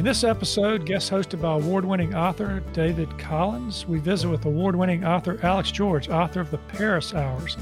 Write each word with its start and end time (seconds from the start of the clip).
In 0.00 0.06
this 0.06 0.24
episode, 0.24 0.86
guest 0.86 1.10
hosted 1.10 1.42
by 1.42 1.52
award 1.52 1.84
winning 1.84 2.14
author 2.14 2.62
David 2.72 3.18
Collins, 3.18 3.86
we 3.86 3.98
visit 3.98 4.30
with 4.30 4.46
award 4.46 4.74
winning 4.74 5.04
author 5.04 5.38
Alex 5.42 5.70
George, 5.70 6.08
author 6.08 6.40
of 6.40 6.50
The 6.50 6.56
Paris 6.56 7.12
Hours. 7.12 7.58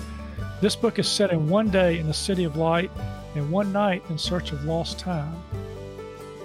This 0.61 0.77
book 0.77 1.01
is 1.01 1.09
set 1.09 1.33
in 1.33 1.49
one 1.49 1.69
day 1.69 1.99
in 1.99 2.07
the 2.07 2.15
City 2.15 2.45
of 2.45 2.57
Light 2.57 2.93
and 3.35 3.51
one 3.51 3.73
night 3.73 4.05
in 4.09 4.17
search 4.17 4.53
of 4.53 4.65
lost 4.65 5.01
time. 5.01 5.35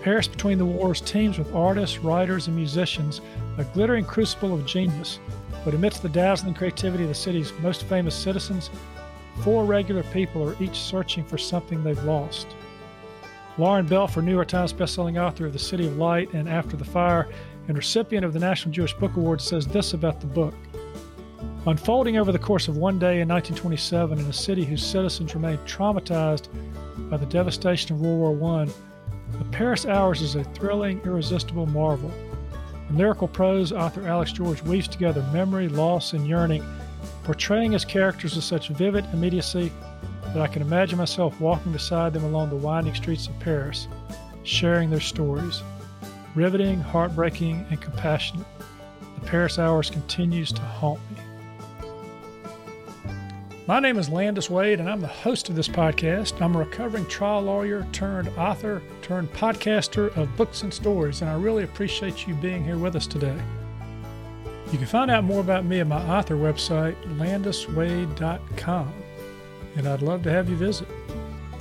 Paris 0.01 0.27
between 0.27 0.57
the 0.57 0.65
wars 0.65 0.99
teems 0.99 1.37
with 1.37 1.53
artists, 1.53 1.99
writers, 1.99 2.48
and 2.48 2.55
musicians, 2.55 3.21
a 3.59 3.63
glittering 3.63 4.03
crucible 4.03 4.55
of 4.55 4.65
genius. 4.65 5.20
But 5.63 5.75
amidst 5.75 6.01
the 6.01 6.09
dazzling 6.09 6.55
creativity 6.55 7.03
of 7.03 7.09
the 7.09 7.13
city's 7.13 7.53
most 7.62 7.84
famous 7.84 8.15
citizens, 8.15 8.71
four 9.43 9.63
regular 9.63 10.01
people 10.05 10.41
are 10.41 10.59
each 10.59 10.75
searching 10.75 11.23
for 11.23 11.37
something 11.37 11.84
they've 11.84 12.03
lost. 12.03 12.48
Lauren 13.59 13.88
Belfer, 13.88 14.23
New 14.23 14.31
York 14.31 14.48
Times 14.48 14.73
bestselling 14.73 15.21
author 15.21 15.45
of 15.45 15.53
The 15.53 15.59
City 15.59 15.85
of 15.85 15.98
Light 15.98 16.34
and 16.34 16.49
After 16.49 16.75
the 16.75 16.84
Fire, 16.84 17.30
and 17.67 17.77
recipient 17.77 18.26
of 18.26 18.34
the 18.34 18.39
National 18.39 18.73
Jewish 18.73 18.95
Book 18.95 19.16
Award, 19.16 19.41
says 19.41 19.67
this 19.67 19.93
about 19.93 20.20
the 20.20 20.26
book. 20.26 20.55
Unfolding 21.67 22.17
over 22.17 22.31
the 22.31 22.39
course 22.39 22.67
of 22.67 22.77
one 22.77 22.98
day 22.98 23.21
in 23.21 23.27
1927 23.27 24.18
in 24.18 24.26
a 24.26 24.34
city 24.34 24.65
whose 24.65 24.84
citizens 24.84 25.35
remained 25.35 25.59
traumatized 25.68 26.48
by 27.12 27.18
the 27.18 27.27
devastation 27.27 27.96
of 27.96 28.01
World 28.01 28.40
War 28.40 28.62
I, 28.62 28.65
The 29.37 29.46
Paris 29.51 29.85
Hours 29.85 30.24
is 30.24 30.34
a 30.34 30.43
thrilling, 30.43 30.99
irresistible 31.05 31.68
marvel. 31.68 32.12
In 32.90 32.98
lyrical 32.98 33.27
prose, 33.27 33.71
author 33.71 34.07
Alex 34.07 34.31
George 34.31 34.63
weaves 34.63 34.87
together 34.87 35.21
memory, 35.31 35.70
loss, 35.70 36.13
and 36.13 36.27
yearning, 36.27 36.65
portraying 37.24 37.74
his 37.74 37.85
characters 37.85 38.35
with 38.35 38.46
such 38.46 38.70
vivid 38.70 39.05
immediacy 39.13 39.71
that 40.34 40.41
I 40.41 40.48
can 40.48 40.62
imagine 40.63 40.98
myself 40.98 41.39
walking 41.39 41.71
beside 41.71 42.12
them 42.13 42.23
along 42.23 42.49
the 42.49 42.55
winding 42.55 42.95
streets 42.95 43.27
of 43.27 43.39
Paris, 43.39 43.87
sharing 44.43 44.90
their 44.90 44.99
stories. 44.99 45.62
Riveting, 46.35 46.79
heartbreaking, 46.81 47.67
and 47.70 47.79
compassionate, 47.79 48.48
the 49.20 49.27
Paris 49.27 49.59
Hours 49.59 49.91
continues 49.91 50.51
to 50.51 50.62
haunt 50.62 50.99
me. 51.12 51.17
My 53.67 53.79
name 53.79 53.98
is 53.98 54.09
Landis 54.09 54.49
Wade, 54.49 54.79
and 54.79 54.90
I'm 54.90 54.99
the 54.99 55.07
host 55.07 55.49
of 55.49 55.55
this 55.55 55.70
podcast. 55.70 56.41
I'm 56.41 56.55
a 56.55 56.59
recovering 56.59 57.05
trial 57.05 57.43
lawyer 57.43 57.87
turned 57.91 58.27
author 58.29 58.81
turned 59.03 59.31
podcaster 59.31 60.15
of 60.18 60.35
books 60.35 60.63
and 60.63 60.73
stories, 60.73 61.21
and 61.21 61.29
I 61.29 61.35
really 61.35 61.63
appreciate 61.63 62.27
you 62.27 62.34
being 62.35 62.65
here 62.65 62.77
with 62.77 62.95
us 62.95 63.05
today. 63.05 63.40
You 64.72 64.79
can 64.79 64.88
find 64.88 65.12
out 65.12 65.23
more 65.23 65.40
about 65.40 65.66
me 65.66 65.79
at 65.79 65.88
my 65.88 66.01
author 66.09 66.35
website, 66.35 66.95
landiswade.com 67.18 69.03
and 69.75 69.88
I'd 69.88 70.02
love 70.02 70.24
to 70.24 70.31
have 70.31 70.50
you 70.50 70.56
visit. 70.56 70.88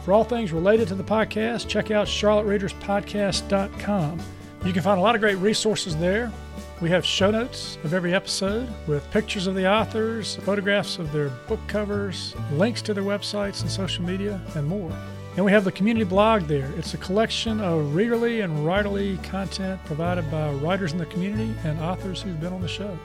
For 0.05 0.13
all 0.13 0.25
things 0.25 0.53
related 0.53 0.89
to 0.89 0.95
the 0.95 1.05
podcast, 1.05 1.69
check 1.69 1.91
out 1.91 2.07
charlottereaderspodcast.com. 2.07 4.21
You 4.65 4.73
can 4.73 4.83
find 4.83 4.99
a 4.99 5.03
lot 5.03 5.15
of 5.15 5.21
great 5.21 5.39
resources 5.39 5.97
there. 5.97 6.33
We 6.81 6.91
have 6.91 7.07
show 7.07 7.31
notes 7.31 7.79
of 7.85 7.95
every 7.95 8.13
episode 8.13 8.69
with 8.89 9.09
pictures 9.13 9.47
of 9.47 9.55
the 9.55 9.71
authors, 9.71 10.37
photographs 10.37 10.99
of 10.99 11.13
their 11.13 11.29
book 11.47 11.61
covers, 11.69 12.35
links 12.53 12.83
to 12.83 12.95
their 12.95 13.05
websites 13.05 13.63
and 13.63 13.71
social 13.71 14.05
media, 14.05 14.41
and 14.57 14.67
more. 14.67 14.93
And 15.37 15.45
we 15.45 15.53
have 15.53 15.65
the 15.65 15.73
community 15.73 16.05
blog 16.05 16.42
there. 16.42 16.70
It's 16.77 16.95
a 16.95 16.98
collection 16.98 17.61
of 17.61 17.95
readerly 17.95 18.45
and 18.45 18.67
writerly 18.67 19.23
content 19.23 19.83
provided 19.85 20.31
by 20.31 20.53
writers 20.53 20.92
in 20.92 20.98
the 20.98 21.07
community 21.07 21.55
and 21.65 21.81
authors 21.81 22.20
who've 22.20 22.41
been 22.41 22.53
on 22.53 22.61
the 22.61 22.69
show. 22.69 22.98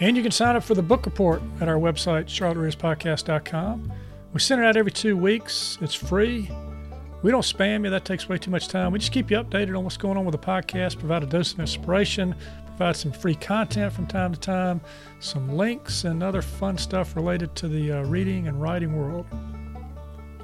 And 0.00 0.16
you 0.16 0.22
can 0.22 0.32
sign 0.32 0.56
up 0.56 0.64
for 0.64 0.74
the 0.74 0.82
book 0.82 1.04
report 1.04 1.42
at 1.60 1.68
our 1.68 1.76
website, 1.76 2.26
charlottereaderspodcast.com. 2.26 3.92
We 4.34 4.40
send 4.40 4.60
it 4.60 4.66
out 4.66 4.76
every 4.76 4.90
two 4.90 5.16
weeks. 5.16 5.78
It's 5.80 5.94
free. 5.94 6.50
We 7.22 7.30
don't 7.30 7.42
spam 7.42 7.84
you, 7.84 7.90
that 7.90 8.04
takes 8.04 8.28
way 8.28 8.36
too 8.36 8.50
much 8.50 8.66
time. 8.66 8.90
We 8.90 8.98
just 8.98 9.12
keep 9.12 9.30
you 9.30 9.36
updated 9.38 9.78
on 9.78 9.84
what's 9.84 9.96
going 9.96 10.18
on 10.18 10.24
with 10.24 10.32
the 10.32 10.44
podcast, 10.44 10.98
provide 10.98 11.22
a 11.22 11.26
dose 11.26 11.52
of 11.52 11.60
inspiration, 11.60 12.34
provide 12.66 12.96
some 12.96 13.12
free 13.12 13.36
content 13.36 13.92
from 13.92 14.08
time 14.08 14.34
to 14.34 14.40
time, 14.40 14.80
some 15.20 15.56
links, 15.56 16.02
and 16.02 16.20
other 16.20 16.42
fun 16.42 16.76
stuff 16.76 17.14
related 17.14 17.54
to 17.54 17.68
the 17.68 17.92
uh, 17.92 18.02
reading 18.06 18.48
and 18.48 18.60
writing 18.60 18.96
world. 18.96 19.24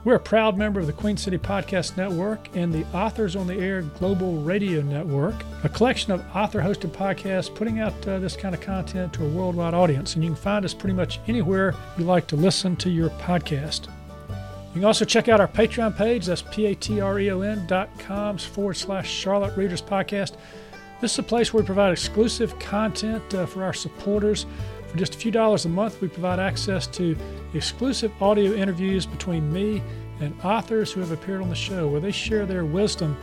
We're 0.03 0.15
a 0.15 0.21
proud 0.21 0.57
member 0.57 0.81
of 0.81 0.87
the 0.87 0.95
Queen 0.95 1.19
City 1.19 1.37
Podcast 1.37 1.99
Network 1.99 2.49
and 2.57 2.73
the 2.73 2.87
Authors 2.95 3.37
on 3.37 3.47
the 3.47 3.57
Air 3.57 3.83
Global 3.83 4.41
Radio 4.41 4.81
Network, 4.81 5.35
a 5.63 5.69
collection 5.69 6.11
of 6.11 6.25
author 6.35 6.63
hosted 6.63 6.89
podcasts 6.89 7.55
putting 7.55 7.81
out 7.81 8.09
uh, 8.09 8.19
this 8.19 8.35
kind 8.35 8.55
of 8.55 8.63
content 8.63 9.13
to 9.13 9.27
a 9.27 9.29
worldwide 9.29 9.75
audience. 9.75 10.15
And 10.15 10.25
you 10.25 10.31
can 10.31 10.37
find 10.37 10.65
us 10.65 10.73
pretty 10.73 10.95
much 10.95 11.21
anywhere 11.29 11.75
you 11.99 12.05
like 12.05 12.27
to 12.29 12.37
listen 12.37 12.77
to 12.77 12.89
your 12.89 13.11
podcast. 13.11 13.89
You 14.31 14.75
can 14.81 14.85
also 14.87 15.05
check 15.05 15.29
out 15.29 15.39
our 15.39 15.49
Patreon 15.49 15.95
page. 15.99 16.25
That's 16.25 16.43
p-a-t-r-e-o-n 16.43 17.67
dot 17.67 17.91
com 17.99 18.39
forward 18.39 18.79
slash 18.79 19.11
Charlotte 19.11 19.55
Readers 19.55 19.83
Podcast. 19.83 20.37
This 21.03 21.13
is 21.13 21.19
a 21.19 21.23
place 21.23 21.53
where 21.53 21.63
we 21.63 21.67
provide 21.67 21.93
exclusive 21.93 22.59
content 22.59 23.35
uh, 23.35 23.45
for 23.45 23.65
our 23.65 23.75
supporters. 23.75 24.47
For 24.91 24.99
just 24.99 25.15
a 25.15 25.19
few 25.19 25.31
dollars 25.31 25.67
a 25.67 25.69
month, 25.69 26.01
we 26.01 26.09
provide 26.09 26.41
access 26.41 26.89
to 26.89 27.17
exclusive 27.55 28.11
audio 28.21 28.55
interviews 28.55 29.07
between 29.07 29.53
me 29.53 29.83
and 30.21 30.35
authors 30.43 30.93
who 30.93 31.01
have 31.01 31.13
appeared 31.13 31.43
on 31.43 31.49
the 31.49 31.55
show 31.55 31.87
where 31.87 32.01
they 32.01 32.11
share 32.11 32.45
their 32.45 32.65
wisdom 32.65 33.17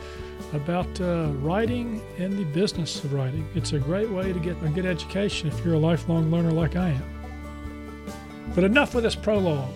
about 0.54 0.88
uh, 1.00 1.26
writing 1.40 2.00
and 2.18 2.38
the 2.38 2.44
business 2.44 3.04
of 3.04 3.12
writing. 3.12 3.46
It's 3.54 3.74
a 3.74 3.78
great 3.78 4.08
way 4.08 4.32
to 4.32 4.40
get 4.40 4.56
a 4.62 4.68
good 4.70 4.86
education 4.86 5.48
if 5.48 5.62
you're 5.62 5.74
a 5.74 5.78
lifelong 5.78 6.30
learner 6.30 6.52
like 6.52 6.74
I 6.74 6.88
am. 6.88 8.12
But 8.54 8.64
enough 8.64 8.94
with 8.94 9.04
this 9.04 9.14
prologue. 9.14 9.70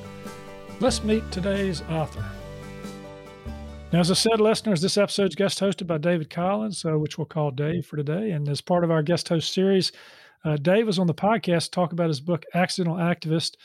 Let's 0.80 1.04
meet 1.04 1.30
today's 1.30 1.82
author. 1.82 2.24
Now, 3.92 4.00
as 4.00 4.10
I 4.10 4.14
said, 4.14 4.40
listeners, 4.40 4.80
this 4.80 4.96
episode 4.96 5.28
is 5.28 5.34
guest 5.34 5.60
hosted 5.60 5.86
by 5.86 5.98
David 5.98 6.30
Collins, 6.30 6.82
uh, 6.86 6.98
which 6.98 7.18
we'll 7.18 7.26
call 7.26 7.50
Dave 7.50 7.84
for 7.84 7.96
today. 7.96 8.30
And 8.30 8.48
as 8.48 8.62
part 8.62 8.82
of 8.82 8.90
our 8.90 9.02
guest 9.02 9.28
host 9.28 9.52
series, 9.52 9.92
uh, 10.44 10.56
Dave 10.56 10.86
was 10.86 10.98
on 10.98 11.06
the 11.06 11.14
podcast 11.14 11.64
to 11.64 11.70
talk 11.70 11.92
about 11.92 12.08
his 12.08 12.20
book, 12.20 12.44
Accidental 12.54 12.96
Activist 12.96 13.56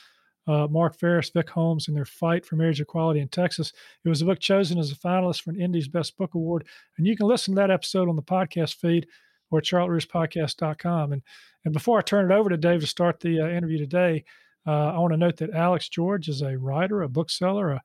uh, 0.48 0.68
Mark 0.70 0.98
Phariss, 0.98 1.32
Vic 1.34 1.50
Holmes, 1.50 1.88
and 1.88 1.98
their 1.98 2.06
fight 2.06 2.46
for 2.46 2.56
marriage 2.56 2.80
equality 2.80 3.20
in 3.20 3.28
Texas. 3.28 3.74
It 4.04 4.10
was 4.10 4.22
a 4.22 4.26
book 4.26 4.40
chosen 4.40 4.80
as 4.80 4.92
a 4.92 4.96
finalist 4.96 5.42
for 5.42 5.52
an 5.52 5.60
Indie's 5.60 5.90
Best 5.90 6.18
Book 6.18 6.34
Award. 6.36 6.66
And 6.98 7.06
you 7.06 7.18
can 7.18 7.28
listen 7.28 7.54
to 7.54 7.60
that 7.60 7.72
episode 7.72 8.08
on 8.08 8.16
the 8.16 8.22
podcast 8.22 8.76
feed 8.76 9.08
or 9.52 9.62
at. 9.62 11.12
And, 11.12 11.22
and 11.66 11.74
before 11.74 11.98
I 11.98 12.02
turn 12.02 12.32
it 12.32 12.36
over 12.36 12.50
to 12.50 12.58
Dave 12.58 12.82
to 12.82 12.88
start 12.88 13.20
the 13.20 13.42
uh, 13.42 13.48
interview 13.48 13.78
today, 13.78 14.24
uh, 14.66 14.94
I 14.94 15.00
want 15.00 15.14
to 15.14 15.18
note 15.18 15.38
that 15.38 15.54
Alex 15.54 15.90
George 15.90 16.30
is 16.30 16.42
a 16.42 16.58
writer, 16.58 17.02
a 17.02 17.10
bookseller, 17.10 17.72
a, 17.72 17.82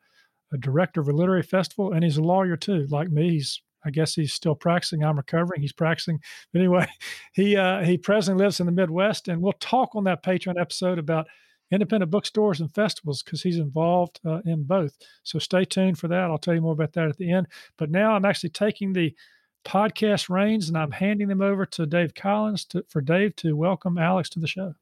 a 0.52 0.58
director 0.58 1.00
of 1.00 1.08
a 1.08 1.12
literary 1.12 1.42
festival, 1.42 1.92
and 1.92 2.04
he's 2.04 2.16
a 2.16 2.22
lawyer 2.22 2.56
too. 2.56 2.86
Like 2.90 3.10
me, 3.10 3.30
he's 3.30 3.60
I 3.84 3.90
guess 3.90 4.14
he's 4.14 4.32
still 4.32 4.54
practicing. 4.54 5.04
I'm 5.04 5.16
recovering. 5.16 5.60
He's 5.60 5.72
practicing. 5.72 6.20
But 6.52 6.60
anyway, 6.60 6.86
he 7.32 7.56
uh, 7.56 7.82
he 7.82 7.98
presently 7.98 8.44
lives 8.44 8.60
in 8.60 8.66
the 8.66 8.72
Midwest, 8.72 9.28
and 9.28 9.40
we'll 9.42 9.52
talk 9.54 9.94
on 9.94 10.04
that 10.04 10.22
Patreon 10.22 10.60
episode 10.60 10.98
about 10.98 11.26
independent 11.72 12.10
bookstores 12.10 12.60
and 12.60 12.72
festivals 12.74 13.22
because 13.22 13.42
he's 13.42 13.58
involved 13.58 14.20
uh, 14.26 14.40
in 14.44 14.62
both. 14.62 14.96
So 15.22 15.38
stay 15.38 15.64
tuned 15.64 15.98
for 15.98 16.06
that. 16.08 16.30
I'll 16.30 16.38
tell 16.38 16.54
you 16.54 16.60
more 16.60 16.74
about 16.74 16.92
that 16.92 17.08
at 17.08 17.16
the 17.16 17.32
end. 17.32 17.46
But 17.78 17.90
now 17.90 18.12
I'm 18.14 18.26
actually 18.26 18.50
taking 18.50 18.92
the 18.92 19.14
podcast 19.64 20.28
reins 20.28 20.68
and 20.68 20.76
I'm 20.76 20.90
handing 20.90 21.28
them 21.28 21.40
over 21.40 21.64
to 21.66 21.86
Dave 21.86 22.14
Collins 22.14 22.64
to, 22.66 22.84
for 22.88 23.00
Dave 23.00 23.34
to 23.36 23.56
welcome 23.56 23.96
Alex 23.96 24.28
to 24.30 24.40
the 24.40 24.46
show. 24.46 24.74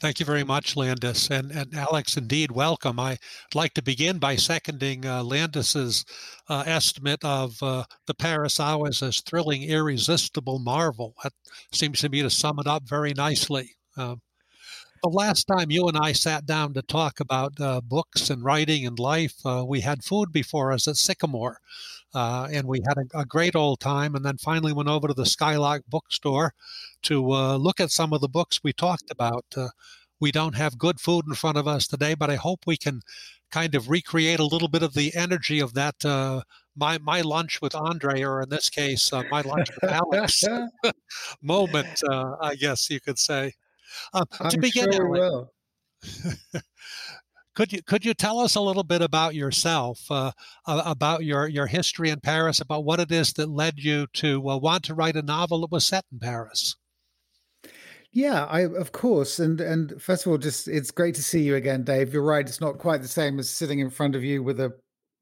Thank 0.00 0.18
you 0.18 0.26
very 0.26 0.42
much, 0.42 0.76
Landis. 0.76 1.30
And, 1.30 1.52
and 1.52 1.72
Alex, 1.72 2.16
indeed, 2.16 2.50
welcome. 2.50 2.98
I'd 2.98 3.18
like 3.54 3.74
to 3.74 3.82
begin 3.82 4.18
by 4.18 4.34
seconding 4.34 5.06
uh, 5.06 5.22
Landis's 5.22 6.04
uh, 6.48 6.64
estimate 6.66 7.24
of 7.24 7.62
uh, 7.62 7.84
the 8.06 8.14
Paris 8.14 8.58
Hours 8.58 9.02
as 9.02 9.20
thrilling, 9.20 9.62
irresistible 9.62 10.58
marvel. 10.58 11.14
That 11.22 11.32
seems 11.72 12.00
to 12.00 12.08
me 12.08 12.22
to 12.22 12.30
sum 12.30 12.58
it 12.58 12.66
up 12.66 12.88
very 12.88 13.14
nicely. 13.14 13.76
Um, 13.96 14.20
the 15.04 15.10
last 15.10 15.44
time 15.44 15.70
you 15.70 15.86
and 15.86 15.96
I 15.96 16.12
sat 16.12 16.44
down 16.44 16.74
to 16.74 16.82
talk 16.82 17.20
about 17.20 17.60
uh, 17.60 17.80
books 17.80 18.30
and 18.30 18.42
writing 18.42 18.86
and 18.86 18.98
life, 18.98 19.34
uh, 19.44 19.64
we 19.66 19.80
had 19.80 20.02
food 20.02 20.32
before 20.32 20.72
us 20.72 20.88
at 20.88 20.96
Sycamore. 20.96 21.58
Uh, 22.12 22.48
and 22.52 22.68
we 22.68 22.80
had 22.86 22.96
a, 22.96 23.20
a, 23.20 23.24
great 23.24 23.56
old 23.56 23.80
time. 23.80 24.14
And 24.14 24.24
then 24.24 24.38
finally 24.38 24.72
went 24.72 24.88
over 24.88 25.08
to 25.08 25.14
the 25.14 25.26
Skylark 25.26 25.82
bookstore 25.88 26.54
to 27.04 27.32
uh, 27.32 27.56
look 27.56 27.80
at 27.80 27.90
some 27.90 28.12
of 28.12 28.20
the 28.20 28.28
books 28.28 28.60
we 28.62 28.72
talked 28.72 29.10
about. 29.10 29.44
Uh, 29.56 29.68
we 30.20 30.32
don't 30.32 30.54
have 30.56 30.78
good 30.78 31.00
food 31.00 31.24
in 31.28 31.34
front 31.34 31.58
of 31.58 31.68
us 31.68 31.86
today, 31.86 32.14
but 32.14 32.30
I 32.30 32.36
hope 32.36 32.60
we 32.66 32.76
can 32.76 33.00
kind 33.50 33.74
of 33.74 33.88
recreate 33.88 34.40
a 34.40 34.44
little 34.44 34.68
bit 34.68 34.82
of 34.82 34.94
the 34.94 35.14
energy 35.14 35.60
of 35.60 35.74
that 35.74 36.04
uh, 36.04 36.42
my 36.76 36.98
my 36.98 37.20
lunch 37.20 37.60
with 37.62 37.74
Andre, 37.74 38.22
or 38.22 38.42
in 38.42 38.48
this 38.48 38.68
case, 38.68 39.12
uh, 39.12 39.22
my 39.30 39.42
lunch 39.42 39.68
with 39.80 39.90
Alex 39.90 40.42
moment, 41.42 42.02
uh, 42.10 42.36
I 42.40 42.54
guess 42.56 42.90
you 42.90 43.00
could 43.00 43.18
say. 43.18 43.52
Uh, 44.12 44.24
to 44.50 44.58
begin, 44.58 44.92
sure 44.92 45.16
Alex, 45.16 45.50
could 47.54 47.72
you 47.72 47.82
could 47.82 48.04
you 48.04 48.14
tell 48.14 48.40
us 48.40 48.56
a 48.56 48.60
little 48.60 48.82
bit 48.82 49.02
about 49.02 49.34
yourself, 49.34 50.00
uh, 50.10 50.32
about 50.66 51.24
your 51.24 51.46
your 51.48 51.66
history 51.66 52.10
in 52.10 52.20
Paris, 52.20 52.60
about 52.60 52.84
what 52.84 53.00
it 53.00 53.12
is 53.12 53.32
that 53.34 53.48
led 53.48 53.78
you 53.78 54.06
to 54.14 54.48
uh, 54.50 54.56
want 54.56 54.84
to 54.84 54.94
write 54.94 55.16
a 55.16 55.22
novel 55.22 55.60
that 55.60 55.70
was 55.70 55.86
set 55.86 56.04
in 56.12 56.18
Paris? 56.18 56.76
Yeah, 58.14 58.44
I 58.44 58.60
of 58.60 58.92
course, 58.92 59.40
and 59.40 59.60
and 59.60 60.00
first 60.00 60.24
of 60.24 60.30
all, 60.30 60.38
just 60.38 60.68
it's 60.68 60.92
great 60.92 61.16
to 61.16 61.22
see 61.22 61.42
you 61.42 61.56
again, 61.56 61.82
Dave. 61.82 62.12
You're 62.14 62.22
right; 62.22 62.46
it's 62.46 62.60
not 62.60 62.78
quite 62.78 63.02
the 63.02 63.08
same 63.08 63.40
as 63.40 63.50
sitting 63.50 63.80
in 63.80 63.90
front 63.90 64.14
of 64.14 64.22
you 64.22 64.40
with 64.40 64.60
a 64.60 64.72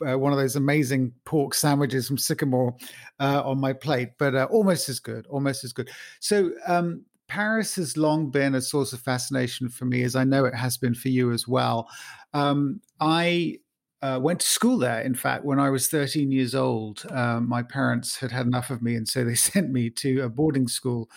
uh, 0.06 0.18
one 0.18 0.30
of 0.32 0.38
those 0.38 0.56
amazing 0.56 1.10
pork 1.24 1.54
sandwiches 1.54 2.06
from 2.06 2.18
Sycamore 2.18 2.76
uh, 3.18 3.42
on 3.46 3.58
my 3.58 3.72
plate, 3.72 4.10
but 4.18 4.34
uh, 4.34 4.46
almost 4.50 4.90
as 4.90 5.00
good, 5.00 5.26
almost 5.28 5.64
as 5.64 5.72
good. 5.72 5.88
So 6.20 6.50
um, 6.66 7.02
Paris 7.28 7.74
has 7.76 7.96
long 7.96 8.28
been 8.30 8.56
a 8.56 8.60
source 8.60 8.92
of 8.92 9.00
fascination 9.00 9.70
for 9.70 9.86
me, 9.86 10.02
as 10.02 10.14
I 10.14 10.24
know 10.24 10.44
it 10.44 10.54
has 10.54 10.76
been 10.76 10.94
for 10.94 11.08
you 11.08 11.32
as 11.32 11.48
well. 11.48 11.88
Um, 12.34 12.82
I 13.00 13.56
uh, 14.02 14.18
went 14.20 14.40
to 14.40 14.46
school 14.46 14.78
there. 14.78 15.00
In 15.00 15.14
fact, 15.14 15.44
when 15.44 15.60
I 15.60 15.70
was 15.70 15.88
13 15.88 16.32
years 16.32 16.54
old, 16.54 17.04
uh, 17.10 17.40
my 17.40 17.62
parents 17.62 18.18
had 18.18 18.32
had 18.32 18.46
enough 18.46 18.70
of 18.70 18.82
me, 18.82 18.96
and 18.96 19.08
so 19.08 19.24
they 19.24 19.34
sent 19.52 19.70
me 19.70 19.90
to 19.90 20.20
a 20.20 20.28
boarding 20.28 20.68
school 20.68 21.08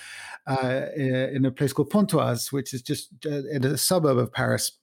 uh, 0.47 0.85
in 0.95 1.45
a 1.45 1.51
place 1.51 1.73
called 1.73 1.89
Pontoise, 1.89 2.51
which 2.51 2.73
is 2.73 2.81
just 2.81 3.09
uh, 3.25 3.41
in 3.51 3.65
a 3.65 3.77
suburb 3.77 4.17
of 4.17 4.31
Paris. 4.31 4.77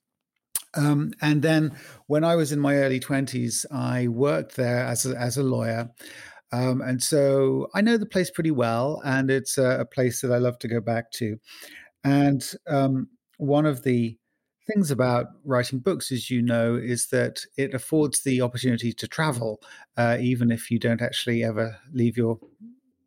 Um, 0.75 1.12
and 1.20 1.43
then, 1.43 1.76
when 2.06 2.25
I 2.25 2.34
was 2.34 2.50
in 2.50 2.58
my 2.58 2.76
early 2.76 2.99
20s, 2.99 3.66
I 3.70 4.08
worked 4.08 4.56
there 4.56 4.84
as 4.84 5.06
a, 5.06 5.16
as 5.16 5.37
a 5.37 5.43
lawyer. 5.43 5.90
Um, 6.50 6.82
and 6.82 7.02
so 7.02 7.69
I 7.75 7.81
know 7.81 7.96
the 7.96 8.06
place 8.06 8.31
pretty 8.31 8.50
well, 8.50 9.00
and 9.04 9.31
it's 9.31 9.58
a, 9.58 9.81
a 9.81 9.84
place 9.84 10.20
that 10.20 10.32
I 10.32 10.38
love 10.38 10.58
to 10.60 10.69
go 10.69 10.81
back 10.81 11.10
to. 11.12 11.37
And 12.04 12.44
um, 12.66 13.08
one 13.38 13.64
of 13.64 13.84
the 13.84 14.19
things 14.67 14.91
about 14.91 15.26
writing 15.44 15.79
books, 15.79 16.12
as 16.12 16.31
you 16.31 16.43
know, 16.43 16.75
is 16.75 17.06
that 17.09 17.44
it 17.56 17.75
affords 17.75 18.23
the 18.23 18.41
opportunity 18.41 18.93
to 18.93 19.09
travel, 19.09 19.61
uh, 19.97 20.17
even 20.20 20.50
if 20.50 20.70
you 20.70 20.79
don't 20.79 21.03
actually 21.03 21.43
ever 21.44 21.76
leave 21.93 22.17
your 22.17 22.38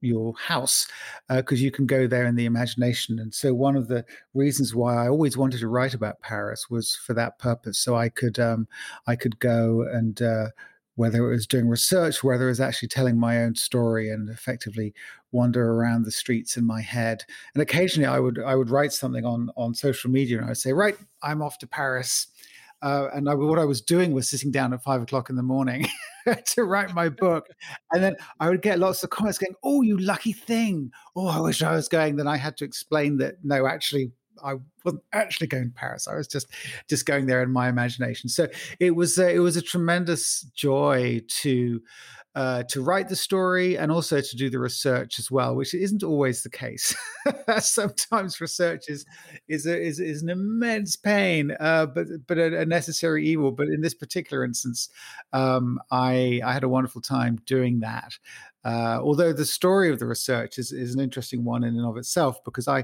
your 0.02 0.34
house 0.38 0.88
because 1.30 1.60
uh, 1.60 1.64
you 1.64 1.72
can 1.72 1.86
go 1.88 2.06
there 2.06 2.26
in 2.26 2.36
the 2.36 2.46
imagination. 2.46 3.18
And 3.20 3.34
so 3.34 3.54
one 3.54 3.76
of 3.76 3.88
the 3.88 4.06
reasons 4.34 4.76
why 4.76 5.04
i 5.06 5.10
always 5.10 5.36
wanted 5.36 5.60
to 5.62 5.68
write 5.68 5.94
about 5.94 6.22
paris 6.22 6.70
was 6.70 6.96
for 6.96 7.14
that 7.16 7.40
purpose. 7.40 7.80
So 7.80 7.96
i 7.96 8.10
could 8.10 8.38
um, 8.40 8.68
i 9.08 9.16
could 9.16 9.40
go 9.40 9.86
and 9.92 10.22
uh, 10.22 10.48
whether 10.96 11.30
it 11.30 11.36
was 11.36 11.48
doing 11.48 11.68
research, 11.68 12.24
whether 12.24 12.46
it 12.46 12.50
was 12.50 12.62
actually 12.62 12.88
telling 12.88 13.20
my 13.20 13.44
own 13.44 13.56
story 13.56 14.10
and 14.10 14.30
effectively 14.30 14.94
wander 15.32 15.72
around 15.72 16.06
the 16.06 16.12
streets 16.12 16.58
in 16.58 16.66
my 16.66 16.82
head. 16.82 17.24
And 17.54 17.62
occasionally 17.62 18.08
I 18.08 18.20
would 18.20 18.40
I 18.40 18.56
would 18.56 18.70
write 18.70 18.94
something 18.94 19.26
on 19.26 19.50
on 19.56 19.74
social 19.74 20.10
media 20.10 20.38
and 20.38 20.46
I 20.46 20.50
would 20.50 20.58
say, 20.58 20.74
right, 20.74 20.98
I'm 21.22 21.42
off 21.42 21.58
to 21.60 21.68
Paris. 21.68 22.28
Uh, 22.82 23.10
and 23.14 23.30
I, 23.30 23.34
what 23.34 23.58
I 23.58 23.66
was 23.66 23.82
doing 23.82 24.12
was 24.12 24.30
sitting 24.30 24.52
down 24.52 24.74
at 24.74 24.84
five 24.84 25.02
o'clock 25.02 25.30
in 25.30 25.36
the 25.36 25.42
morning 25.42 25.88
to 26.46 26.64
write 26.64 26.94
my 26.94 27.10
book. 27.10 27.48
And 27.92 28.04
then 28.04 28.16
I 28.40 28.50
would 28.50 28.62
get 28.62 28.80
lots 28.80 29.04
of 29.04 29.10
comments 29.10 29.38
going, 29.38 29.56
Oh, 29.64 29.82
you 29.82 29.98
lucky 29.98 30.34
thing. 30.34 30.92
Oh, 31.16 31.28
I 31.28 31.40
wish 31.40 31.64
I 31.64 31.74
was 31.74 31.88
going. 31.88 32.16
Then 32.16 32.28
I 32.28 32.38
had 32.38 32.58
to 32.58 32.66
explain 32.66 33.18
that 33.18 33.36
no, 33.44 33.66
actually, 33.66 34.12
I 34.44 34.56
wasn't 34.84 35.04
actually 35.14 35.48
going 35.48 35.66
to 35.66 35.76
Paris. 35.76 36.08
I 36.08 36.16
was 36.16 36.28
just 36.28 36.48
just 36.90 37.06
going 37.06 37.26
there 37.26 37.42
in 37.42 37.52
my 37.52 37.70
imagination. 37.70 38.30
So 38.30 38.48
it 38.80 38.96
was 38.96 39.18
uh, 39.18 39.28
it 39.28 39.40
was 39.40 39.58
a 39.58 39.62
tremendous 39.62 40.42
joy 40.56 41.22
to 41.42 41.82
uh, 42.36 42.64
to 42.64 42.82
write 42.82 43.08
the 43.08 43.16
story 43.16 43.78
and 43.78 43.92
also 43.92 44.20
to 44.20 44.36
do 44.36 44.50
the 44.50 44.60
research 44.60 45.20
as 45.20 45.32
well, 45.32 45.56
which 45.56 45.74
isn't 45.74 46.04
always 46.04 46.44
the 46.44 46.50
case. 46.50 46.94
Sometimes 47.60 48.42
research 48.42 48.90
is 48.90 49.06
is, 49.48 49.66
a, 49.66 49.82
is 49.82 50.00
is 50.02 50.22
an 50.22 50.30
immense 50.30 50.98
pain, 50.98 51.56
uh, 51.60 51.86
but 51.86 52.08
but 52.28 52.38
a, 52.38 52.62
a, 52.62 52.66
necessary 52.66 53.26
evil. 53.26 53.52
But 53.52 53.68
in 53.70 53.80
this 53.80 53.94
particular 53.94 54.44
instance, 54.44 54.90
um, 55.32 55.80
I 55.92 56.42
I 56.46 56.52
had 56.52 56.66
a 56.66 56.70
wonderful 56.70 57.02
time 57.02 57.40
doing 57.46 57.80
that. 57.80 58.18
Uh, 58.66 59.00
although 59.02 59.32
the 59.32 59.46
story 59.46 59.90
of 59.90 60.00
the 60.00 60.06
research 60.06 60.58
is 60.58 60.74
is 60.74 60.94
an 60.94 61.00
interesting 61.00 61.46
one 61.46 61.64
in 61.64 61.78
and 61.78 61.86
of 61.86 61.96
itself, 61.96 62.44
because 62.44 62.68
I 62.68 62.84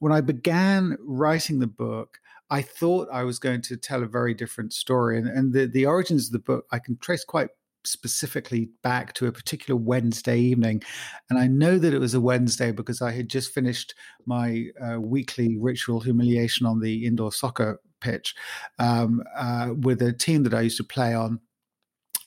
when 0.00 0.12
I 0.12 0.20
began 0.20 0.96
writing 1.00 1.58
the 1.58 1.66
book, 1.66 2.18
I 2.50 2.62
thought 2.62 3.08
I 3.12 3.24
was 3.24 3.38
going 3.38 3.62
to 3.62 3.76
tell 3.76 4.02
a 4.02 4.06
very 4.06 4.34
different 4.34 4.72
story. 4.72 5.18
And, 5.18 5.28
and 5.28 5.52
the, 5.52 5.66
the 5.66 5.86
origins 5.86 6.26
of 6.26 6.32
the 6.32 6.38
book 6.38 6.66
I 6.72 6.78
can 6.78 6.98
trace 6.98 7.24
quite 7.24 7.48
specifically 7.86 8.70
back 8.82 9.12
to 9.14 9.26
a 9.26 9.32
particular 9.32 9.78
Wednesday 9.78 10.38
evening. 10.38 10.82
And 11.28 11.38
I 11.38 11.46
know 11.46 11.78
that 11.78 11.94
it 11.94 11.98
was 11.98 12.14
a 12.14 12.20
Wednesday 12.20 12.72
because 12.72 13.02
I 13.02 13.12
had 13.12 13.28
just 13.28 13.52
finished 13.52 13.94
my 14.26 14.66
uh, 14.80 15.00
weekly 15.00 15.56
ritual 15.58 16.00
humiliation 16.00 16.66
on 16.66 16.80
the 16.80 17.04
indoor 17.06 17.32
soccer 17.32 17.80
pitch 18.00 18.34
um, 18.78 19.22
uh, 19.36 19.70
with 19.76 20.02
a 20.02 20.12
team 20.12 20.42
that 20.44 20.54
I 20.54 20.62
used 20.62 20.76
to 20.78 20.84
play 20.84 21.14
on 21.14 21.40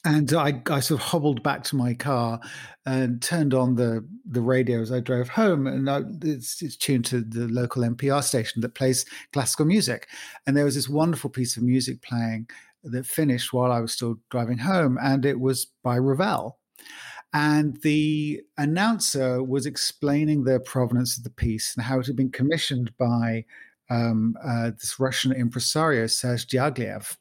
and 0.07 0.33
I, 0.33 0.61
I 0.71 0.79
sort 0.79 1.01
of 1.01 1.07
hobbled 1.07 1.43
back 1.43 1.63
to 1.65 1.75
my 1.75 1.93
car 1.93 2.39
and 2.85 3.21
turned 3.21 3.53
on 3.53 3.75
the 3.75 4.07
the 4.25 4.41
radio 4.41 4.79
as 4.81 4.89
I 4.89 5.01
drove 5.01 5.27
home, 5.27 5.67
and 5.67 5.89
I, 5.89 6.01
it's, 6.21 6.61
it's 6.61 6.77
tuned 6.77 7.03
to 7.05 7.19
the 7.19 7.47
local 7.49 7.83
NPR 7.83 8.23
station 8.23 8.61
that 8.61 8.73
plays 8.73 9.05
classical 9.33 9.65
music, 9.65 10.07
and 10.45 10.55
there 10.55 10.63
was 10.63 10.75
this 10.75 10.87
wonderful 10.87 11.29
piece 11.29 11.57
of 11.57 11.63
music 11.63 12.01
playing 12.01 12.47
that 12.83 13.05
finished 13.05 13.51
while 13.51 13.71
I 13.71 13.81
was 13.81 13.91
still 13.91 14.15
driving 14.31 14.59
home, 14.59 14.97
and 15.01 15.25
it 15.25 15.41
was 15.41 15.67
by 15.83 15.97
Ravel. 15.97 16.57
And 17.33 17.77
the 17.81 18.41
announcer 18.57 19.43
was 19.43 19.65
explaining 19.65 20.45
the 20.45 20.61
provenance 20.61 21.17
of 21.17 21.25
the 21.25 21.29
piece 21.29 21.75
and 21.75 21.85
how 21.85 21.99
it 21.99 22.07
had 22.07 22.15
been 22.15 22.31
commissioned 22.31 22.97
by 22.97 23.43
um, 23.89 24.37
uh, 24.41 24.69
this 24.69 24.97
Russian 24.97 25.33
impresario, 25.33 26.07
Serge 26.07 26.47
Diaghilev 26.47 27.17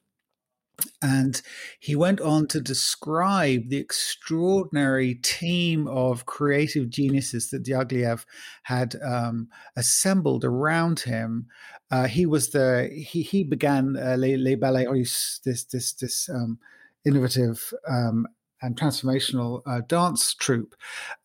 and 1.03 1.41
he 1.81 1.97
went 1.97 2.21
on 2.21 2.47
to 2.49 2.61
describe 2.61 3.69
the 3.69 3.79
extraordinary 3.79 5.15
team 5.15 5.89
of 5.89 6.27
creative 6.27 6.91
geniuses 6.91 7.51
that 7.51 7.65
Diaghilev 7.65 8.25
had 8.65 8.97
um, 9.03 9.49
assembled 9.77 10.45
around 10.45 11.01
him. 11.01 11.47
Uh, 11.91 12.07
he 12.07 12.27
was 12.27 12.51
the 12.51 12.91
he 12.93 13.23
he 13.23 13.45
began 13.45 13.97
uh, 13.97 14.17
Les, 14.19 14.37
Les 14.37 14.55
Ballets 14.55 14.91
Russes, 14.91 15.41
this 15.45 15.65
this 15.65 15.93
this 15.95 16.29
um, 16.29 16.59
innovative 17.07 17.73
um, 17.89 18.27
and 18.61 18.77
transformational 18.77 19.63
uh, 19.67 19.81
dance 19.87 20.35
troupe, 20.35 20.75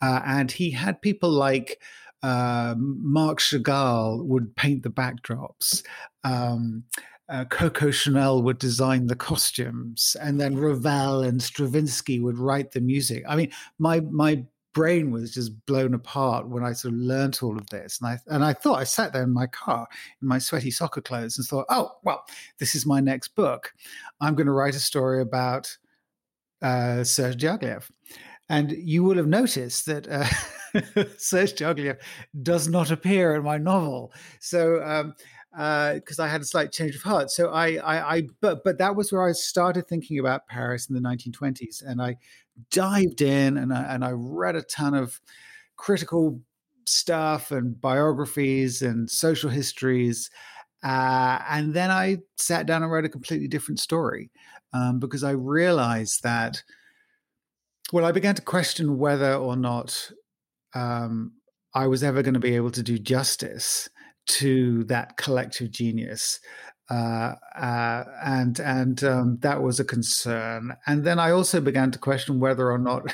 uh, 0.01 0.21
and 0.25 0.51
he 0.51 0.71
had 0.71 1.01
people 1.01 1.29
like. 1.29 1.81
Uh, 2.23 2.75
Marc 2.77 3.39
Chagall 3.39 4.23
would 4.23 4.55
paint 4.55 4.83
the 4.83 4.91
backdrops. 4.91 5.81
Um, 6.23 6.83
uh, 7.31 7.45
Coco 7.45 7.91
Chanel 7.91 8.43
would 8.43 8.59
design 8.59 9.07
the 9.07 9.15
costumes, 9.15 10.17
and 10.21 10.39
then 10.39 10.57
Ravel 10.57 11.23
and 11.23 11.41
Stravinsky 11.41 12.19
would 12.19 12.37
write 12.37 12.71
the 12.71 12.81
music. 12.81 13.23
I 13.27 13.35
mean, 13.35 13.51
my 13.79 14.01
my 14.01 14.43
brain 14.73 15.11
was 15.11 15.33
just 15.33 15.65
blown 15.65 15.93
apart 15.93 16.47
when 16.47 16.63
I 16.63 16.73
sort 16.73 16.93
of 16.93 16.99
learned 16.99 17.39
all 17.41 17.57
of 17.57 17.69
this, 17.69 17.99
and 18.01 18.09
I 18.09 18.19
and 18.27 18.43
I 18.43 18.53
thought 18.53 18.79
I 18.79 18.83
sat 18.83 19.13
there 19.13 19.23
in 19.23 19.33
my 19.33 19.47
car 19.47 19.87
in 20.21 20.27
my 20.27 20.39
sweaty 20.39 20.71
soccer 20.71 21.01
clothes 21.01 21.37
and 21.37 21.47
thought, 21.47 21.67
oh 21.69 21.91
well, 22.03 22.25
this 22.59 22.75
is 22.75 22.85
my 22.85 22.99
next 22.99 23.29
book. 23.29 23.73
I'm 24.19 24.35
going 24.35 24.47
to 24.47 24.53
write 24.53 24.75
a 24.75 24.79
story 24.79 25.21
about 25.21 25.75
uh, 26.61 27.03
Serge 27.03 27.37
Diaghilev. 27.37 27.89
And 28.49 28.71
you 28.71 29.03
will 29.03 29.15
have 29.15 29.27
noticed 29.27 29.85
that 29.85 30.09
uh, 30.09 30.25
Serge 31.17 31.53
Diaghilev 31.53 31.97
does 32.43 32.67
not 32.67 32.91
appear 32.91 33.35
in 33.35 33.43
my 33.43 33.57
novel. 33.57 34.11
So 34.41 34.83
um, 34.83 35.15
because 35.51 36.19
uh, 36.19 36.23
I 36.23 36.27
had 36.27 36.41
a 36.41 36.45
slight 36.45 36.71
change 36.71 36.95
of 36.95 37.01
heart. 37.01 37.29
So 37.29 37.49
I, 37.51 37.75
I, 37.75 38.15
I, 38.15 38.27
but 38.39 38.63
but 38.63 38.77
that 38.77 38.95
was 38.95 39.11
where 39.11 39.27
I 39.27 39.33
started 39.33 39.87
thinking 39.87 40.17
about 40.19 40.47
Paris 40.47 40.89
in 40.89 40.95
the 40.95 41.01
1920s, 41.01 41.83
and 41.85 42.01
I 42.01 42.17
dived 42.69 43.21
in 43.21 43.57
and 43.57 43.73
I, 43.73 43.81
and 43.93 44.05
I 44.05 44.11
read 44.11 44.55
a 44.55 44.61
ton 44.61 44.93
of 44.93 45.19
critical 45.75 46.39
stuff 46.85 47.51
and 47.51 47.79
biographies 47.79 48.81
and 48.81 49.09
social 49.09 49.49
histories. 49.49 50.29
Uh, 50.83 51.39
and 51.49 51.73
then 51.73 51.91
I 51.91 52.17
sat 52.37 52.65
down 52.65 52.83
and 52.83 52.91
wrote 52.91 53.05
a 53.05 53.09
completely 53.09 53.47
different 53.47 53.79
story 53.79 54.31
um, 54.73 54.99
because 54.99 55.23
I 55.23 55.31
realized 55.31 56.23
that, 56.23 56.63
well, 57.93 58.05
I 58.05 58.11
began 58.11 58.35
to 58.35 58.41
question 58.41 58.97
whether 58.97 59.35
or 59.35 59.55
not 59.55 60.11
um, 60.73 61.33
I 61.73 61.87
was 61.87 62.03
ever 62.03 62.23
going 62.23 62.33
to 62.33 62.39
be 62.39 62.55
able 62.55 62.71
to 62.71 62.83
do 62.83 62.97
justice 62.97 63.89
to 64.27 64.83
that 64.85 65.17
collective 65.17 65.71
genius. 65.71 66.39
Uh, 66.89 67.35
uh, 67.55 68.03
and 68.25 68.59
and 68.59 69.03
um, 69.03 69.37
that 69.41 69.61
was 69.61 69.79
a 69.79 69.85
concern. 69.85 70.75
And 70.87 71.05
then 71.05 71.19
I 71.19 71.31
also 71.31 71.61
began 71.61 71.89
to 71.91 71.99
question 71.99 72.39
whether 72.39 72.69
or 72.69 72.77
not 72.77 73.13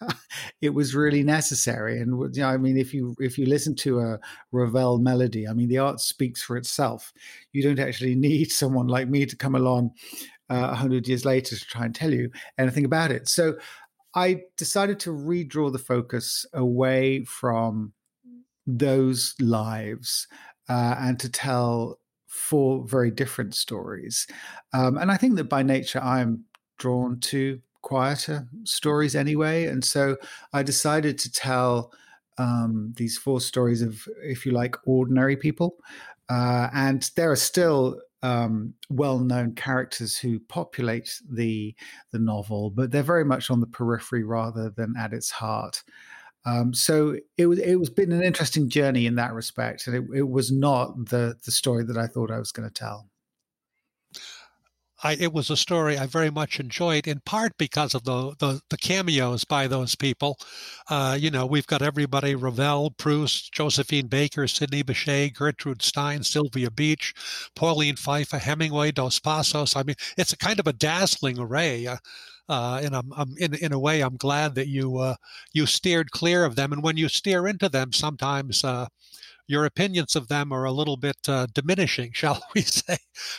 it 0.60 0.70
was 0.70 0.94
really 0.94 1.22
necessary. 1.22 2.00
And 2.00 2.34
you 2.34 2.42
know, 2.42 2.48
I 2.48 2.56
mean, 2.56 2.76
if 2.76 2.92
you 2.92 3.14
if 3.20 3.38
you 3.38 3.46
listen 3.46 3.76
to 3.76 4.00
a 4.00 4.18
Ravel 4.52 4.98
melody, 4.98 5.46
I 5.46 5.52
mean, 5.52 5.68
the 5.68 5.78
art 5.78 6.00
speaks 6.00 6.42
for 6.42 6.56
itself. 6.56 7.12
You 7.52 7.62
don't 7.62 7.78
actually 7.78 8.14
need 8.28 8.50
someone 8.50 8.88
like 8.88 9.08
me 9.08 9.26
to 9.26 9.36
come 9.36 9.54
along 9.54 9.92
uh, 10.50 10.54
a 10.54 10.58
uh, 10.72 10.74
hundred 10.74 11.06
years 11.08 11.24
later 11.24 11.56
to 11.56 11.64
try 11.66 11.84
and 11.84 11.94
tell 11.94 12.12
you 12.12 12.30
anything 12.58 12.84
about 12.84 13.10
it. 13.10 13.28
So 13.28 13.54
I 14.14 14.42
decided 14.56 15.00
to 15.00 15.10
redraw 15.10 15.72
the 15.72 15.78
focus 15.78 16.46
away 16.52 17.24
from 17.24 17.92
those 18.66 19.34
lives 19.40 20.26
uh, 20.68 20.96
and 20.98 21.18
to 21.20 21.28
tell 21.28 21.98
four 22.26 22.86
very 22.86 23.10
different 23.10 23.54
stories. 23.54 24.26
Um, 24.72 24.98
and 24.98 25.10
I 25.10 25.16
think 25.16 25.36
that 25.36 25.48
by 25.48 25.62
nature, 25.62 26.00
I'm 26.00 26.44
drawn 26.78 27.20
to 27.20 27.60
quieter 27.82 28.48
stories 28.64 29.14
anyway. 29.14 29.66
And 29.66 29.84
so 29.84 30.16
I 30.52 30.62
decided 30.62 31.18
to 31.18 31.30
tell 31.30 31.92
um, 32.38 32.92
these 32.96 33.16
four 33.16 33.40
stories 33.40 33.82
of, 33.82 34.08
if 34.22 34.44
you 34.44 34.52
like, 34.52 34.76
ordinary 34.86 35.36
people. 35.36 35.76
Uh, 36.28 36.68
and 36.72 37.10
there 37.16 37.30
are 37.30 37.36
still 37.36 38.00
um, 38.22 38.72
well-known 38.88 39.54
characters 39.54 40.16
who 40.16 40.40
populate 40.40 41.20
the 41.30 41.74
the 42.10 42.18
novel, 42.18 42.70
but 42.70 42.90
they're 42.90 43.02
very 43.02 43.24
much 43.24 43.50
on 43.50 43.60
the 43.60 43.66
periphery 43.66 44.24
rather 44.24 44.70
than 44.70 44.94
at 44.98 45.12
its 45.12 45.30
heart. 45.30 45.82
Um, 46.46 46.74
so 46.74 47.16
it 47.38 47.46
was 47.46 47.58
it 47.58 47.76
was 47.76 47.90
been 47.90 48.12
an 48.12 48.22
interesting 48.22 48.68
journey 48.68 49.06
in 49.06 49.14
that 49.16 49.32
respect, 49.32 49.86
and 49.86 49.96
it, 49.96 50.18
it 50.18 50.28
was 50.28 50.52
not 50.52 51.08
the 51.08 51.36
the 51.44 51.50
story 51.50 51.84
that 51.84 51.96
I 51.96 52.06
thought 52.06 52.30
I 52.30 52.38
was 52.38 52.52
going 52.52 52.68
to 52.68 52.74
tell. 52.74 53.08
I, 55.02 55.16
it 55.20 55.34
was 55.34 55.50
a 55.50 55.56
story 55.56 55.98
I 55.98 56.06
very 56.06 56.30
much 56.30 56.58
enjoyed, 56.58 57.06
in 57.06 57.20
part 57.26 57.52
because 57.58 57.94
of 57.94 58.04
the 58.04 58.34
the, 58.38 58.60
the 58.70 58.78
cameos 58.78 59.44
by 59.44 59.66
those 59.66 59.94
people. 59.94 60.38
Uh, 60.88 61.16
you 61.20 61.30
know, 61.30 61.46
we've 61.46 61.66
got 61.66 61.82
everybody: 61.82 62.34
Ravel, 62.34 62.90
Proust, 62.90 63.52
Josephine 63.52 64.06
Baker, 64.06 64.46
Sidney 64.46 64.82
Bechet, 64.82 65.34
Gertrude 65.34 65.82
Stein, 65.82 66.22
Sylvia 66.22 66.70
Beach, 66.70 67.14
Pauline 67.54 67.96
Pfeiffer, 67.96 68.38
Hemingway, 68.38 68.92
Dos 68.92 69.18
Passos. 69.20 69.76
I 69.76 69.82
mean, 69.82 69.96
it's 70.16 70.32
a 70.32 70.38
kind 70.38 70.58
of 70.58 70.66
a 70.66 70.72
dazzling 70.72 71.38
array. 71.38 71.86
Uh, 71.86 71.96
uh, 72.48 72.80
and 72.82 72.94
I'm, 72.94 73.12
I'm, 73.16 73.34
in 73.38 73.54
in 73.54 73.72
a 73.72 73.78
way 73.78 74.02
I'm 74.02 74.16
glad 74.16 74.54
that 74.56 74.68
you 74.68 74.98
uh, 74.98 75.16
you 75.52 75.66
steered 75.66 76.10
clear 76.10 76.44
of 76.44 76.56
them. 76.56 76.72
And 76.72 76.82
when 76.82 76.96
you 76.96 77.08
steer 77.08 77.46
into 77.46 77.68
them, 77.68 77.92
sometimes 77.92 78.64
uh, 78.64 78.88
your 79.46 79.64
opinions 79.64 80.16
of 80.16 80.28
them 80.28 80.52
are 80.52 80.64
a 80.64 80.72
little 80.72 80.96
bit 80.96 81.16
uh, 81.28 81.46
diminishing, 81.52 82.12
shall 82.14 82.42
we 82.54 82.62
say? 82.62 82.96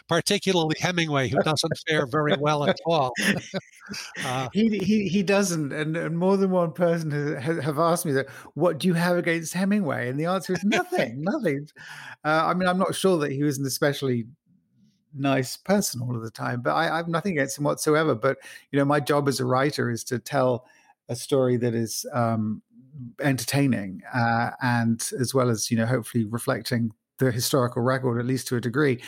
Particularly 0.07 0.75
Hemingway, 0.79 1.29
who 1.29 1.41
doesn't 1.41 1.73
fare 1.87 2.05
very 2.05 2.35
well 2.39 2.67
at 2.67 2.79
all. 2.85 3.11
uh, 4.23 4.47
he, 4.53 4.77
he 4.79 5.07
he 5.07 5.23
doesn't, 5.23 5.71
and, 5.71 5.95
and 5.95 6.17
more 6.17 6.37
than 6.37 6.51
one 6.51 6.71
person 6.71 7.11
has, 7.39 7.63
have 7.63 7.79
asked 7.79 8.05
me 8.05 8.11
that. 8.13 8.29
What 8.53 8.79
do 8.79 8.87
you 8.87 8.93
have 8.93 9.17
against 9.17 9.53
Hemingway? 9.53 10.09
And 10.09 10.19
the 10.19 10.25
answer 10.25 10.53
is 10.53 10.63
nothing, 10.63 11.21
nothing. 11.23 11.67
Uh, 12.23 12.45
I 12.47 12.53
mean, 12.53 12.67
I'm 12.67 12.79
not 12.79 12.95
sure 12.95 13.17
that 13.19 13.31
he 13.31 13.43
was 13.43 13.57
an 13.57 13.65
especially 13.65 14.25
nice 15.15 15.57
person 15.57 16.01
all 16.01 16.15
of 16.15 16.21
the 16.21 16.31
time, 16.31 16.61
but 16.61 16.71
I, 16.71 16.93
I 16.93 16.97
have 16.97 17.07
nothing 17.07 17.33
against 17.33 17.57
him 17.57 17.63
whatsoever. 17.63 18.15
But 18.15 18.37
you 18.71 18.79
know, 18.79 18.85
my 18.85 18.99
job 18.99 19.27
as 19.27 19.39
a 19.39 19.45
writer 19.45 19.89
is 19.89 20.03
to 20.05 20.19
tell 20.19 20.65
a 21.09 21.15
story 21.15 21.57
that 21.57 21.73
is 21.73 22.05
um, 22.13 22.61
entertaining 23.21 24.01
uh, 24.13 24.51
and 24.61 25.11
as 25.19 25.33
well 25.33 25.49
as 25.49 25.69
you 25.69 25.77
know 25.77 25.85
hopefully 25.85 26.25
reflecting 26.25 26.91
the 27.17 27.31
historical 27.31 27.81
record 27.81 28.19
at 28.19 28.25
least 28.25 28.47
to 28.47 28.57
a 28.57 28.61
degree 28.61 29.01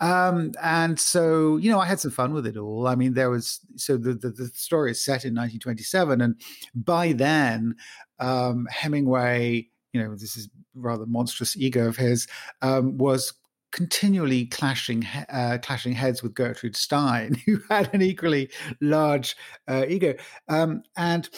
um, 0.00 0.52
and 0.62 0.98
so 0.98 1.56
you 1.58 1.70
know 1.70 1.80
i 1.80 1.86
had 1.86 2.00
some 2.00 2.10
fun 2.10 2.32
with 2.32 2.46
it 2.46 2.56
all 2.56 2.86
i 2.86 2.94
mean 2.94 3.14
there 3.14 3.30
was 3.30 3.60
so 3.76 3.96
the, 3.96 4.14
the, 4.14 4.30
the 4.30 4.46
story 4.48 4.90
is 4.90 5.02
set 5.02 5.24
in 5.24 5.34
1927 5.34 6.20
and 6.20 6.40
by 6.74 7.12
then 7.12 7.74
um, 8.18 8.66
hemingway 8.70 9.66
you 9.92 10.02
know 10.02 10.14
this 10.14 10.36
is 10.36 10.48
rather 10.74 11.06
monstrous 11.06 11.56
ego 11.56 11.86
of 11.86 11.96
his 11.96 12.26
um, 12.62 12.98
was 12.98 13.32
continually 13.74 14.46
clashing 14.46 15.04
uh, 15.28 15.58
clashing 15.60 15.92
heads 15.92 16.22
with 16.22 16.32
Gertrude 16.32 16.76
Stein, 16.76 17.34
who 17.46 17.58
had 17.68 17.92
an 17.92 18.02
equally 18.02 18.48
large 18.80 19.36
uh, 19.68 19.84
ego. 19.88 20.14
Um, 20.48 20.84
and 20.96 21.28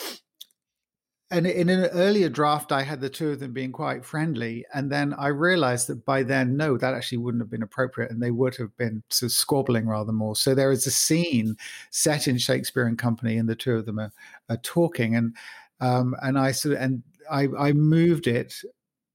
and 1.31 1.47
in 1.47 1.69
an 1.71 1.87
earlier 1.87 2.28
draft, 2.28 2.71
I 2.71 2.83
had 2.83 3.00
the 3.00 3.11
two 3.11 3.31
of 3.31 3.40
them 3.40 3.52
being 3.52 3.73
quite 3.73 4.05
friendly, 4.05 4.64
and 4.75 4.93
then 4.93 5.14
I 5.14 5.28
realized 5.28 5.88
that 5.88 6.05
by 6.05 6.23
then, 6.23 6.57
no, 6.57 6.76
that 6.76 6.95
actually 6.95 7.19
wouldn't 7.19 7.43
have 7.43 7.50
been 7.50 7.64
appropriate, 7.64 8.12
and 8.12 8.23
they 8.23 8.31
would 8.31 8.55
have 8.57 8.76
been 8.76 9.02
sort 9.11 9.33
of 9.33 9.37
squabbling 9.37 9.88
rather 9.88 10.12
more. 10.12 10.37
So 10.37 10.55
there 10.55 10.71
is 10.71 10.87
a 10.87 10.90
scene 10.90 11.57
set 11.90 12.28
in 12.28 12.38
Shakespeare 12.38 12.87
and 12.87 12.99
Company, 12.99 13.38
and 13.38 13.49
the 13.49 13.57
two 13.57 13.75
of 13.75 13.87
them 13.87 13.99
are, 13.99 14.12
are 14.50 14.59
talking, 14.59 15.16
and 15.16 15.35
um, 15.81 16.14
and 16.23 16.38
I 16.38 16.52
sort 16.52 16.76
of 16.76 16.83
and 16.83 17.02
I, 17.31 17.49
I 17.59 17.73
moved 17.73 18.26
it 18.26 18.55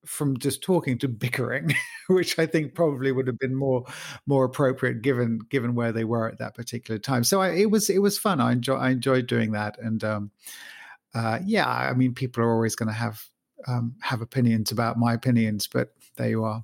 from 0.06 0.38
just 0.38 0.64
talking 0.64 0.98
to 1.00 1.08
bickering, 1.08 1.74
which 2.08 2.38
I 2.40 2.46
think 2.46 2.74
probably 2.74 3.12
would 3.12 3.28
have 3.28 3.40
been 3.40 3.56
more 3.56 3.86
more 4.26 4.46
appropriate 4.46 5.02
given 5.02 5.40
given 5.50 5.76
where 5.76 5.92
they 5.92 6.04
were 6.04 6.28
at 6.28 6.40
that 6.40 6.56
particular 6.56 7.00
time. 7.00 7.24
So 7.24 7.42
I, 7.42 7.50
it 7.52 7.72
was 7.72 7.90
it 7.90 8.00
was 8.00 8.18
fun. 8.18 8.40
I 8.42 8.52
enjoy 8.52 8.76
I 8.76 8.90
enjoyed 8.90 9.28
doing 9.28 9.52
that, 9.52 9.78
and 9.80 10.04
um, 10.04 10.32
uh, 11.14 11.40
yeah, 11.46 11.68
I 11.68 11.94
mean, 11.94 12.14
people 12.14 12.44
are 12.44 12.54
always 12.54 12.76
going 12.76 12.88
to 12.88 12.94
have 12.94 13.22
um, 13.68 13.96
have 14.02 14.22
opinions 14.22 14.72
about 14.72 14.98
my 14.98 15.14
opinions, 15.14 15.68
but 15.68 15.90
there 16.18 16.30
you 16.30 16.44
are. 16.44 16.64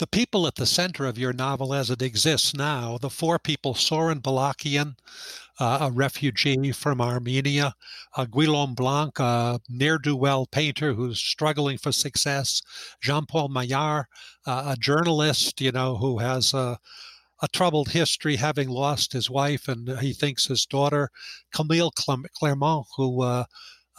The 0.00 0.06
people 0.06 0.46
at 0.46 0.54
the 0.54 0.64
center 0.64 1.04
of 1.04 1.18
your 1.18 1.34
novel, 1.34 1.74
as 1.74 1.90
it 1.90 2.00
exists 2.00 2.54
now, 2.54 2.96
the 2.96 3.10
four 3.10 3.38
people: 3.38 3.74
Soren 3.74 4.22
Balakian, 4.22 4.96
uh, 5.58 5.76
a 5.82 5.90
refugee 5.90 6.72
from 6.72 7.02
Armenia, 7.02 7.74
uh, 8.16 8.24
Guillaume 8.24 8.74
Blanc, 8.74 9.18
a 9.18 9.60
ne'er 9.68 9.98
do 9.98 10.16
well 10.16 10.46
painter 10.46 10.94
who's 10.94 11.20
struggling 11.20 11.76
for 11.76 11.92
success, 11.92 12.62
Jean 13.02 13.26
Paul 13.26 13.50
Maillard, 13.50 14.06
uh, 14.46 14.72
a 14.74 14.76
journalist, 14.80 15.60
you 15.60 15.70
know, 15.70 15.98
who 15.98 16.16
has 16.16 16.54
a 16.54 16.78
a 17.42 17.48
troubled 17.48 17.90
history, 17.90 18.36
having 18.36 18.70
lost 18.70 19.12
his 19.12 19.28
wife 19.28 19.68
and 19.68 19.98
he 19.98 20.14
thinks 20.14 20.46
his 20.46 20.64
daughter, 20.64 21.10
Camille 21.52 21.90
Clermont, 21.90 22.86
who 22.96 23.20
uh, 23.20 23.44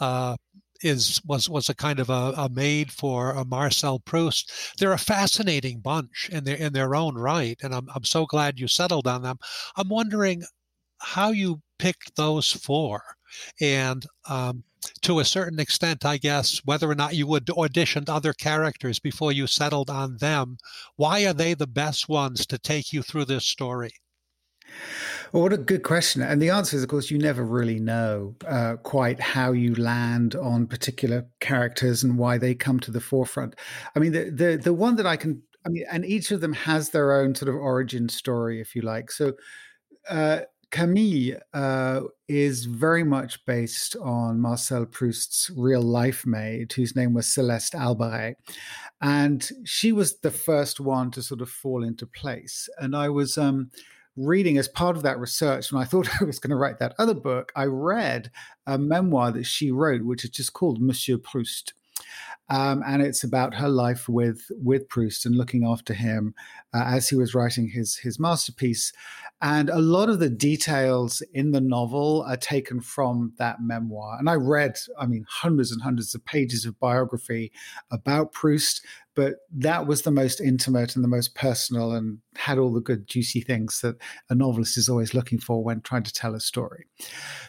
uh, 0.00 0.36
is 0.82 1.20
was 1.24 1.48
was 1.48 1.68
a 1.68 1.74
kind 1.74 1.98
of 2.00 2.10
a, 2.10 2.34
a 2.36 2.48
maid 2.48 2.92
for 2.92 3.36
uh, 3.36 3.44
Marcel 3.44 3.98
Proust. 4.00 4.52
They're 4.78 4.92
a 4.92 4.98
fascinating 4.98 5.80
bunch 5.80 6.28
in 6.30 6.44
their 6.44 6.56
in 6.56 6.72
their 6.72 6.94
own 6.94 7.16
right, 7.16 7.58
and 7.62 7.74
I'm 7.74 7.88
I'm 7.94 8.04
so 8.04 8.26
glad 8.26 8.60
you 8.60 8.68
settled 8.68 9.06
on 9.06 9.22
them. 9.22 9.38
I'm 9.76 9.88
wondering 9.88 10.44
how 11.00 11.30
you 11.30 11.62
picked 11.78 12.16
those 12.16 12.52
four, 12.52 13.02
and 13.60 14.06
um, 14.28 14.64
to 15.02 15.20
a 15.20 15.24
certain 15.24 15.60
extent, 15.60 16.04
I 16.04 16.18
guess, 16.18 16.60
whether 16.64 16.90
or 16.90 16.94
not 16.94 17.14
you 17.14 17.26
would 17.26 17.46
auditioned 17.46 18.08
other 18.08 18.32
characters 18.32 18.98
before 18.98 19.32
you 19.32 19.46
settled 19.46 19.90
on 19.90 20.16
them. 20.18 20.58
Why 20.96 21.24
are 21.26 21.32
they 21.32 21.54
the 21.54 21.66
best 21.66 22.08
ones 22.08 22.46
to 22.46 22.58
take 22.58 22.92
you 22.92 23.02
through 23.02 23.26
this 23.26 23.46
story? 23.46 23.92
Well, 25.32 25.44
what 25.44 25.52
a 25.54 25.58
good 25.58 25.82
question. 25.82 26.20
And 26.20 26.42
the 26.42 26.50
answer 26.50 26.76
is, 26.76 26.82
of 26.82 26.90
course, 26.90 27.10
you 27.10 27.16
never 27.16 27.42
really 27.42 27.80
know 27.80 28.36
uh, 28.46 28.76
quite 28.82 29.18
how 29.18 29.52
you 29.52 29.74
land 29.74 30.34
on 30.34 30.66
particular 30.66 31.26
characters 31.40 32.04
and 32.04 32.18
why 32.18 32.36
they 32.36 32.54
come 32.54 32.78
to 32.80 32.90
the 32.90 33.00
forefront. 33.00 33.56
I 33.96 33.98
mean, 33.98 34.12
the, 34.12 34.30
the, 34.30 34.60
the 34.62 34.74
one 34.74 34.96
that 34.96 35.06
I 35.06 35.16
can, 35.16 35.42
I 35.64 35.70
mean, 35.70 35.86
and 35.90 36.04
each 36.04 36.32
of 36.32 36.42
them 36.42 36.52
has 36.52 36.90
their 36.90 37.12
own 37.12 37.34
sort 37.34 37.48
of 37.48 37.54
origin 37.54 38.10
story, 38.10 38.60
if 38.60 38.76
you 38.76 38.82
like. 38.82 39.10
So, 39.10 39.32
uh, 40.08 40.40
Camille 40.70 41.36
uh, 41.52 42.00
is 42.28 42.64
very 42.64 43.04
much 43.04 43.44
based 43.44 43.94
on 43.96 44.40
Marcel 44.40 44.86
Proust's 44.86 45.50
real 45.54 45.82
life 45.82 46.26
maid, 46.26 46.72
whose 46.72 46.96
name 46.96 47.12
was 47.12 47.32
Celeste 47.32 47.74
Albaret. 47.74 48.36
And 49.02 49.48
she 49.64 49.92
was 49.92 50.18
the 50.20 50.30
first 50.30 50.80
one 50.80 51.10
to 51.10 51.22
sort 51.22 51.42
of 51.42 51.50
fall 51.50 51.84
into 51.84 52.06
place. 52.06 52.70
And 52.78 52.96
I 52.96 53.10
was 53.10 53.36
um, 53.36 53.70
reading 54.16 54.58
as 54.58 54.68
part 54.68 54.96
of 54.96 55.02
that 55.02 55.18
research, 55.18 55.72
when 55.72 55.82
I 55.82 55.86
thought 55.86 56.08
I 56.20 56.24
was 56.24 56.38
going 56.38 56.50
to 56.50 56.56
write 56.56 56.78
that 56.78 56.94
other 56.98 57.14
book, 57.14 57.52
I 57.56 57.64
read 57.64 58.30
a 58.66 58.78
memoir 58.78 59.32
that 59.32 59.44
she 59.44 59.70
wrote, 59.70 60.02
which 60.02 60.24
is 60.24 60.30
just 60.30 60.52
called 60.52 60.80
Monsieur 60.80 61.18
Proust. 61.18 61.74
Um, 62.48 62.82
and 62.86 63.00
it's 63.00 63.24
about 63.24 63.54
her 63.54 63.68
life 63.68 64.08
with 64.08 64.50
with 64.50 64.88
Proust 64.88 65.24
and 65.24 65.36
looking 65.36 65.64
after 65.64 65.94
him 65.94 66.34
uh, 66.74 66.84
as 66.84 67.08
he 67.08 67.16
was 67.16 67.34
writing 67.34 67.68
his 67.68 67.96
his 67.96 68.18
masterpiece. 68.18 68.92
And 69.42 69.70
a 69.70 69.80
lot 69.80 70.08
of 70.08 70.20
the 70.20 70.30
details 70.30 71.20
in 71.34 71.50
the 71.50 71.60
novel 71.60 72.24
are 72.28 72.36
taken 72.36 72.80
from 72.80 73.32
that 73.38 73.60
memoir. 73.60 74.16
And 74.16 74.30
I 74.30 74.34
read, 74.34 74.76
I 74.96 75.06
mean, 75.06 75.26
hundreds 75.28 75.72
and 75.72 75.82
hundreds 75.82 76.14
of 76.14 76.24
pages 76.24 76.64
of 76.64 76.78
biography 76.78 77.50
about 77.90 78.32
Proust, 78.32 78.86
but 79.16 79.38
that 79.50 79.88
was 79.88 80.02
the 80.02 80.12
most 80.12 80.40
intimate 80.40 80.94
and 80.94 81.02
the 81.02 81.08
most 81.08 81.34
personal 81.34 81.90
and 81.90 82.18
had 82.36 82.56
all 82.56 82.72
the 82.72 82.80
good, 82.80 83.08
juicy 83.08 83.40
things 83.40 83.80
that 83.80 83.96
a 84.30 84.34
novelist 84.36 84.78
is 84.78 84.88
always 84.88 85.12
looking 85.12 85.40
for 85.40 85.64
when 85.64 85.80
trying 85.80 86.04
to 86.04 86.14
tell 86.14 86.36
a 86.36 86.40
story. 86.40 86.86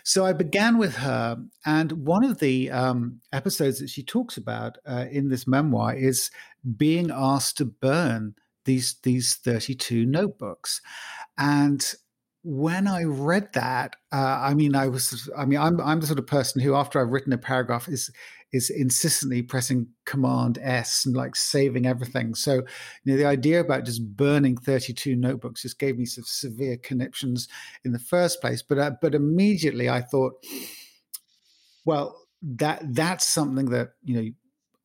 So 0.04 0.26
I 0.26 0.34
began 0.34 0.80
with 0.80 0.96
her. 0.96 1.38
And 1.64 1.92
one 2.08 2.24
of 2.24 2.40
the 2.40 2.72
um, 2.72 3.22
episodes 3.32 3.78
that 3.80 3.92
she 3.92 4.02
talks 4.02 4.36
about 4.36 4.80
uh, 4.88 5.06
in 5.12 5.30
this 5.30 5.46
memoir 5.46 5.94
is 5.94 6.32
being 6.76 7.12
asked 7.14 7.58
to 7.58 7.66
burn 7.66 8.34
these 8.66 8.96
these 9.04 9.36
32 9.36 10.06
notebooks 10.06 10.82
and 11.38 11.94
when 12.44 12.88
I 12.88 13.04
read 13.04 13.54
that, 13.54 13.96
uh, 14.12 14.40
I 14.42 14.54
mean, 14.54 14.76
I 14.76 14.90
was, 14.90 15.30
I 15.38 15.46
mean, 15.46 15.60
I'm, 15.60 15.80
I'm 15.80 16.02
the 16.02 16.08
sort 16.08 16.20
of 16.20 16.28
person 16.28 16.62
who, 16.62 16.76
after 16.76 17.00
I've 17.00 17.12
written 17.12 17.34
a 17.34 17.38
paragraph, 17.38 17.88
is 17.88 18.12
is 18.52 18.70
insistently 18.70 19.42
pressing 19.42 19.88
Command 20.06 20.60
S 20.62 21.06
and 21.08 21.16
like 21.16 21.36
saving 21.36 21.88
everything. 21.88 22.36
So, 22.36 22.62
you 23.04 23.14
know, 23.14 23.18
the 23.18 23.26
idea 23.26 23.60
about 23.60 23.84
just 23.84 24.16
burning 24.16 24.58
32 24.58 25.16
notebooks 25.16 25.64
just 25.64 25.80
gave 25.80 25.98
me 25.98 26.06
some 26.06 26.24
severe 26.28 26.78
conniptions 26.78 27.48
in 27.84 27.94
the 27.94 28.00
first 28.00 28.42
place. 28.42 28.62
But, 28.62 28.78
uh, 28.78 28.92
but 29.02 29.16
immediately 29.16 29.90
I 29.90 30.02
thought, 30.02 30.34
Well, 31.86 32.16
that 32.42 32.82
that's 32.94 33.26
something 33.26 33.70
that 33.70 33.92
you 34.04 34.16
know 34.16 34.30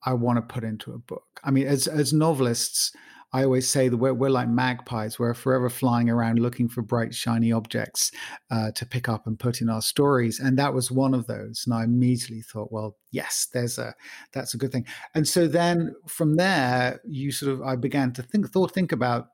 I 0.05 0.13
want 0.13 0.37
to 0.37 0.53
put 0.53 0.63
into 0.63 0.93
a 0.93 0.97
book. 0.97 1.39
I 1.43 1.51
mean, 1.51 1.67
as 1.67 1.87
as 1.87 2.13
novelists, 2.13 2.93
I 3.31 3.43
always 3.43 3.69
say 3.69 3.89
that 3.89 3.97
we're, 3.97 4.13
we're 4.13 4.29
like 4.29 4.49
magpies. 4.49 5.19
We're 5.19 5.33
forever 5.33 5.69
flying 5.69 6.09
around 6.09 6.39
looking 6.39 6.67
for 6.67 6.81
bright, 6.81 7.13
shiny 7.13 7.51
objects 7.51 8.11
uh, 8.49 8.71
to 8.71 8.85
pick 8.85 9.07
up 9.07 9.27
and 9.27 9.37
put 9.37 9.61
in 9.61 9.69
our 9.69 9.81
stories. 9.81 10.39
And 10.39 10.57
that 10.57 10.73
was 10.73 10.89
one 10.89 11.13
of 11.13 11.27
those. 11.27 11.63
And 11.65 11.73
I 11.73 11.83
immediately 11.83 12.41
thought, 12.41 12.71
well, 12.71 12.97
yes, 13.11 13.47
there's 13.53 13.77
a 13.77 13.93
that's 14.33 14.53
a 14.53 14.57
good 14.57 14.71
thing. 14.71 14.85
And 15.13 15.27
so 15.27 15.47
then 15.47 15.95
from 16.07 16.35
there, 16.35 16.99
you 17.05 17.31
sort 17.31 17.53
of 17.53 17.61
I 17.61 17.75
began 17.75 18.13
to 18.13 18.23
think, 18.23 18.49
thought, 18.49 18.73
think 18.73 18.91
about, 18.91 19.27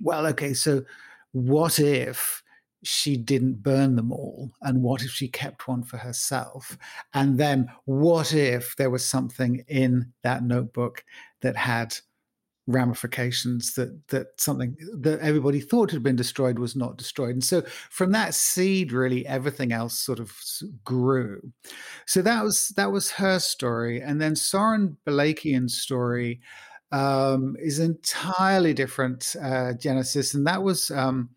well, 0.00 0.26
okay, 0.28 0.54
so 0.54 0.82
what 1.32 1.78
if 1.78 2.42
she 2.82 3.16
didn't 3.16 3.62
burn 3.62 3.96
them 3.96 4.12
all? 4.12 4.50
And 4.62 4.82
what 4.82 5.02
if 5.02 5.10
she 5.10 5.28
kept 5.28 5.68
one 5.68 5.82
for 5.82 5.96
herself? 5.98 6.76
And 7.14 7.38
then 7.38 7.68
what 7.84 8.34
if 8.34 8.76
there 8.76 8.90
was 8.90 9.04
something 9.04 9.64
in 9.68 10.12
that 10.22 10.42
notebook 10.42 11.04
that 11.40 11.56
had 11.56 11.96
ramifications 12.66 13.74
that 13.74 14.08
that 14.08 14.28
something 14.38 14.76
that 15.00 15.20
everybody 15.20 15.60
thought 15.60 15.90
had 15.90 16.02
been 16.02 16.16
destroyed 16.16 16.58
was 16.58 16.74
not 16.74 16.96
destroyed. 16.96 17.30
And 17.32 17.44
so 17.44 17.62
from 17.90 18.12
that 18.12 18.34
seed 18.34 18.92
really 18.92 19.26
everything 19.26 19.72
else 19.72 19.98
sort 19.98 20.18
of 20.18 20.32
grew. 20.84 21.40
So 22.06 22.22
that 22.22 22.42
was 22.42 22.68
that 22.70 22.90
was 22.90 23.10
her 23.12 23.38
story. 23.38 24.00
And 24.00 24.20
then 24.20 24.34
soren 24.34 24.96
balakian's 25.06 25.80
story 25.80 26.40
um, 26.92 27.56
is 27.58 27.80
entirely 27.80 28.72
different 28.72 29.34
uh, 29.42 29.74
genesis. 29.74 30.34
And 30.34 30.46
that 30.46 30.62
was 30.62 30.90
um, 30.90 31.30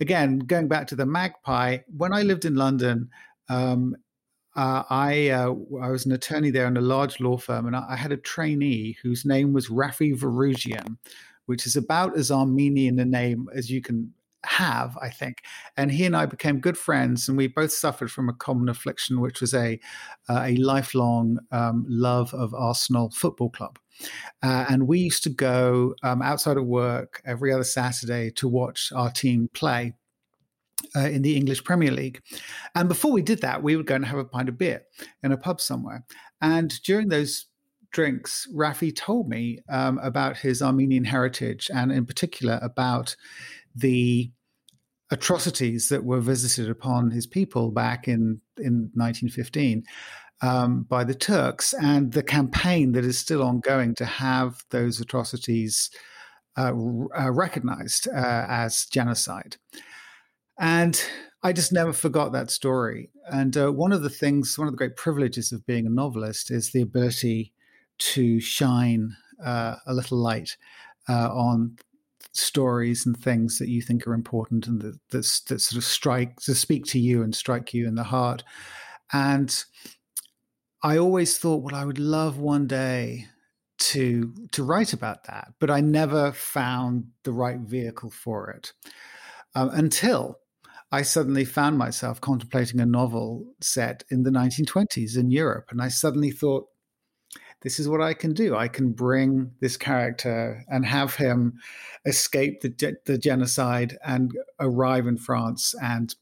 again 0.00 0.40
going 0.40 0.68
back 0.68 0.86
to 0.88 0.96
the 0.96 1.06
magpie 1.06 1.78
when 1.96 2.12
i 2.12 2.22
lived 2.22 2.44
in 2.44 2.56
london 2.56 3.08
um, 3.48 3.96
uh, 4.54 4.82
I 4.90 5.30
uh, 5.30 5.54
I 5.80 5.88
was 5.88 6.04
an 6.04 6.12
attorney 6.12 6.50
there 6.50 6.66
in 6.66 6.76
a 6.76 6.82
large 6.82 7.20
law 7.20 7.36
firm, 7.36 7.66
and 7.66 7.74
I, 7.74 7.84
I 7.90 7.96
had 7.96 8.12
a 8.12 8.16
trainee 8.16 8.96
whose 9.02 9.24
name 9.24 9.52
was 9.52 9.68
Rafi 9.68 10.14
Varugian, 10.14 10.98
which 11.46 11.66
is 11.66 11.76
about 11.76 12.16
as 12.16 12.30
Armenian 12.30 12.98
a 12.98 13.04
name 13.04 13.48
as 13.54 13.70
you 13.70 13.80
can 13.80 14.12
have, 14.44 14.98
I 15.00 15.08
think. 15.08 15.38
And 15.76 15.90
he 15.90 16.04
and 16.04 16.16
I 16.16 16.26
became 16.26 16.60
good 16.60 16.76
friends, 16.76 17.28
and 17.28 17.38
we 17.38 17.46
both 17.46 17.72
suffered 17.72 18.10
from 18.10 18.28
a 18.28 18.34
common 18.34 18.68
affliction, 18.68 19.20
which 19.20 19.40
was 19.40 19.54
a 19.54 19.80
uh, 20.28 20.42
a 20.44 20.56
lifelong 20.56 21.38
um, 21.50 21.86
love 21.88 22.34
of 22.34 22.52
Arsenal 22.54 23.10
Football 23.10 23.50
Club. 23.50 23.78
Uh, 24.42 24.66
and 24.68 24.88
we 24.88 24.98
used 24.98 25.22
to 25.22 25.30
go 25.30 25.94
um, 26.02 26.22
outside 26.22 26.56
of 26.56 26.66
work 26.66 27.22
every 27.24 27.52
other 27.52 27.64
Saturday 27.64 28.30
to 28.32 28.48
watch 28.48 28.90
our 28.94 29.10
team 29.10 29.48
play 29.54 29.94
uh, 30.96 31.00
in 31.00 31.22
the 31.22 31.36
English 31.36 31.64
Premier 31.64 31.90
League. 31.90 32.20
And 32.74 32.88
before 32.88 33.12
we 33.12 33.22
did 33.22 33.40
that, 33.42 33.62
we 33.62 33.76
would 33.76 33.86
go 33.86 33.94
and 33.94 34.04
have 34.06 34.18
a 34.18 34.24
pint 34.24 34.48
of 34.48 34.58
beer 34.58 34.82
in 35.22 35.32
a 35.32 35.36
pub 35.36 35.60
somewhere. 35.60 36.04
And 36.40 36.80
during 36.82 37.08
those 37.08 37.46
drinks, 37.92 38.46
Rafi 38.54 38.94
told 38.94 39.28
me 39.28 39.60
um, 39.68 39.98
about 39.98 40.38
his 40.38 40.62
Armenian 40.62 41.04
heritage 41.04 41.70
and, 41.72 41.92
in 41.92 42.06
particular, 42.06 42.58
about 42.62 43.16
the 43.74 44.32
atrocities 45.10 45.90
that 45.90 46.04
were 46.04 46.20
visited 46.20 46.70
upon 46.70 47.10
his 47.10 47.26
people 47.26 47.70
back 47.70 48.08
in, 48.08 48.40
in 48.58 48.90
1915. 48.94 49.84
Um, 50.44 50.82
by 50.82 51.04
the 51.04 51.14
Turks, 51.14 51.72
and 51.72 52.10
the 52.10 52.22
campaign 52.24 52.90
that 52.92 53.04
is 53.04 53.16
still 53.16 53.44
ongoing 53.44 53.94
to 53.94 54.04
have 54.04 54.64
those 54.70 54.98
atrocities 54.98 55.88
uh, 56.56 56.72
uh, 57.16 57.30
recognized 57.30 58.08
uh, 58.08 58.46
as 58.48 58.86
genocide. 58.86 59.56
And 60.58 61.02
I 61.42 61.52
just 61.52 61.72
never 61.72 61.92
forgot 61.92 62.32
that 62.32 62.50
story. 62.50 63.10
And 63.26 63.56
uh, 63.56 63.70
one 63.70 63.92
of 63.92 64.02
the 64.02 64.10
things, 64.10 64.58
one 64.58 64.68
of 64.68 64.72
the 64.72 64.78
great 64.78 64.96
privileges 64.96 65.52
of 65.52 65.66
being 65.66 65.86
a 65.86 65.90
novelist 65.90 66.50
is 66.50 66.70
the 66.70 66.82
ability 66.82 67.52
to 67.98 68.40
shine 68.40 69.16
uh, 69.44 69.76
a 69.86 69.94
little 69.94 70.18
light 70.18 70.56
uh, 71.08 71.28
on 71.32 71.76
stories 72.32 73.04
and 73.04 73.16
things 73.16 73.58
that 73.58 73.68
you 73.68 73.82
think 73.82 74.06
are 74.06 74.14
important 74.14 74.66
and 74.66 74.80
that, 74.80 74.98
that, 75.10 75.40
that 75.48 75.60
sort 75.60 75.76
of 75.76 75.84
strike, 75.84 76.36
to 76.36 76.54
speak 76.54 76.84
to 76.86 76.98
you 76.98 77.22
and 77.22 77.34
strike 77.34 77.74
you 77.74 77.86
in 77.86 77.94
the 77.94 78.04
heart. 78.04 78.44
And 79.12 79.64
I 80.82 80.96
always 80.96 81.38
thought, 81.38 81.62
well, 81.62 81.74
I 81.74 81.84
would 81.84 81.98
love 81.98 82.38
one 82.38 82.66
day 82.66 83.26
to 83.78 84.32
to 84.52 84.62
write 84.62 84.92
about 84.92 85.24
that, 85.24 85.54
but 85.58 85.70
I 85.70 85.80
never 85.80 86.32
found 86.32 87.06
the 87.24 87.32
right 87.32 87.58
vehicle 87.58 88.10
for 88.10 88.50
it 88.50 88.72
um, 89.54 89.70
until 89.70 90.38
I 90.92 91.00
suddenly 91.00 91.46
found 91.46 91.78
myself 91.78 92.20
contemplating 92.20 92.78
a 92.78 92.86
novel 92.86 93.46
set 93.62 94.04
in 94.10 94.24
the 94.24 94.30
1920s 94.30 95.16
in 95.16 95.30
Europe. 95.30 95.68
And 95.70 95.80
I 95.80 95.88
suddenly 95.88 96.30
thought, 96.30 96.66
this 97.62 97.80
is 97.80 97.88
what 97.88 98.02
I 98.02 98.12
can 98.12 98.34
do. 98.34 98.54
I 98.54 98.68
can 98.68 98.92
bring 98.92 99.52
this 99.60 99.78
character 99.78 100.64
and 100.68 100.84
have 100.84 101.14
him 101.14 101.54
escape 102.04 102.60
the, 102.60 102.96
the 103.06 103.16
genocide 103.16 103.96
and 104.04 104.32
arrive 104.60 105.06
in 105.06 105.16
France. 105.16 105.74
And 105.82 106.14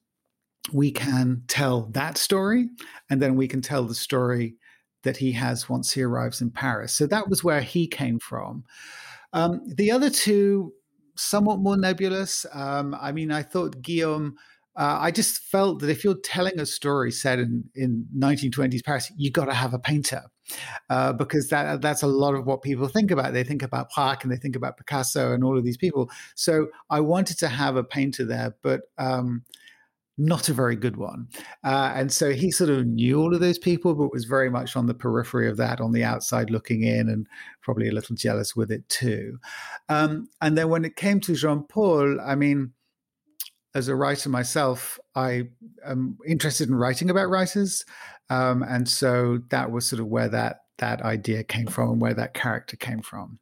we 0.72 0.92
can 0.92 1.42
tell 1.48 1.86
that 1.92 2.16
story. 2.16 2.68
And 3.08 3.20
then 3.20 3.34
we 3.34 3.48
can 3.48 3.62
tell 3.62 3.84
the 3.84 3.94
story 3.94 4.54
that 5.02 5.16
he 5.16 5.32
has 5.32 5.68
once 5.68 5.92
he 5.92 6.02
arrives 6.02 6.40
in 6.40 6.50
Paris. 6.50 6.92
So 6.92 7.06
that 7.08 7.28
was 7.28 7.42
where 7.42 7.62
he 7.62 7.88
came 7.88 8.20
from. 8.20 8.64
Um, 9.32 9.62
the 9.66 9.90
other 9.90 10.10
two, 10.10 10.74
somewhat 11.16 11.58
more 11.58 11.76
nebulous. 11.76 12.46
Um, 12.52 12.96
I 13.00 13.10
mean, 13.10 13.32
I 13.32 13.42
thought 13.42 13.82
Guillaume 13.82 14.36
uh, 14.80 14.96
I 14.98 15.10
just 15.10 15.42
felt 15.42 15.80
that 15.80 15.90
if 15.90 16.02
you're 16.04 16.18
telling 16.24 16.58
a 16.58 16.64
story 16.64 17.12
set 17.12 17.38
in, 17.38 17.64
in 17.74 18.06
1920s 18.18 18.82
Paris, 18.82 19.12
you 19.14 19.30
got 19.30 19.44
to 19.44 19.52
have 19.52 19.74
a 19.74 19.78
painter. 19.78 20.22
Uh, 20.88 21.12
because 21.12 21.48
that 21.50 21.80
that's 21.80 22.02
a 22.02 22.08
lot 22.08 22.34
of 22.34 22.44
what 22.44 22.62
people 22.62 22.88
think 22.88 23.12
about. 23.12 23.32
They 23.32 23.44
think 23.44 23.62
about 23.62 23.90
Park 23.90 24.24
and 24.24 24.32
they 24.32 24.36
think 24.36 24.56
about 24.56 24.76
Picasso 24.76 25.32
and 25.32 25.44
all 25.44 25.56
of 25.56 25.62
these 25.62 25.76
people. 25.76 26.10
So 26.34 26.68
I 26.88 26.98
wanted 26.98 27.38
to 27.38 27.48
have 27.48 27.76
a 27.76 27.84
painter 27.84 28.24
there, 28.24 28.56
but 28.62 28.80
um, 28.98 29.44
not 30.18 30.48
a 30.48 30.54
very 30.54 30.74
good 30.74 30.96
one. 30.96 31.28
Uh, 31.62 31.92
and 31.94 32.10
so 32.10 32.32
he 32.32 32.50
sort 32.50 32.70
of 32.70 32.84
knew 32.86 33.20
all 33.20 33.32
of 33.32 33.40
those 33.40 33.58
people, 33.58 33.94
but 33.94 34.12
was 34.12 34.24
very 34.24 34.50
much 34.50 34.74
on 34.74 34.86
the 34.86 34.94
periphery 34.94 35.48
of 35.48 35.56
that, 35.58 35.80
on 35.80 35.92
the 35.92 36.02
outside 36.02 36.50
looking 36.50 36.82
in, 36.82 37.08
and 37.08 37.28
probably 37.62 37.88
a 37.88 37.92
little 37.92 38.16
jealous 38.16 38.56
with 38.56 38.72
it 38.72 38.88
too. 38.88 39.38
Um, 39.88 40.26
and 40.40 40.58
then 40.58 40.68
when 40.68 40.84
it 40.84 40.96
came 40.96 41.20
to 41.20 41.34
Jean 41.34 41.64
Paul, 41.68 42.18
I 42.20 42.34
mean 42.34 42.72
as 43.74 43.88
a 43.88 43.94
writer 43.94 44.28
myself, 44.28 44.98
I 45.14 45.48
am 45.84 46.18
interested 46.26 46.68
in 46.68 46.74
writing 46.74 47.10
about 47.10 47.30
writers, 47.30 47.84
um, 48.28 48.62
and 48.62 48.88
so 48.88 49.40
that 49.50 49.70
was 49.70 49.86
sort 49.86 50.00
of 50.00 50.06
where 50.06 50.28
that 50.28 50.62
that 50.78 51.02
idea 51.02 51.44
came 51.44 51.66
from 51.66 51.90
and 51.90 52.00
where 52.00 52.14
that 52.14 52.34
character 52.34 52.76
came 52.76 53.02
from. 53.02 53.38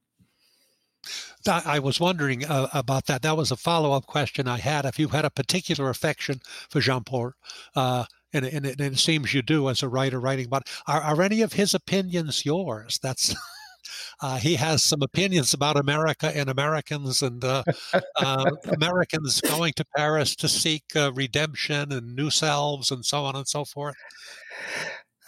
I 1.46 1.78
was 1.78 1.98
wondering 1.98 2.44
uh, 2.44 2.68
about 2.74 3.06
that. 3.06 3.22
That 3.22 3.36
was 3.36 3.50
a 3.50 3.56
follow 3.56 3.92
up 3.92 4.06
question 4.06 4.46
I 4.46 4.58
had. 4.58 4.84
If 4.84 4.98
you 4.98 5.08
had 5.08 5.24
a 5.24 5.30
particular 5.30 5.88
affection 5.88 6.40
for 6.68 6.80
Jean 6.80 7.04
Paul, 7.04 7.32
uh, 7.74 8.04
and, 8.32 8.44
and, 8.44 8.66
and, 8.66 8.80
it 8.80 8.98
seems 8.98 9.32
you 9.32 9.40
do 9.40 9.70
as 9.70 9.82
a 9.82 9.88
writer 9.88 10.20
writing 10.20 10.44
about, 10.46 10.68
are, 10.86 11.00
are 11.00 11.22
any 11.22 11.40
of 11.40 11.54
his 11.54 11.72
opinions 11.72 12.44
yours? 12.44 12.98
That's 13.02 13.34
uh, 14.20 14.38
he 14.38 14.56
has 14.56 14.82
some 14.82 15.02
opinions 15.02 15.54
about 15.54 15.76
America 15.76 16.34
and 16.34 16.48
Americans 16.48 17.22
and 17.22 17.44
uh, 17.44 17.62
uh, 18.16 18.50
Americans 18.72 19.40
going 19.40 19.72
to 19.74 19.84
Paris 19.96 20.34
to 20.36 20.48
seek 20.48 20.84
uh, 20.96 21.12
redemption 21.14 21.92
and 21.92 22.14
new 22.14 22.30
selves 22.30 22.90
and 22.90 23.04
so 23.04 23.24
on 23.24 23.36
and 23.36 23.48
so 23.48 23.64
forth. 23.64 23.96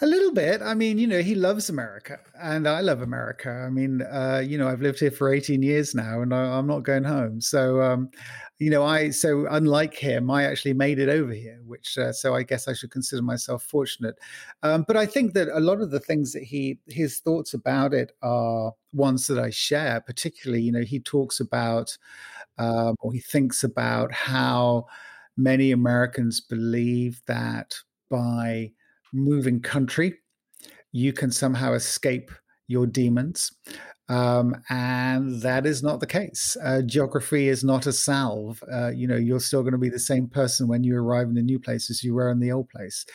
A 0.03 0.07
little 0.07 0.33
bit. 0.33 0.63
I 0.63 0.73
mean, 0.73 0.97
you 0.97 1.05
know, 1.05 1.21
he 1.21 1.35
loves 1.35 1.69
America 1.69 2.17
and 2.41 2.67
I 2.67 2.81
love 2.81 3.03
America. 3.03 3.51
I 3.51 3.69
mean, 3.69 4.01
uh, 4.01 4.41
you 4.43 4.57
know, 4.57 4.67
I've 4.67 4.81
lived 4.81 4.99
here 4.99 5.11
for 5.11 5.31
18 5.31 5.61
years 5.61 5.93
now 5.93 6.23
and 6.23 6.33
I, 6.33 6.57
am 6.57 6.65
not 6.65 6.81
going 6.81 7.03
home. 7.03 7.39
So, 7.39 7.83
um, 7.83 8.09
you 8.57 8.71
know, 8.71 8.83
I, 8.83 9.11
so 9.11 9.45
unlike 9.51 9.93
him, 9.93 10.31
I 10.31 10.45
actually 10.45 10.73
made 10.73 10.97
it 10.97 11.07
over 11.07 11.31
here, 11.33 11.59
which, 11.67 11.99
uh, 11.99 12.11
so 12.13 12.33
I 12.33 12.41
guess 12.41 12.67
I 12.67 12.73
should 12.73 12.89
consider 12.89 13.21
myself 13.21 13.61
fortunate. 13.61 14.15
Um, 14.63 14.85
but 14.87 14.97
I 14.97 15.05
think 15.05 15.33
that 15.33 15.49
a 15.49 15.59
lot 15.59 15.81
of 15.81 15.91
the 15.91 15.99
things 15.99 16.33
that 16.33 16.43
he, 16.43 16.79
his 16.87 17.19
thoughts 17.19 17.53
about 17.53 17.93
it 17.93 18.13
are 18.23 18.73
ones 18.93 19.27
that 19.27 19.37
I 19.37 19.51
share, 19.51 20.01
particularly, 20.01 20.63
you 20.63 20.71
know, 20.71 20.81
he 20.81 20.99
talks 20.99 21.39
about, 21.39 21.95
um, 22.57 22.95
or 23.01 23.13
he 23.13 23.19
thinks 23.19 23.63
about 23.63 24.11
how 24.11 24.87
many 25.37 25.71
Americans 25.71 26.41
believe 26.41 27.21
that 27.27 27.75
by, 28.09 28.71
moving 29.13 29.61
country, 29.61 30.15
you 30.91 31.13
can 31.13 31.31
somehow 31.31 31.73
escape 31.73 32.31
your 32.67 32.87
demons. 32.87 33.51
Um, 34.09 34.61
and 34.69 35.41
that 35.41 35.65
is 35.65 35.81
not 35.81 36.01
the 36.01 36.07
case. 36.07 36.57
Uh, 36.61 36.81
geography 36.81 37.47
is 37.47 37.63
not 37.63 37.85
a 37.85 37.93
salve. 37.93 38.61
Uh, 38.69 38.89
you 38.89 39.07
know, 39.07 39.15
you're 39.15 39.39
still 39.39 39.61
going 39.61 39.71
to 39.71 39.77
be 39.77 39.87
the 39.87 39.99
same 39.99 40.27
person 40.27 40.67
when 40.67 40.83
you 40.83 40.97
arrive 40.97 41.29
in 41.29 41.35
the 41.35 41.41
new 41.41 41.59
place 41.59 41.89
as 41.89 42.03
you 42.03 42.13
were 42.13 42.29
in 42.29 42.41
the 42.41 42.51
old 42.51 42.67
place. 42.67 43.05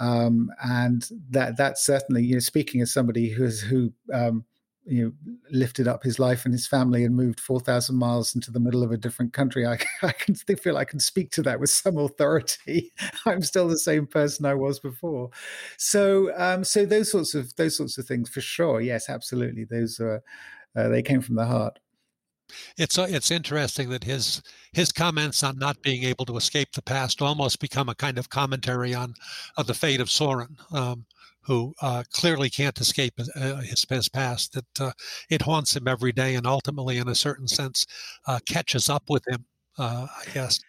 Um, 0.00 0.50
and 0.64 1.08
that 1.30 1.58
that 1.58 1.78
certainly, 1.78 2.24
you 2.24 2.34
know, 2.34 2.40
speaking 2.40 2.80
as 2.80 2.92
somebody 2.92 3.28
who's 3.28 3.60
who 3.60 3.92
um, 4.12 4.44
you 4.84 5.04
know 5.04 5.32
lifted 5.50 5.86
up 5.86 6.02
his 6.02 6.18
life 6.18 6.44
and 6.44 6.52
his 6.52 6.66
family 6.66 7.04
and 7.04 7.14
moved 7.14 7.38
4000 7.40 7.96
miles 7.96 8.34
into 8.34 8.50
the 8.50 8.60
middle 8.60 8.82
of 8.82 8.90
a 8.90 8.96
different 8.96 9.32
country. 9.32 9.66
I, 9.66 9.78
I 10.02 10.12
can 10.12 10.34
feel 10.34 10.76
i 10.76 10.84
can 10.84 11.00
speak 11.00 11.30
to 11.32 11.42
that 11.42 11.60
with 11.60 11.70
some 11.70 11.98
authority. 11.98 12.92
I'm 13.26 13.42
still 13.42 13.68
the 13.68 13.78
same 13.78 14.06
person 14.06 14.44
i 14.44 14.54
was 14.54 14.80
before. 14.80 15.30
So 15.78 16.32
um 16.36 16.64
so 16.64 16.84
those 16.84 17.10
sorts 17.10 17.34
of 17.34 17.54
those 17.56 17.76
sorts 17.76 17.98
of 17.98 18.06
things 18.06 18.28
for 18.28 18.40
sure. 18.40 18.80
Yes 18.80 19.08
absolutely. 19.08 19.64
Those 19.64 20.00
are 20.00 20.22
uh, 20.74 20.88
they 20.88 21.02
came 21.02 21.20
from 21.20 21.36
the 21.36 21.46
heart. 21.46 21.78
It's 22.76 22.98
uh, 22.98 23.06
it's 23.08 23.30
interesting 23.30 23.90
that 23.90 24.04
his 24.04 24.42
his 24.72 24.92
comments 24.92 25.42
on 25.42 25.58
not 25.58 25.82
being 25.82 26.04
able 26.04 26.26
to 26.26 26.36
escape 26.36 26.72
the 26.72 26.82
past 26.82 27.22
almost 27.22 27.60
become 27.60 27.88
a 27.88 27.94
kind 27.94 28.18
of 28.18 28.30
commentary 28.30 28.94
on 28.94 29.14
uh, 29.56 29.62
the 29.62 29.74
fate 29.74 30.00
of 30.00 30.10
Soren. 30.10 30.56
Um, 30.72 31.06
who 31.42 31.74
uh, 31.82 32.04
clearly 32.12 32.50
can't 32.50 32.80
escape 32.80 33.14
uh, 33.18 33.56
his, 33.56 33.84
his 33.88 34.08
past, 34.08 34.52
that 34.52 34.80
uh, 34.80 34.92
it 35.28 35.42
haunts 35.42 35.76
him 35.76 35.88
every 35.88 36.12
day 36.12 36.34
and 36.34 36.46
ultimately, 36.46 36.98
in 36.98 37.08
a 37.08 37.14
certain 37.14 37.48
sense, 37.48 37.86
uh, 38.26 38.38
catches 38.46 38.88
up 38.88 39.04
with 39.08 39.26
him, 39.28 39.44
uh, 39.78 40.06
I 40.10 40.30
guess. 40.32 40.60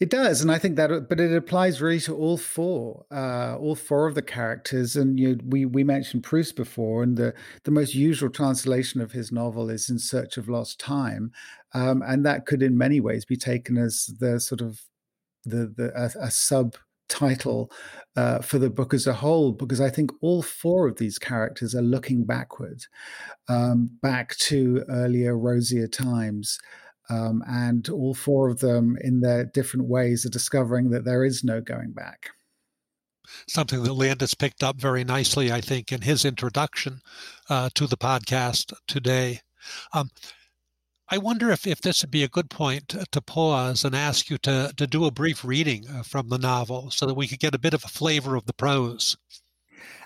It 0.00 0.10
does, 0.10 0.42
and 0.42 0.50
I 0.50 0.58
think 0.58 0.76
that, 0.76 1.08
but 1.08 1.20
it 1.20 1.34
applies 1.34 1.80
really 1.80 2.00
to 2.00 2.16
all 2.16 2.36
four, 2.36 3.06
uh, 3.12 3.56
all 3.56 3.76
four 3.76 4.06
of 4.06 4.16
the 4.16 4.22
characters. 4.22 4.96
And 4.96 5.18
you, 5.18 5.38
we 5.46 5.66
we 5.66 5.84
mentioned 5.84 6.24
Proust 6.24 6.56
before, 6.56 7.04
and 7.04 7.16
the 7.16 7.32
the 7.62 7.70
most 7.70 7.94
usual 7.94 8.28
translation 8.28 9.00
of 9.00 9.12
his 9.12 9.30
novel 9.30 9.70
is 9.70 9.88
"In 9.88 10.00
Search 10.00 10.36
of 10.36 10.48
Lost 10.48 10.80
Time," 10.80 11.30
um, 11.74 12.02
and 12.02 12.26
that 12.26 12.44
could, 12.44 12.60
in 12.60 12.76
many 12.76 13.00
ways, 13.00 13.24
be 13.24 13.36
taken 13.36 13.78
as 13.78 14.12
the 14.18 14.40
sort 14.40 14.60
of 14.60 14.82
the 15.44 15.72
the 15.74 15.92
a, 15.94 16.26
a 16.26 16.30
sub 16.30 16.76
title 17.08 17.70
uh, 18.16 18.40
for 18.40 18.58
the 18.58 18.70
book 18.70 18.94
as 18.94 19.06
a 19.06 19.14
whole 19.14 19.52
because 19.52 19.80
I 19.80 19.90
think 19.90 20.10
all 20.20 20.42
four 20.42 20.88
of 20.88 20.96
these 20.96 21.18
characters 21.18 21.74
are 21.74 21.82
looking 21.82 22.24
backward, 22.24 22.84
um, 23.48 23.98
back 24.02 24.36
to 24.38 24.84
earlier, 24.88 25.36
rosier 25.36 25.86
times. 25.86 26.58
Um, 27.10 27.42
and 27.46 27.86
all 27.90 28.14
four 28.14 28.48
of 28.48 28.60
them, 28.60 28.96
in 28.98 29.20
their 29.20 29.44
different 29.44 29.88
ways, 29.88 30.24
are 30.24 30.30
discovering 30.30 30.88
that 30.90 31.04
there 31.04 31.22
is 31.22 31.44
no 31.44 31.60
going 31.60 31.92
back. 31.92 32.30
Something 33.46 33.82
that 33.82 33.92
Landis 33.92 34.32
picked 34.32 34.62
up 34.62 34.76
very 34.76 35.04
nicely, 35.04 35.52
I 35.52 35.60
think, 35.60 35.92
in 35.92 36.00
his 36.00 36.24
introduction 36.24 37.00
uh, 37.50 37.68
to 37.74 37.86
the 37.86 37.98
podcast 37.98 38.72
today. 38.86 39.40
Um, 39.92 40.10
I 41.08 41.18
wonder 41.18 41.50
if, 41.50 41.66
if 41.66 41.80
this 41.80 42.02
would 42.02 42.10
be 42.10 42.24
a 42.24 42.28
good 42.28 42.48
point 42.48 42.88
to, 42.88 43.04
to 43.12 43.20
pause 43.20 43.84
and 43.84 43.94
ask 43.94 44.30
you 44.30 44.38
to, 44.38 44.72
to 44.76 44.86
do 44.86 45.04
a 45.04 45.10
brief 45.10 45.44
reading 45.44 45.86
uh, 45.88 46.02
from 46.02 46.28
the 46.28 46.38
novel 46.38 46.90
so 46.90 47.04
that 47.06 47.14
we 47.14 47.28
could 47.28 47.40
get 47.40 47.54
a 47.54 47.58
bit 47.58 47.74
of 47.74 47.84
a 47.84 47.88
flavor 47.88 48.36
of 48.36 48.46
the 48.46 48.54
prose. 48.54 49.16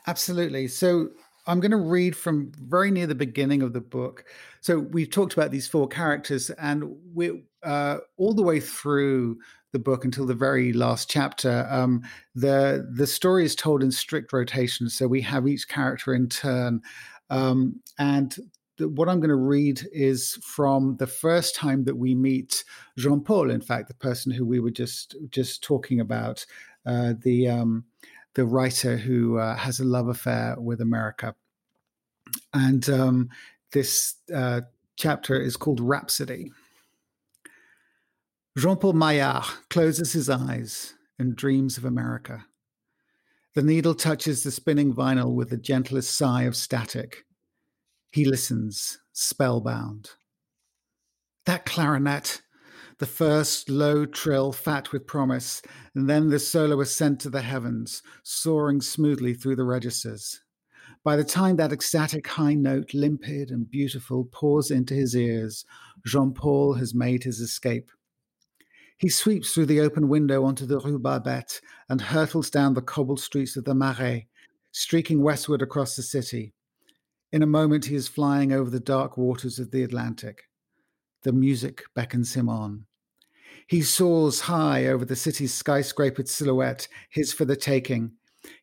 Absolutely. 0.06 0.66
So 0.66 1.10
I'm 1.46 1.60
going 1.60 1.70
to 1.70 1.76
read 1.76 2.16
from 2.16 2.52
very 2.56 2.90
near 2.90 3.06
the 3.06 3.14
beginning 3.14 3.62
of 3.62 3.72
the 3.72 3.80
book. 3.80 4.24
So 4.60 4.78
we've 4.78 5.10
talked 5.10 5.32
about 5.32 5.50
these 5.50 5.68
four 5.68 5.88
characters, 5.88 6.50
and 6.50 6.96
we 7.14 7.42
uh, 7.62 7.98
all 8.16 8.34
the 8.34 8.42
way 8.42 8.60
through 8.60 9.38
the 9.72 9.78
book 9.78 10.04
until 10.04 10.26
the 10.26 10.34
very 10.34 10.72
last 10.72 11.10
chapter. 11.10 11.66
Um, 11.70 12.02
the 12.34 12.86
the 12.92 13.06
story 13.06 13.44
is 13.44 13.54
told 13.54 13.82
in 13.82 13.90
strict 13.90 14.32
rotation, 14.32 14.90
so 14.90 15.06
we 15.06 15.22
have 15.22 15.48
each 15.48 15.68
character 15.68 16.12
in 16.12 16.28
turn. 16.28 16.82
Um, 17.30 17.80
and 17.98 18.36
what 18.80 19.08
I'm 19.08 19.20
going 19.20 19.28
to 19.28 19.36
read 19.36 19.86
is 19.92 20.38
from 20.42 20.96
the 20.96 21.06
first 21.06 21.54
time 21.54 21.84
that 21.84 21.96
we 21.96 22.14
meet 22.14 22.64
Jean 22.96 23.20
Paul. 23.20 23.50
In 23.50 23.60
fact, 23.60 23.88
the 23.88 23.94
person 23.94 24.32
who 24.32 24.44
we 24.44 24.60
were 24.60 24.70
just 24.70 25.16
just 25.30 25.62
talking 25.62 26.00
about, 26.00 26.44
uh, 26.86 27.14
the 27.22 27.48
um, 27.48 27.84
the 28.34 28.44
writer 28.44 28.96
who 28.96 29.38
uh, 29.38 29.56
has 29.56 29.80
a 29.80 29.84
love 29.84 30.08
affair 30.08 30.56
with 30.58 30.80
America, 30.80 31.34
and 32.54 32.88
um, 32.88 33.28
this 33.72 34.16
uh, 34.34 34.62
chapter 34.96 35.40
is 35.40 35.56
called 35.56 35.80
Rhapsody. 35.80 36.50
Jean 38.56 38.76
Paul 38.76 38.94
Maillard 38.94 39.44
closes 39.70 40.12
his 40.12 40.28
eyes 40.28 40.94
and 41.18 41.36
dreams 41.36 41.78
of 41.78 41.84
America. 41.84 42.46
The 43.54 43.62
needle 43.62 43.94
touches 43.94 44.42
the 44.42 44.50
spinning 44.50 44.92
vinyl 44.92 45.34
with 45.34 45.50
the 45.50 45.56
gentlest 45.56 46.16
sigh 46.16 46.42
of 46.42 46.56
static 46.56 47.24
he 48.10 48.24
listens, 48.24 48.98
spellbound. 49.12 50.10
That 51.46 51.64
clarinet, 51.64 52.42
the 52.98 53.06
first 53.06 53.70
low 53.70 54.04
trill 54.06 54.52
fat 54.52 54.92
with 54.92 55.06
promise, 55.06 55.62
and 55.94 56.08
then 56.08 56.28
the 56.28 56.38
solo 56.38 56.80
ascent 56.80 57.20
to 57.20 57.30
the 57.30 57.42
heavens, 57.42 58.02
soaring 58.22 58.80
smoothly 58.80 59.34
through 59.34 59.56
the 59.56 59.64
registers. 59.64 60.40
By 61.04 61.16
the 61.16 61.24
time 61.24 61.56
that 61.56 61.72
ecstatic 61.72 62.26
high 62.26 62.54
note, 62.54 62.92
limpid 62.92 63.50
and 63.50 63.70
beautiful, 63.70 64.28
pours 64.32 64.70
into 64.70 64.94
his 64.94 65.14
ears, 65.14 65.64
Jean 66.04 66.32
Paul 66.32 66.74
has 66.74 66.94
made 66.94 67.24
his 67.24 67.40
escape. 67.40 67.90
He 68.98 69.08
sweeps 69.08 69.52
through 69.52 69.66
the 69.66 69.80
open 69.80 70.08
window 70.08 70.44
onto 70.44 70.66
the 70.66 70.80
Rue 70.80 70.98
Barbette 70.98 71.60
and 71.88 72.00
hurtles 72.00 72.50
down 72.50 72.74
the 72.74 72.82
cobbled 72.82 73.20
streets 73.20 73.56
of 73.56 73.64
the 73.64 73.74
Marais, 73.74 74.26
streaking 74.72 75.22
westward 75.22 75.62
across 75.62 75.94
the 75.94 76.02
city. 76.02 76.52
In 77.30 77.42
a 77.42 77.46
moment, 77.46 77.84
he 77.84 77.94
is 77.94 78.08
flying 78.08 78.52
over 78.52 78.70
the 78.70 78.80
dark 78.80 79.18
waters 79.18 79.58
of 79.58 79.70
the 79.70 79.82
Atlantic. 79.82 80.44
The 81.24 81.32
music 81.32 81.82
beckons 81.94 82.32
him 82.32 82.48
on. 82.48 82.86
He 83.66 83.82
soars 83.82 84.40
high 84.40 84.86
over 84.86 85.04
the 85.04 85.14
city's 85.14 85.52
skyscrapered 85.52 86.26
silhouette, 86.26 86.88
his 87.10 87.34
for 87.34 87.44
the 87.44 87.56
taking. 87.56 88.12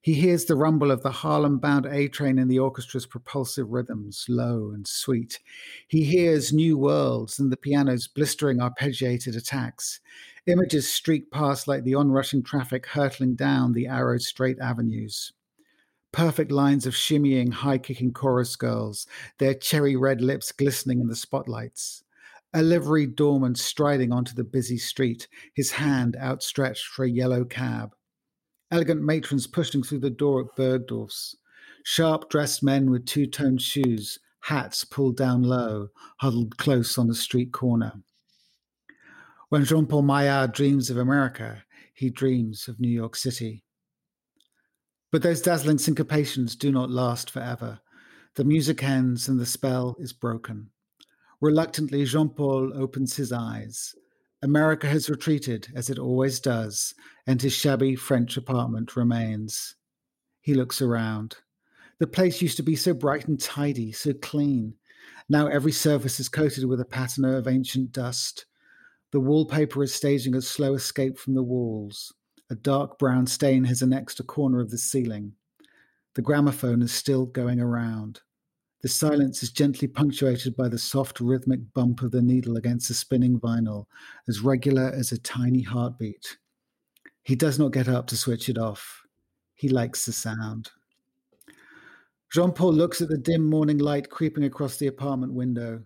He 0.01 0.15
hears 0.15 0.45
the 0.45 0.55
rumble 0.55 0.89
of 0.89 1.03
the 1.03 1.11
Harlem 1.11 1.59
bound 1.59 1.85
A 1.85 2.07
train 2.07 2.39
in 2.39 2.47
the 2.47 2.57
orchestra's 2.57 3.05
propulsive 3.05 3.69
rhythms, 3.69 4.25
low 4.27 4.71
and 4.71 4.87
sweet. 4.87 5.39
He 5.87 6.03
hears 6.03 6.51
new 6.51 6.75
worlds 6.75 7.37
and 7.37 7.51
the 7.51 7.57
piano's 7.57 8.07
blistering 8.07 8.57
arpeggiated 8.57 9.37
attacks. 9.37 9.99
Images 10.47 10.91
streak 10.91 11.29
past 11.29 11.67
like 11.67 11.83
the 11.83 11.93
onrushing 11.93 12.41
traffic 12.41 12.87
hurtling 12.87 13.35
down 13.35 13.73
the 13.73 13.87
arrowed 13.87 14.23
straight 14.23 14.57
avenues 14.59 15.33
perfect 16.15 16.49
lines 16.49 16.85
of 16.85 16.93
shimmying, 16.93 17.51
high 17.51 17.77
kicking 17.77 18.13
chorus 18.13 18.55
girls, 18.55 19.05
their 19.37 19.53
cherry 19.53 19.97
red 19.97 20.21
lips 20.21 20.49
glistening 20.53 21.01
in 21.01 21.07
the 21.09 21.15
spotlights. 21.15 22.05
A 22.53 22.63
liveried 22.63 23.17
doorman 23.17 23.53
striding 23.53 24.13
onto 24.13 24.33
the 24.33 24.45
busy 24.45 24.77
street, 24.77 25.27
his 25.53 25.71
hand 25.71 26.15
outstretched 26.15 26.85
for 26.85 27.03
a 27.03 27.09
yellow 27.09 27.43
cab. 27.43 27.93
Elegant 28.71 29.03
matrons 29.03 29.45
pushing 29.45 29.83
through 29.83 29.99
the 29.99 30.09
door 30.09 30.39
at 30.39 30.55
Bergdorf's. 30.55 31.35
Sharp 31.83 32.29
dressed 32.29 32.63
men 32.63 32.89
with 32.89 33.05
two 33.05 33.27
toned 33.27 33.61
shoes, 33.61 34.17
hats 34.39 34.85
pulled 34.85 35.17
down 35.17 35.43
low, 35.43 35.89
huddled 36.19 36.55
close 36.57 36.97
on 36.97 37.07
the 37.07 37.13
street 37.13 37.51
corner. 37.51 37.91
When 39.49 39.65
Jean 39.65 39.85
Paul 39.85 40.03
Maillard 40.03 40.53
dreams 40.53 40.89
of 40.89 40.95
America, 40.95 41.65
he 41.93 42.09
dreams 42.09 42.69
of 42.69 42.79
New 42.79 42.87
York 42.87 43.17
City. 43.17 43.64
But 45.15 45.21
those 45.21 45.39
dazzling 45.39 45.77
syncopations 45.77 46.59
do 46.59 46.73
not 46.73 46.91
last 46.91 47.29
forever. 47.29 47.79
The 48.35 48.43
music 48.43 48.83
ends 48.83 49.29
and 49.29 49.39
the 49.39 49.45
spell 49.45 49.95
is 49.97 50.11
broken. 50.11 50.71
Reluctantly, 51.39 52.03
Jean 52.03 52.27
Paul 52.27 52.73
opens 52.75 53.15
his 53.15 53.31
eyes. 53.31 53.95
America 54.41 54.87
has 54.87 55.09
retreated, 55.09 55.69
as 55.73 55.89
it 55.89 55.99
always 55.99 56.41
does, 56.41 56.93
and 57.25 57.41
his 57.41 57.53
shabby 57.53 57.95
French 57.95 58.35
apartment 58.35 58.97
remains. 58.97 59.77
He 60.41 60.53
looks 60.53 60.81
around. 60.81 61.37
The 61.97 62.07
place 62.07 62.41
used 62.41 62.57
to 62.57 62.63
be 62.63 62.75
so 62.75 62.93
bright 62.93 63.25
and 63.25 63.39
tidy, 63.39 63.93
so 63.93 64.11
clean. 64.11 64.73
Now 65.29 65.47
every 65.47 65.71
surface 65.71 66.19
is 66.19 66.27
coated 66.27 66.65
with 66.65 66.81
a 66.81 66.85
patina 66.85 67.37
of 67.37 67.47
ancient 67.47 67.93
dust. 67.93 68.47
The 69.13 69.21
wallpaper 69.21 69.81
is 69.81 69.93
staging 69.93 70.35
a 70.35 70.41
slow 70.41 70.73
escape 70.73 71.17
from 71.17 71.35
the 71.35 71.43
walls. 71.43 72.11
A 72.49 72.55
dark 72.55 72.99
brown 72.99 73.25
stain 73.25 73.63
has 73.63 73.81
annexed 73.81 74.19
a 74.19 74.23
corner 74.23 74.59
of 74.59 74.69
the 74.69 74.77
ceiling. 74.77 75.33
The 76.13 76.21
gramophone 76.21 76.81
is 76.81 76.93
still 76.93 77.25
going 77.25 77.59
around. 77.59 78.21
The 78.81 78.89
silence 78.89 79.41
is 79.41 79.49
gently 79.49 79.87
punctuated 79.87 80.55
by 80.55 80.69
the 80.69 80.77
soft 80.77 81.19
rhythmic 81.19 81.73
bump 81.73 82.03
of 82.03 82.11
the 82.11 82.21
needle 82.21 82.57
against 82.57 82.87
the 82.87 82.93
spinning 82.93 83.39
vinyl, 83.39 83.85
as 84.27 84.41
regular 84.41 84.91
as 84.93 85.11
a 85.11 85.17
tiny 85.17 85.63
heartbeat. 85.63 86.37
He 87.23 87.35
does 87.35 87.57
not 87.57 87.73
get 87.73 87.87
up 87.87 88.05
to 88.07 88.17
switch 88.17 88.47
it 88.47 88.59
off. 88.59 89.01
He 89.55 89.69
likes 89.69 90.05
the 90.05 90.13
sound. 90.13 90.69
Jean 92.31 92.51
Paul 92.51 92.73
looks 92.73 93.01
at 93.01 93.07
the 93.07 93.17
dim 93.17 93.49
morning 93.49 93.79
light 93.79 94.11
creeping 94.11 94.43
across 94.43 94.77
the 94.77 94.87
apartment 94.87 95.33
window. 95.33 95.81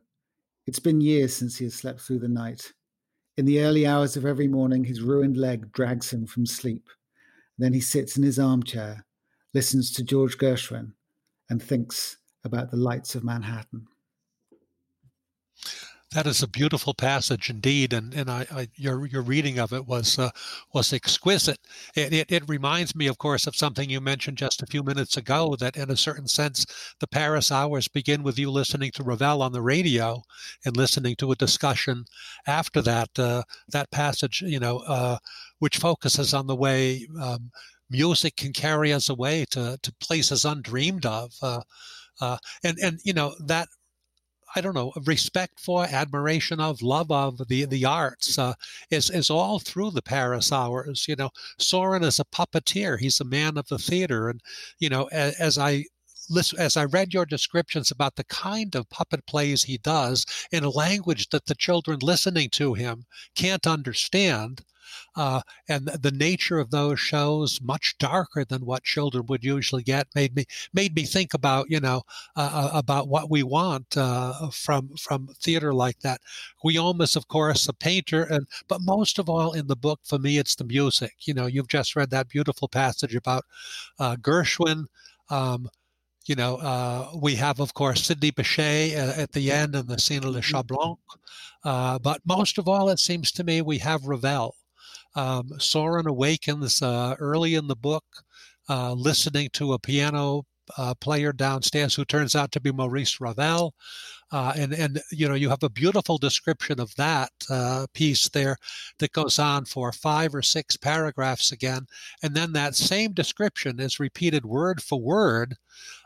It's 0.68 0.80
been 0.80 1.00
years 1.00 1.34
since 1.34 1.58
he 1.58 1.64
has 1.64 1.76
slept 1.76 2.02
through 2.02 2.20
the 2.20 2.28
night. 2.28 2.74
In 3.40 3.46
the 3.46 3.62
early 3.62 3.88
hours 3.88 4.18
of 4.18 4.26
every 4.26 4.50
morning, 4.50 4.84
his 4.84 5.02
ruined 5.02 5.38
leg 5.38 5.72
drags 5.72 6.12
him 6.12 6.28
from 6.28 6.46
sleep. 6.46 6.90
Then 7.58 7.72
he 7.72 7.80
sits 7.80 8.18
in 8.18 8.24
his 8.24 8.38
armchair, 8.38 9.06
listens 9.54 9.94
to 9.94 10.04
George 10.04 10.38
Gershwin, 10.38 10.92
and 11.50 11.64
thinks 11.64 12.18
about 12.44 12.70
the 12.70 12.76
lights 12.76 13.16
of 13.16 13.24
Manhattan. 13.24 13.88
That 16.12 16.26
is 16.28 16.42
a 16.42 16.48
beautiful 16.48 16.94
passage 16.96 17.50
indeed, 17.52 17.94
and 17.94 18.14
and 18.16 18.30
I, 18.32 18.46
I 18.52 18.70
your 18.76 19.06
your 19.08 19.22
reading 19.22 19.60
of 19.60 19.72
it 19.74 19.86
was 19.88 20.18
uh, 20.20 20.30
was 20.74 20.92
exquisite. 20.94 21.60
It, 21.96 22.14
it, 22.14 22.32
it 22.32 22.50
reminds 22.50 22.96
me, 22.96 23.06
of 23.08 23.18
course, 23.20 23.46
of 23.48 23.56
something 23.56 23.90
you 23.90 24.00
mentioned 24.02 24.38
just 24.40 24.62
a 24.64 24.68
few 24.68 24.82
minutes 24.84 25.18
ago. 25.18 25.56
That 25.56 25.76
in 25.78 25.90
a 25.92 25.98
certain 25.98 26.28
sense, 26.28 26.66
the 27.00 27.08
Paris 27.08 27.52
hours 27.52 27.88
begin 27.88 28.24
with 28.24 28.40
you 28.40 28.50
listening 28.52 28.92
to 28.94 29.04
Ravel 29.04 29.42
on 29.44 29.52
the 29.52 29.62
radio 29.62 30.24
and 30.66 30.76
listening 30.76 31.16
to 31.18 31.32
a 31.32 31.36
discussion 31.36 32.06
after 32.48 32.82
that. 32.82 33.18
Uh, 33.18 33.44
that 33.70 33.92
passage, 33.92 34.42
you 34.42 34.60
know, 34.60 34.80
uh, 34.80 35.18
which 35.60 35.78
focuses 35.78 36.34
on 36.34 36.48
the 36.48 36.56
way 36.56 37.08
um, 37.22 37.52
music 37.90 38.36
can 38.36 38.52
carry 38.54 38.92
us 38.94 39.10
away 39.10 39.46
to 39.52 39.78
to 39.84 39.94
places 40.02 40.44
undreamed 40.46 41.06
of. 41.06 41.34
Uh, 41.42 41.62
uh, 42.22 42.38
and 42.64 42.78
and 42.80 43.00
you 43.04 43.14
know 43.14 43.36
that 43.46 43.68
I 44.56 44.62
don't 44.62 44.74
know, 44.74 44.94
respect 45.06 45.60
for, 45.60 45.86
admiration 45.86 46.60
of, 46.60 46.82
love 46.82 47.12
of 47.12 47.48
the 47.48 47.66
the 47.66 47.86
arts 47.86 48.38
uh, 48.38 48.54
is 48.90 49.10
is 49.10 49.30
all 49.30 49.60
through 49.60 49.92
the 49.92 50.02
Paris 50.02 50.52
hours. 50.52 51.06
You 51.08 51.16
know, 51.16 51.30
Soren 51.58 52.04
is 52.04 52.20
a 52.20 52.26
puppeteer; 52.26 53.00
he's 53.00 53.20
a 53.20 53.26
man 53.26 53.58
of 53.58 53.68
the 53.68 53.78
theater, 53.78 54.30
and 54.30 54.42
you 54.80 54.90
know, 54.90 55.06
as, 55.12 55.36
as 55.36 55.58
I 55.58 55.86
listen, 56.30 56.60
as 56.60 56.78
I 56.78 56.86
read 56.86 57.14
your 57.14 57.26
descriptions 57.26 57.92
about 57.92 58.16
the 58.16 58.24
kind 58.26 58.76
of 58.76 58.90
puppet 58.90 59.26
plays 59.26 59.64
he 59.64 59.78
does 59.78 60.26
in 60.52 60.64
a 60.64 60.70
language 60.70 61.30
that 61.30 61.46
the 61.46 61.56
children 61.56 62.00
listening 62.02 62.50
to 62.52 62.74
him 62.74 63.06
can't 63.36 63.68
understand, 63.68 64.64
uh, 65.16 65.42
and 65.68 65.86
the 65.88 66.12
nature 66.12 66.60
of 66.60 66.72
those 66.72 67.00
shows 67.00 67.62
much 67.62 67.96
darker 68.00 68.46
than 68.46 68.66
what 68.66 68.84
children 68.84 69.26
would 69.28 69.44
usually 69.44 69.84
get 69.84 70.08
made 70.16 70.36
me 70.36 70.46
made 70.74 70.96
me 70.96 71.04
think 71.04 71.34
about 71.34 71.70
you 71.70 71.80
know 71.80 72.02
uh, 72.36 72.50
uh 72.54 72.78
about 72.78 73.08
what 73.08 73.30
we 73.30 73.44
want 73.44 73.98
uh, 73.98 74.50
from 74.52 74.90
from 74.98 75.28
theater 75.42 75.74
like 75.74 76.00
that. 76.00 76.22
Guillaume 76.64 77.02
is 77.02 77.16
of 77.16 77.28
course 77.28 77.68
a 77.68 77.74
painter, 77.74 78.24
and 78.24 78.48
but 78.68 78.82
most 78.82 79.20
of 79.20 79.30
all 79.30 79.54
in 79.54 79.68
the 79.68 79.76
book 79.76 80.00
for 80.04 80.20
me 80.20 80.38
it's 80.38 80.56
the 80.56 80.64
music. 80.64 81.14
You 81.22 81.34
know, 81.34 81.46
you've 81.46 81.68
just 81.68 81.96
read 81.96 82.10
that 82.12 82.30
beautiful 82.30 82.68
passage 82.68 83.16
about 83.16 83.46
uh, 84.00 84.16
Gershwin. 84.18 84.86
Um, 85.30 85.70
you 86.26 86.36
know, 86.36 86.58
uh, 86.58 87.12
we 87.22 87.36
have, 87.36 87.60
of 87.60 87.74
course, 87.74 88.06
Sidney 88.06 88.32
Bechet 88.32 88.94
at, 88.94 89.18
at 89.18 89.32
the 89.32 89.52
end 89.52 89.76
and 89.76 89.88
the 89.88 90.00
scene 90.00 90.24
of 90.24 90.30
Le 90.30 90.42
Chat 90.42 90.68
Blanc. 90.68 91.00
Uh, 91.64 92.00
but 92.00 92.22
most 92.26 92.58
of 92.58 92.68
all, 92.68 92.90
it 92.90 93.00
seems 93.00 93.32
to 93.34 93.44
me, 93.44 93.62
we 93.62 93.80
have 93.80 94.06
Ravel. 94.06 94.56
Um, 95.16 95.60
Soren 95.60 96.08
awakens 96.08 96.82
uh, 96.82 97.16
early 97.20 97.56
in 97.56 97.68
the 97.68 97.76
book, 97.76 98.06
uh, 98.70 98.94
listening 98.94 99.50
to 99.54 99.74
a 99.74 99.80
piano 99.80 100.46
uh, 100.78 100.94
player 100.96 101.32
downstairs 101.34 101.96
who 101.96 102.06
turns 102.06 102.36
out 102.36 102.52
to 102.52 102.60
be 102.60 102.72
Maurice 102.72 103.20
Ravel. 103.20 103.74
Uh, 104.32 104.54
and, 104.56 104.74
and, 104.74 105.02
you 105.12 105.28
know, 105.28 105.34
you 105.34 105.50
have 105.50 105.64
a 105.64 105.70
beautiful 105.70 106.18
description 106.18 106.80
of 106.80 106.96
that 106.96 107.32
uh, 107.50 107.88
piece 107.94 108.30
there 108.30 108.58
that 109.00 109.12
goes 109.12 109.40
on 109.40 109.66
for 109.66 109.92
five 109.92 110.36
or 110.36 110.42
six 110.42 110.78
paragraphs 110.78 111.52
again. 111.52 111.88
And 112.22 112.36
then 112.36 112.54
that 112.54 112.76
same 112.76 113.14
description 113.14 113.80
is 113.80 114.00
repeated 114.00 114.46
word 114.46 114.84
for 114.84 115.02
word 115.02 115.56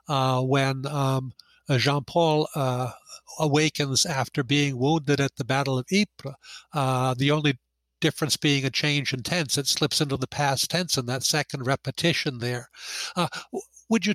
uh, 0.08 0.42
when 0.42 0.86
um, 0.86 1.34
Jean 1.78 2.06
Paul 2.06 2.48
awakens 3.40 4.06
after 4.06 4.44
being 4.44 4.78
wounded 4.78 5.20
at 5.20 5.36
the 5.36 5.46
Battle 5.46 5.78
of 5.78 5.86
Ypres. 5.92 6.36
the 7.18 7.32
only 7.32 7.58
difference 8.04 8.36
being 8.36 8.66
a 8.66 8.70
change 8.70 9.14
in 9.14 9.24
tense, 9.24 9.58
it 9.58 9.66
slips 9.66 10.02
into 10.02 10.18
the 10.18 10.28
past 10.28 10.70
tense 10.70 10.98
in 10.98 11.06
that 11.06 11.24
second 11.24 11.66
repetition 11.66 12.40
there. 12.40 12.68
Uh, 13.16 13.30
would 13.88 14.06
you 14.06 14.14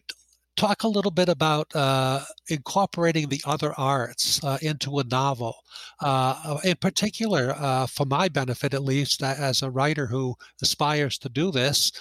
talk 0.59 0.83
a 0.83 0.89
little 0.89 1.11
bit 1.11 1.29
about 1.29 1.75
uh, 1.75 2.21
incorporating 2.49 3.29
the 3.29 3.41
other 3.47 3.73
arts 3.79 4.43
uh, 4.43 4.59
into 4.61 4.99
a 4.99 5.05
novel. 5.05 5.55
Uh, 6.01 6.59
in 6.65 6.77
particular, 6.77 7.55
uh, 7.57 7.87
for 7.87 8.05
my 8.05 8.29
benefit 8.29 8.75
at 8.75 8.83
least, 8.83 9.23
as 9.23 9.63
a 9.63 9.71
writer 9.71 10.07
who 10.07 10.35
aspires 10.61 11.17
to 11.19 11.29
do 11.29 11.53
this, 11.53 11.93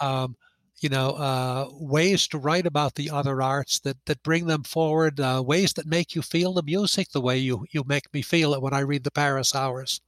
um, 0.00 0.34
you 0.80 0.88
know, 0.88 1.10
uh, 1.10 1.68
ways 1.72 2.26
to 2.28 2.38
write 2.38 2.66
about 2.66 2.94
the 2.94 3.10
other 3.10 3.40
arts 3.42 3.80
that, 3.80 3.96
that 4.06 4.22
bring 4.22 4.46
them 4.46 4.62
forward, 4.62 5.20
uh, 5.20 5.42
ways 5.44 5.72
that 5.74 5.86
make 5.86 6.14
you 6.14 6.22
feel 6.22 6.54
the 6.54 6.62
music 6.62 7.10
the 7.10 7.20
way 7.20 7.38
you, 7.38 7.64
you 7.70 7.82
make 7.86 8.12
me 8.12 8.22
feel 8.22 8.54
it 8.54 8.62
when 8.62 8.74
I 8.74 8.80
read 8.80 9.04
the 9.04 9.10
Paris 9.10 9.54
Hours. 9.54 10.00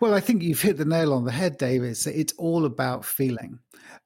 Well, 0.00 0.14
I 0.14 0.20
think 0.20 0.42
you've 0.42 0.62
hit 0.62 0.76
the 0.76 0.84
nail 0.84 1.12
on 1.12 1.24
the 1.24 1.32
head, 1.32 1.58
David. 1.58 1.96
It's 2.06 2.32
all 2.38 2.64
about 2.64 3.04
feeling. 3.04 3.58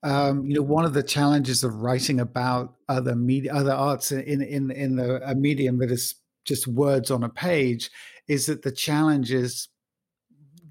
Um, 0.02 0.46
you 0.46 0.54
know, 0.54 0.62
one 0.62 0.84
of 0.84 0.94
the 0.94 1.02
challenges 1.02 1.62
of 1.62 1.76
writing 1.76 2.20
about 2.20 2.74
other 2.88 3.14
media, 3.14 3.54
other 3.54 3.72
arts 3.72 4.12
in 4.12 4.42
in 4.42 4.70
in 4.70 4.96
the, 4.96 5.20
a 5.28 5.34
medium 5.34 5.78
that 5.78 5.90
is 5.90 6.16
just 6.44 6.66
words 6.66 7.10
on 7.10 7.22
a 7.22 7.28
page, 7.28 7.90
is 8.28 8.46
that 8.46 8.62
the 8.62 8.72
challenge 8.72 9.32
is 9.32 9.68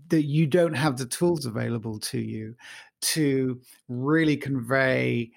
that 0.10 0.24
you 0.24 0.46
don't 0.46 0.74
have 0.74 0.98
the 0.98 1.06
tools 1.06 1.46
available 1.46 1.98
to 2.00 2.20
you 2.20 2.56
to 3.02 3.62
really 3.88 4.38
convey 4.38 5.32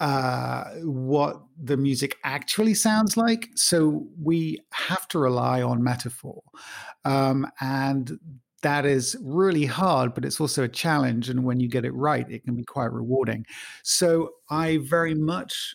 uh, 0.00 0.64
what 0.82 1.42
the 1.62 1.76
music 1.76 2.16
actually 2.24 2.74
sounds 2.74 3.16
like. 3.16 3.50
So 3.54 4.06
we 4.20 4.58
have 4.72 5.06
to 5.08 5.18
rely 5.18 5.62
on 5.62 5.84
metaphor. 5.84 6.42
Um, 7.04 7.46
and 7.60 8.18
that 8.62 8.84
is 8.84 9.16
really 9.22 9.64
hard, 9.64 10.14
but 10.14 10.24
it's 10.24 10.40
also 10.40 10.64
a 10.64 10.68
challenge. 10.68 11.28
And 11.28 11.44
when 11.44 11.60
you 11.60 11.68
get 11.68 11.84
it 11.84 11.94
right, 11.94 12.28
it 12.30 12.44
can 12.44 12.54
be 12.54 12.64
quite 12.64 12.92
rewarding. 12.92 13.46
So 13.82 14.30
I 14.50 14.78
very 14.78 15.14
much, 15.14 15.74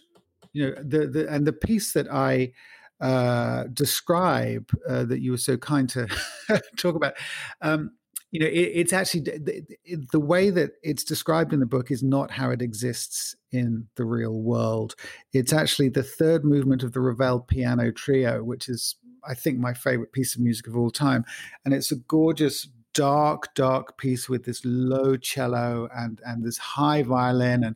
you 0.54 0.68
know, 0.68 0.76
the, 0.82 1.08
the 1.08 1.28
and 1.28 1.46
the 1.46 1.54
piece 1.54 1.94
that 1.94 2.12
I 2.12 2.54
uh, 3.02 3.66
describe 3.74 4.70
uh, 4.88 5.04
that 5.06 5.22
you 5.22 5.32
were 5.32 5.38
so 5.38 5.58
kind 5.58 5.90
to 5.90 6.08
talk 6.78 6.96
about. 6.96 7.14
Um, 7.62 7.92
you 8.32 8.40
know, 8.40 8.48
it, 8.48 8.72
it's 8.74 8.94
actually 8.94 9.22
the, 9.22 9.64
the, 10.12 10.20
way 10.20 10.50
that 10.50 10.72
it's 10.84 11.06
described 11.06 11.54
in 11.54 11.62
the 11.62 11.66
book 11.66 11.90
is 11.90 12.04
not 12.04 12.32
how 12.32 12.50
it 12.50 12.62
exists 12.62 13.34
in 13.52 13.88
the 13.96 14.04
real 14.04 14.42
world. 14.42 14.96
It's 15.32 15.54
actually 15.54 15.90
the 15.90 16.04
third 16.04 16.44
movement 16.44 16.84
of 16.84 16.92
the 16.92 17.00
Ravel 17.00 17.40
piano 17.40 17.94
trio, 17.94 18.44
which 18.44 18.68
is, 18.68 18.96
I 19.28 19.34
think, 19.34 19.60
my 19.60 19.74
favorite 19.74 20.12
piece 20.12 20.36
of 20.36 20.42
music 20.42 20.68
of 20.68 20.78
all 20.78 20.92
time. 20.92 21.26
And 21.64 21.74
it's 21.74 21.92
a 21.92 21.98
gorgeous 21.98 22.68
dark, 22.94 23.54
dark 23.56 23.98
piece 23.98 24.28
with 24.30 24.46
this 24.46 24.62
low 24.64 25.18
cello 25.18 25.88
and 25.96 26.22
and 26.26 26.44
this 26.44 26.58
high 26.58 27.04
violin 27.04 27.64
and 27.64 27.76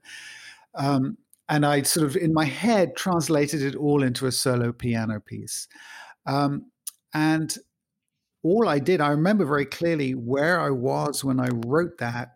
um, 0.75 1.17
and 1.49 1.65
I 1.65 1.81
sort 1.81 2.05
of 2.05 2.15
in 2.15 2.33
my 2.33 2.45
head 2.45 2.95
translated 2.95 3.61
it 3.61 3.75
all 3.75 4.03
into 4.03 4.27
a 4.27 4.31
solo 4.31 4.71
piano 4.71 5.19
piece. 5.19 5.67
Um, 6.25 6.67
and 7.13 7.55
all 8.43 8.69
I 8.69 8.79
did, 8.79 9.01
I 9.01 9.09
remember 9.09 9.45
very 9.45 9.65
clearly 9.65 10.13
where 10.13 10.59
I 10.59 10.69
was 10.69 11.23
when 11.23 11.39
I 11.39 11.49
wrote 11.65 11.97
that. 11.97 12.35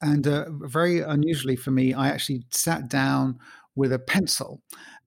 And 0.00 0.26
uh, 0.26 0.46
very 0.50 1.00
unusually 1.00 1.56
for 1.56 1.70
me, 1.72 1.94
I 1.94 2.08
actually 2.08 2.44
sat 2.50 2.88
down 2.88 3.38
with 3.74 3.92
a 3.92 3.98
pencil 3.98 4.62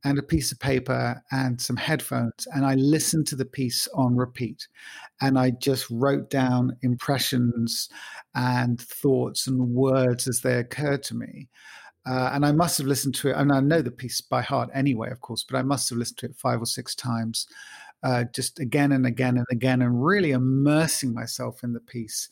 and 0.06 0.18
a 0.18 0.24
piece 0.24 0.52
of 0.52 0.60
paper 0.60 1.22
and 1.32 1.60
some 1.60 1.76
headphones 1.76 2.48
and 2.54 2.66
I 2.66 2.76
listened 2.76 3.28
to 3.28 3.36
the 3.36 3.46
piece 3.46 3.88
on 3.94 4.16
repeat 4.16 4.68
and 5.20 5.38
I 5.38 5.52
just 5.52 5.88
wrote 5.90 6.30
down 6.30 6.78
impressions 6.82 7.90
and 8.36 8.80
thoughts 8.80 9.48
and 9.48 9.60
words 9.70 10.28
as 10.28 10.42
they 10.42 10.60
occurred 10.60 11.04
to 11.04 11.16
me. 11.16 11.50
Uh, 12.08 12.30
and 12.34 12.46
I 12.46 12.52
must 12.52 12.78
have 12.78 12.86
listened 12.86 13.16
to 13.16 13.30
it, 13.30 13.36
and 13.36 13.52
I 13.52 13.60
know 13.62 13.82
the 13.82 13.90
piece 13.90 14.22
by 14.22 14.44
heart 14.44 14.70
anyway, 14.76 15.10
of 15.10 15.22
course, 15.22 15.44
but 15.44 15.58
I 15.58 15.64
must 15.64 15.90
have 15.90 15.98
listened 15.98 16.20
to 16.20 16.28
it 16.28 16.36
five 16.36 16.62
or 16.62 16.68
six 16.68 16.94
times, 16.94 17.48
uh, 18.04 18.26
just 18.32 18.60
again 18.60 18.92
and 18.92 19.08
again 19.08 19.38
and 19.38 19.48
again, 19.50 19.82
and 19.82 20.06
really 20.06 20.30
immersing 20.32 21.16
myself 21.16 21.64
in 21.64 21.74
the 21.74 21.80
piece. 21.80 22.30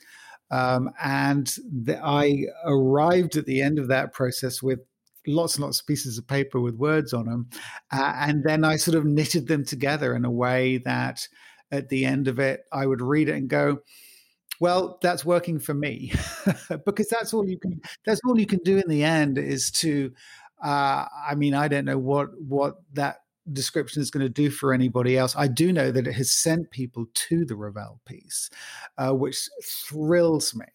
Um, 0.51 0.91
and 1.03 1.47
the, 1.85 1.99
I 2.03 2.45
arrived 2.65 3.35
at 3.35 3.47
the 3.47 3.63
end 3.63 3.79
of 3.79 3.87
that 3.87 4.13
process 4.13 4.61
with 4.61 4.81
lots 5.27 5.55
and 5.55 5.63
lots 5.63 5.79
of 5.79 5.87
pieces 5.87 6.17
of 6.17 6.27
paper 6.27 6.59
with 6.59 6.75
words 6.75 7.13
on 7.13 7.25
them. 7.25 7.49
Uh, 7.91 8.13
and 8.17 8.43
then 8.43 8.63
I 8.63 8.75
sort 8.75 8.95
of 8.95 9.05
knitted 9.05 9.47
them 9.47 9.65
together 9.65 10.15
in 10.15 10.25
a 10.25 10.31
way 10.31 10.77
that 10.79 11.27
at 11.71 11.89
the 11.89 12.05
end 12.05 12.27
of 12.27 12.39
it, 12.39 12.61
I 12.71 12.85
would 12.85 13.01
read 13.01 13.29
it 13.29 13.35
and 13.35 13.49
go, 13.49 13.79
well, 14.59 14.99
that's 15.01 15.25
working 15.25 15.59
for 15.59 15.73
me 15.73 16.13
because 16.85 17.09
that's 17.09 17.33
all 17.33 17.47
you 17.47 17.59
can, 17.59 17.81
that's 18.05 18.21
all 18.25 18.39
you 18.39 18.45
can 18.45 18.59
do 18.59 18.77
in 18.77 18.87
the 18.87 19.03
end 19.03 19.37
is 19.37 19.71
to, 19.71 20.11
uh, 20.63 21.05
I 21.27 21.35
mean, 21.35 21.53
I 21.53 21.67
don't 21.67 21.85
know 21.85 21.97
what, 21.97 22.29
what 22.39 22.75
that 22.93 23.17
description 23.51 24.01
is 24.01 24.11
going 24.11 24.25
to 24.25 24.29
do 24.29 24.49
for 24.49 24.73
anybody 24.73 25.17
else. 25.17 25.35
I 25.35 25.47
do 25.47 25.73
know 25.73 25.91
that 25.91 26.07
it 26.07 26.13
has 26.13 26.31
sent 26.31 26.71
people 26.71 27.07
to 27.13 27.45
the 27.45 27.55
Ravel 27.55 27.99
piece, 28.05 28.49
uh, 28.97 29.11
which 29.11 29.49
thrills 29.63 30.55
me. 30.55 30.65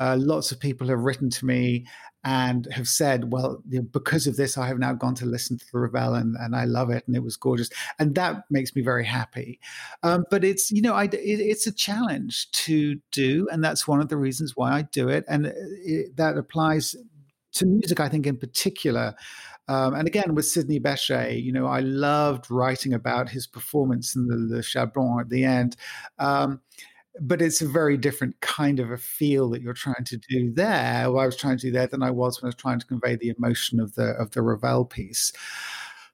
Uh, 0.00 0.16
lots 0.18 0.52
of 0.52 0.60
people 0.60 0.88
have 0.88 1.00
written 1.00 1.30
to 1.30 1.46
me 1.46 1.86
and 2.24 2.66
have 2.72 2.88
said, 2.88 3.32
well, 3.32 3.62
because 3.92 4.26
of 4.26 4.36
this, 4.36 4.58
I 4.58 4.66
have 4.66 4.78
now 4.78 4.92
gone 4.92 5.14
to 5.16 5.26
listen 5.26 5.56
to 5.56 5.64
the 5.72 5.78
Ravel 5.78 6.14
and, 6.14 6.36
and 6.38 6.56
I 6.56 6.64
love 6.64 6.90
it 6.90 7.04
and 7.06 7.16
it 7.16 7.22
was 7.22 7.36
gorgeous. 7.36 7.70
And 7.98 8.14
that 8.16 8.44
makes 8.50 8.74
me 8.74 8.82
very 8.82 9.04
happy. 9.04 9.60
Um, 10.02 10.24
but 10.30 10.44
it's, 10.44 10.70
you 10.70 10.82
know, 10.82 10.94
I, 10.94 11.04
it, 11.04 11.14
it's 11.14 11.66
a 11.66 11.72
challenge 11.72 12.50
to 12.52 12.96
do. 13.12 13.48
And 13.50 13.62
that's 13.62 13.86
one 13.86 14.00
of 14.00 14.08
the 14.08 14.16
reasons 14.16 14.52
why 14.56 14.72
I 14.72 14.82
do 14.82 15.08
it. 15.08 15.24
And 15.28 15.46
it, 15.46 16.16
that 16.16 16.36
applies 16.36 16.96
to 17.54 17.66
music, 17.66 18.00
I 18.00 18.08
think 18.08 18.26
in 18.26 18.36
particular. 18.36 19.14
Um, 19.68 19.94
and 19.94 20.08
again, 20.08 20.34
with 20.34 20.46
Sidney 20.46 20.80
Bechet, 20.80 21.42
you 21.42 21.52
know, 21.52 21.66
I 21.66 21.80
loved 21.80 22.50
writing 22.50 22.94
about 22.94 23.28
his 23.28 23.46
performance 23.46 24.16
in 24.16 24.26
the, 24.26 24.36
the 24.36 25.20
at 25.20 25.28
the 25.28 25.44
end. 25.44 25.76
Um, 26.18 26.60
but 27.20 27.42
it's 27.42 27.60
a 27.60 27.68
very 27.68 27.96
different 27.96 28.40
kind 28.40 28.80
of 28.80 28.90
a 28.90 28.96
feel 28.98 29.50
that 29.50 29.62
you're 29.62 29.72
trying 29.74 30.04
to 30.04 30.16
do 30.16 30.52
there. 30.52 31.10
What 31.10 31.22
I 31.22 31.26
was 31.26 31.36
trying 31.36 31.58
to 31.58 31.66
do 31.66 31.72
there 31.72 31.86
than 31.86 32.02
I 32.02 32.10
was 32.10 32.40
when 32.40 32.48
I 32.48 32.50
was 32.50 32.54
trying 32.56 32.80
to 32.80 32.86
convey 32.86 33.16
the 33.16 33.32
emotion 33.36 33.80
of 33.80 33.94
the 33.94 34.10
of 34.12 34.30
the 34.32 34.42
Ravel 34.42 34.84
piece. 34.84 35.32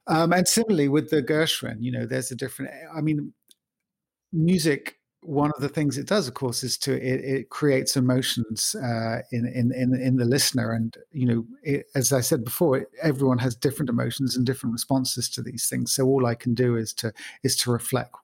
Um, 0.06 0.32
and 0.32 0.46
similarly 0.46 0.88
with 0.88 1.10
the 1.10 1.22
Gershwin, 1.22 1.76
you 1.80 1.90
know, 1.90 2.06
there's 2.06 2.30
a 2.30 2.36
different. 2.36 2.72
I 2.94 3.00
mean, 3.00 3.32
music. 4.32 4.98
One 5.20 5.50
of 5.56 5.62
the 5.62 5.70
things 5.70 5.96
it 5.96 6.06
does, 6.06 6.28
of 6.28 6.34
course, 6.34 6.62
is 6.62 6.76
to 6.78 6.92
it, 6.92 7.24
it 7.24 7.48
creates 7.48 7.96
emotions 7.96 8.74
uh, 8.74 9.20
in, 9.32 9.46
in 9.46 9.72
in 9.72 9.98
in 9.98 10.16
the 10.16 10.26
listener, 10.26 10.72
and 10.72 10.94
you 11.12 11.24
know, 11.24 11.46
it, 11.62 11.86
as 11.94 12.12
I 12.12 12.20
said 12.20 12.44
before, 12.44 12.86
everyone 13.02 13.38
has 13.38 13.56
different 13.56 13.88
emotions 13.88 14.36
and 14.36 14.44
different 14.44 14.74
responses 14.74 15.30
to 15.30 15.42
these 15.42 15.66
things. 15.66 15.92
So 15.92 16.04
all 16.04 16.26
I 16.26 16.34
can 16.34 16.52
do 16.52 16.76
is 16.76 16.92
to 16.94 17.14
is 17.42 17.56
to 17.58 17.70
reflect 17.70 18.14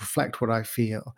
reflect 0.00 0.40
what 0.40 0.50
I 0.50 0.62
feel. 0.62 1.14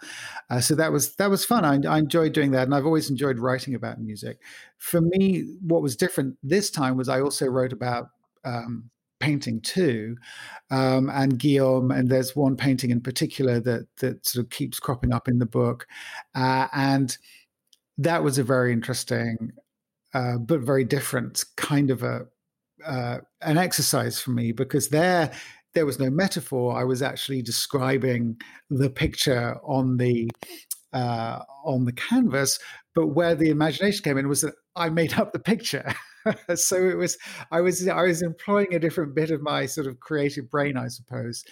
Uh, 0.50 0.60
so 0.60 0.74
that 0.74 0.92
was 0.92 1.14
that 1.16 1.30
was 1.30 1.44
fun. 1.44 1.64
I, 1.64 1.78
I, 1.88 1.98
enjoyed 1.98 2.32
doing 2.32 2.50
that, 2.52 2.64
and 2.64 2.74
I've 2.74 2.86
always 2.86 3.08
enjoyed 3.08 3.38
writing 3.38 3.74
about 3.74 4.00
music. 4.00 4.38
For 4.78 5.00
me, 5.00 5.46
what 5.60 5.82
was 5.82 5.96
different 5.96 6.36
this 6.42 6.70
time 6.70 6.96
was 6.96 7.08
I 7.08 7.20
also 7.20 7.46
wrote 7.46 7.72
about 7.72 8.08
um, 8.44 8.90
painting 9.20 9.60
too, 9.60 10.16
um, 10.70 11.08
and 11.10 11.38
Guillaume. 11.38 11.90
And 11.90 12.08
there's 12.08 12.36
one 12.36 12.56
painting 12.56 12.90
in 12.90 13.00
particular 13.00 13.60
that 13.60 13.86
that 13.98 14.26
sort 14.26 14.44
of 14.44 14.50
keeps 14.50 14.80
cropping 14.80 15.12
up 15.12 15.28
in 15.28 15.38
the 15.38 15.46
book, 15.46 15.86
uh, 16.34 16.68
and 16.74 17.16
that 17.98 18.22
was 18.22 18.38
a 18.38 18.44
very 18.44 18.72
interesting, 18.72 19.52
uh, 20.14 20.38
but 20.38 20.60
very 20.60 20.84
different 20.84 21.44
kind 21.56 21.90
of 21.90 22.02
a 22.02 22.26
uh, 22.84 23.18
an 23.42 23.58
exercise 23.58 24.20
for 24.20 24.32
me 24.32 24.52
because 24.52 24.88
there 24.88 25.32
there 25.74 25.86
was 25.86 25.98
no 25.98 26.10
metaphor. 26.10 26.78
I 26.78 26.84
was 26.84 27.02
actually 27.02 27.42
describing 27.42 28.40
the 28.70 28.90
picture 28.90 29.56
on 29.64 29.96
the 29.96 30.30
uh, 30.92 31.40
on 31.64 31.84
the 31.84 31.92
canvas, 31.92 32.58
but 32.94 33.08
where 33.08 33.34
the 33.34 33.50
imagination 33.50 34.02
came 34.04 34.18
in 34.18 34.28
was 34.28 34.42
that 34.42 34.54
I 34.76 34.90
made 34.90 35.14
up 35.14 35.32
the 35.32 35.38
picture. 35.38 35.94
so 36.54 36.76
it 36.76 36.96
was 36.96 37.16
I 37.50 37.60
was 37.60 37.86
I 37.88 38.02
was 38.02 38.22
employing 38.22 38.74
a 38.74 38.78
different 38.78 39.14
bit 39.14 39.30
of 39.30 39.42
my 39.42 39.66
sort 39.66 39.86
of 39.86 40.00
creative 40.00 40.50
brain, 40.50 40.76
I 40.76 40.88
suppose. 40.88 41.44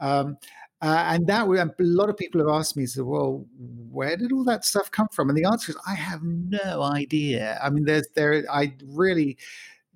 Um, 0.00 0.36
uh, 0.80 1.04
and 1.08 1.26
that 1.26 1.48
a 1.48 1.72
lot 1.80 2.08
of 2.08 2.16
people 2.16 2.40
have 2.40 2.54
asked 2.54 2.76
me, 2.76 2.86
so 2.86 3.04
well, 3.04 3.44
where 3.90 4.16
did 4.16 4.30
all 4.30 4.44
that 4.44 4.64
stuff 4.64 4.90
come 4.92 5.08
from? 5.10 5.28
And 5.28 5.36
the 5.36 5.44
answer 5.44 5.72
is, 5.72 5.78
I 5.88 5.94
have 5.94 6.22
no 6.22 6.82
idea. 6.82 7.58
I 7.60 7.68
mean, 7.70 7.84
there's 7.84 8.06
there, 8.14 8.44
I 8.48 8.74
really 8.84 9.38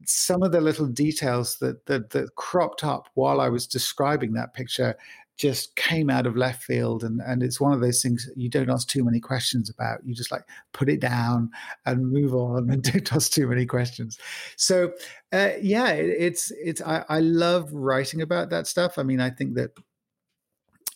some 0.06 0.42
of 0.42 0.52
the 0.52 0.60
little 0.60 0.86
details 0.86 1.58
that, 1.58 1.86
that 1.86 2.10
that 2.10 2.34
cropped 2.36 2.84
up 2.84 3.08
while 3.14 3.40
I 3.40 3.48
was 3.48 3.66
describing 3.66 4.32
that 4.34 4.54
picture 4.54 4.96
just 5.38 5.74
came 5.76 6.10
out 6.10 6.26
of 6.26 6.36
left 6.36 6.62
field. 6.62 7.02
And 7.02 7.20
and 7.26 7.42
it's 7.42 7.60
one 7.60 7.72
of 7.72 7.80
those 7.80 8.02
things 8.02 8.28
you 8.36 8.48
don't 8.48 8.70
ask 8.70 8.86
too 8.88 9.04
many 9.04 9.20
questions 9.20 9.70
about. 9.70 10.04
You 10.04 10.14
just 10.14 10.30
like 10.30 10.44
put 10.72 10.88
it 10.88 11.00
down 11.00 11.50
and 11.86 12.12
move 12.12 12.34
on 12.34 12.70
and 12.70 12.82
don't 12.92 13.12
ask 13.12 13.32
too 13.32 13.46
many 13.46 13.66
questions. 13.66 14.18
So 14.56 14.92
uh, 15.32 15.50
yeah 15.60 15.90
it, 15.90 16.16
it's 16.18 16.52
it's 16.52 16.80
I, 16.82 17.04
I 17.08 17.20
love 17.20 17.72
writing 17.72 18.22
about 18.22 18.50
that 18.50 18.66
stuff. 18.66 18.98
I 18.98 19.02
mean 19.02 19.20
i 19.20 19.30
think 19.30 19.54
that 19.54 19.70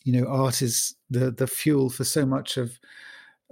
you 0.05 0.13
know 0.13 0.29
art 0.29 0.63
is 0.63 0.95
the 1.11 1.31
the 1.31 1.47
fuel 1.47 1.91
for 1.91 2.05
so 2.05 2.25
much 2.25 2.57
of 2.57 2.79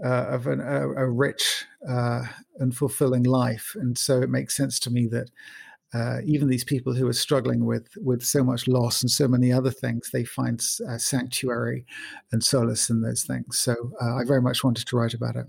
uh, 0.02 0.26
of 0.28 0.46
an, 0.46 0.60
a, 0.60 0.88
a, 0.90 1.08
rich 1.08 1.64
uh, 1.88 2.24
and 2.58 2.76
fulfilling 2.76 3.22
life. 3.22 3.76
And 3.76 3.96
so 3.96 4.20
it 4.20 4.30
makes 4.30 4.56
sense 4.56 4.78
to 4.80 4.90
me 4.90 5.06
that 5.08 5.30
uh, 5.92 6.20
even 6.24 6.48
these 6.48 6.64
people 6.64 6.92
who 6.92 7.06
are 7.06 7.12
struggling 7.12 7.64
with 7.64 7.88
with 7.98 8.24
so 8.24 8.42
much 8.42 8.66
loss 8.66 9.00
and 9.02 9.10
so 9.10 9.28
many 9.28 9.52
other 9.52 9.70
things, 9.70 10.10
they 10.10 10.24
find 10.24 10.60
uh, 10.88 10.98
sanctuary 10.98 11.86
and 12.32 12.42
solace 12.42 12.90
in 12.90 13.02
those 13.02 13.22
things. 13.22 13.58
So 13.58 13.92
uh, 14.02 14.16
I 14.16 14.24
very 14.24 14.42
much 14.42 14.64
wanted 14.64 14.86
to 14.88 14.96
write 14.96 15.14
about 15.14 15.36
it. 15.36 15.46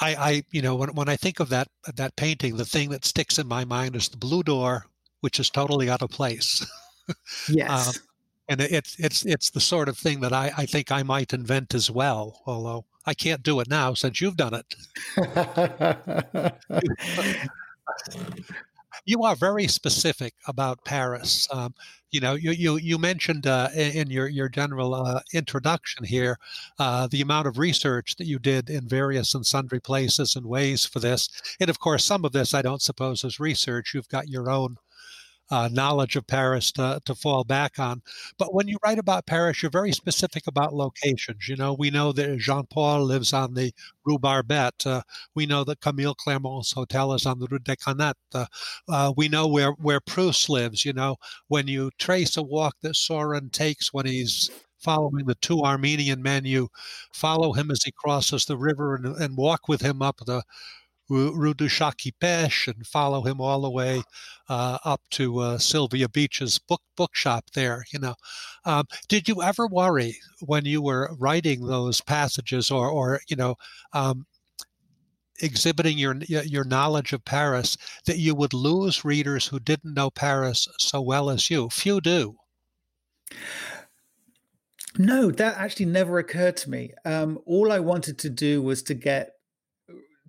I, 0.00 0.14
I, 0.14 0.42
you 0.50 0.62
know, 0.62 0.76
when 0.76 0.94
when 0.94 1.08
I 1.08 1.16
think 1.16 1.40
of 1.40 1.50
that 1.50 1.68
that 1.96 2.16
painting, 2.16 2.56
the 2.56 2.64
thing 2.64 2.88
that 2.90 3.04
sticks 3.04 3.38
in 3.38 3.46
my 3.46 3.66
mind 3.66 3.94
is 3.94 4.08
the 4.08 4.16
blue 4.16 4.42
door, 4.42 4.86
which 5.20 5.38
is 5.38 5.50
totally 5.50 5.90
out 5.90 6.02
of 6.02 6.10
place. 6.10 6.64
yes. 7.48 7.88
Um, 7.88 7.94
and 8.48 8.60
it's 8.60 8.96
it's 8.98 9.24
it's 9.26 9.50
the 9.50 9.60
sort 9.60 9.88
of 9.88 9.98
thing 9.98 10.20
that 10.20 10.32
I, 10.32 10.52
I 10.56 10.66
think 10.66 10.90
I 10.90 11.02
might 11.02 11.34
invent 11.34 11.74
as 11.74 11.90
well, 11.90 12.42
although 12.46 12.84
I 13.04 13.14
can't 13.14 13.42
do 13.42 13.60
it 13.60 13.68
now 13.68 13.94
since 13.94 14.20
you've 14.20 14.36
done 14.36 14.54
it. 14.54 14.74
you 19.04 19.22
are 19.22 19.36
very 19.36 19.66
specific 19.66 20.34
about 20.46 20.84
Paris. 20.84 21.46
Um, 21.50 21.74
you 22.10 22.20
know, 22.20 22.34
you 22.34 22.52
you, 22.52 22.76
you 22.76 22.98
mentioned 22.98 23.46
uh, 23.46 23.68
in 23.74 24.10
your 24.10 24.28
your 24.28 24.48
general 24.48 24.94
uh, 24.94 25.20
introduction 25.34 26.04
here 26.04 26.38
uh, 26.78 27.06
the 27.06 27.20
amount 27.20 27.46
of 27.46 27.58
research 27.58 28.16
that 28.16 28.26
you 28.26 28.38
did 28.38 28.70
in 28.70 28.88
various 28.88 29.34
and 29.34 29.44
sundry 29.44 29.80
places 29.80 30.36
and 30.36 30.46
ways 30.46 30.86
for 30.86 31.00
this, 31.00 31.28
and 31.60 31.68
of 31.68 31.78
course, 31.80 32.04
some 32.04 32.24
of 32.24 32.32
this 32.32 32.54
I 32.54 32.62
don't 32.62 32.82
suppose 32.82 33.24
is 33.24 33.38
research. 33.38 33.92
You've 33.94 34.08
got 34.08 34.28
your 34.28 34.50
own 34.50 34.78
uh, 35.50 35.68
knowledge 35.72 36.16
of 36.16 36.26
Paris 36.26 36.72
to, 36.72 37.00
to 37.04 37.14
fall 37.14 37.44
back 37.44 37.78
on. 37.78 38.02
But 38.38 38.54
when 38.54 38.68
you 38.68 38.78
write 38.84 38.98
about 38.98 39.26
Paris, 39.26 39.62
you're 39.62 39.70
very 39.70 39.92
specific 39.92 40.46
about 40.46 40.74
locations. 40.74 41.48
You 41.48 41.56
know, 41.56 41.74
we 41.74 41.90
know 41.90 42.12
that 42.12 42.38
Jean 42.38 42.66
Paul 42.66 43.04
lives 43.04 43.32
on 43.32 43.54
the 43.54 43.72
Rue 44.04 44.18
Barbette. 44.18 44.86
Uh, 44.86 45.02
we 45.34 45.46
know 45.46 45.64
that 45.64 45.80
Camille 45.80 46.14
Clermont's 46.14 46.72
hotel 46.72 47.12
is 47.14 47.26
on 47.26 47.38
the 47.38 47.48
Rue 47.50 47.58
des 47.58 47.76
Canettes. 47.76 48.14
Uh, 48.34 48.46
uh, 48.88 49.12
we 49.16 49.28
know 49.28 49.46
where, 49.46 49.72
where 49.72 50.00
Proust 50.00 50.48
lives. 50.48 50.84
You 50.84 50.92
know, 50.92 51.16
when 51.48 51.68
you 51.68 51.90
trace 51.98 52.36
a 52.36 52.42
walk 52.42 52.76
that 52.82 52.96
Soren 52.96 53.50
takes 53.50 53.92
when 53.92 54.06
he's 54.06 54.50
following 54.78 55.26
the 55.26 55.34
two 55.34 55.62
Armenian 55.62 56.22
men, 56.22 56.44
you 56.44 56.68
follow 57.12 57.52
him 57.52 57.70
as 57.70 57.82
he 57.82 57.92
crosses 57.92 58.44
the 58.44 58.56
river 58.56 58.94
and, 58.94 59.06
and 59.16 59.36
walk 59.36 59.68
with 59.68 59.80
him 59.80 60.02
up 60.02 60.20
the 60.24 60.42
Rue 61.08 61.54
du 61.54 61.68
Chat 61.68 61.96
Pêche 62.20 62.68
and 62.68 62.86
follow 62.86 63.22
him 63.22 63.40
all 63.40 63.62
the 63.62 63.70
way 63.70 64.02
uh, 64.48 64.78
up 64.84 65.00
to 65.10 65.38
uh, 65.38 65.58
Sylvia 65.58 66.08
Beach's 66.08 66.58
book 66.58 66.82
bookshop 66.96 67.50
there. 67.54 67.84
You 67.92 67.98
know, 68.00 68.14
um, 68.64 68.86
did 69.08 69.28
you 69.28 69.42
ever 69.42 69.66
worry 69.66 70.16
when 70.40 70.64
you 70.64 70.82
were 70.82 71.10
writing 71.18 71.66
those 71.66 72.00
passages, 72.00 72.70
or, 72.70 72.88
or 72.88 73.20
you 73.28 73.36
know, 73.36 73.56
um, 73.92 74.26
exhibiting 75.40 75.96
your 75.96 76.16
your 76.26 76.64
knowledge 76.64 77.12
of 77.12 77.24
Paris, 77.24 77.76
that 78.04 78.18
you 78.18 78.34
would 78.34 78.52
lose 78.52 79.04
readers 79.04 79.46
who 79.46 79.58
didn't 79.58 79.94
know 79.94 80.10
Paris 80.10 80.68
so 80.78 81.00
well 81.00 81.30
as 81.30 81.50
you? 81.50 81.70
Few 81.70 82.00
do. 82.00 82.36
No, 84.98 85.30
that 85.30 85.56
actually 85.56 85.86
never 85.86 86.18
occurred 86.18 86.56
to 86.58 86.70
me. 86.70 86.92
Um, 87.04 87.38
all 87.46 87.70
I 87.70 87.78
wanted 87.78 88.18
to 88.18 88.30
do 88.30 88.60
was 88.60 88.82
to 88.84 88.94
get 88.94 89.37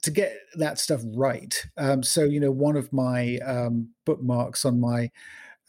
to 0.04 0.12
get 0.12 0.34
that 0.56 0.80
stuff 0.80 1.02
right. 1.16 1.66
Um, 1.78 2.04
so 2.04 2.24
you 2.24 2.40
know, 2.40 2.52
one 2.52 2.76
of 2.76 2.92
my 2.94 3.38
um, 3.46 3.90
bookmarks 4.06 4.66
on 4.66 4.80
my 4.80 5.12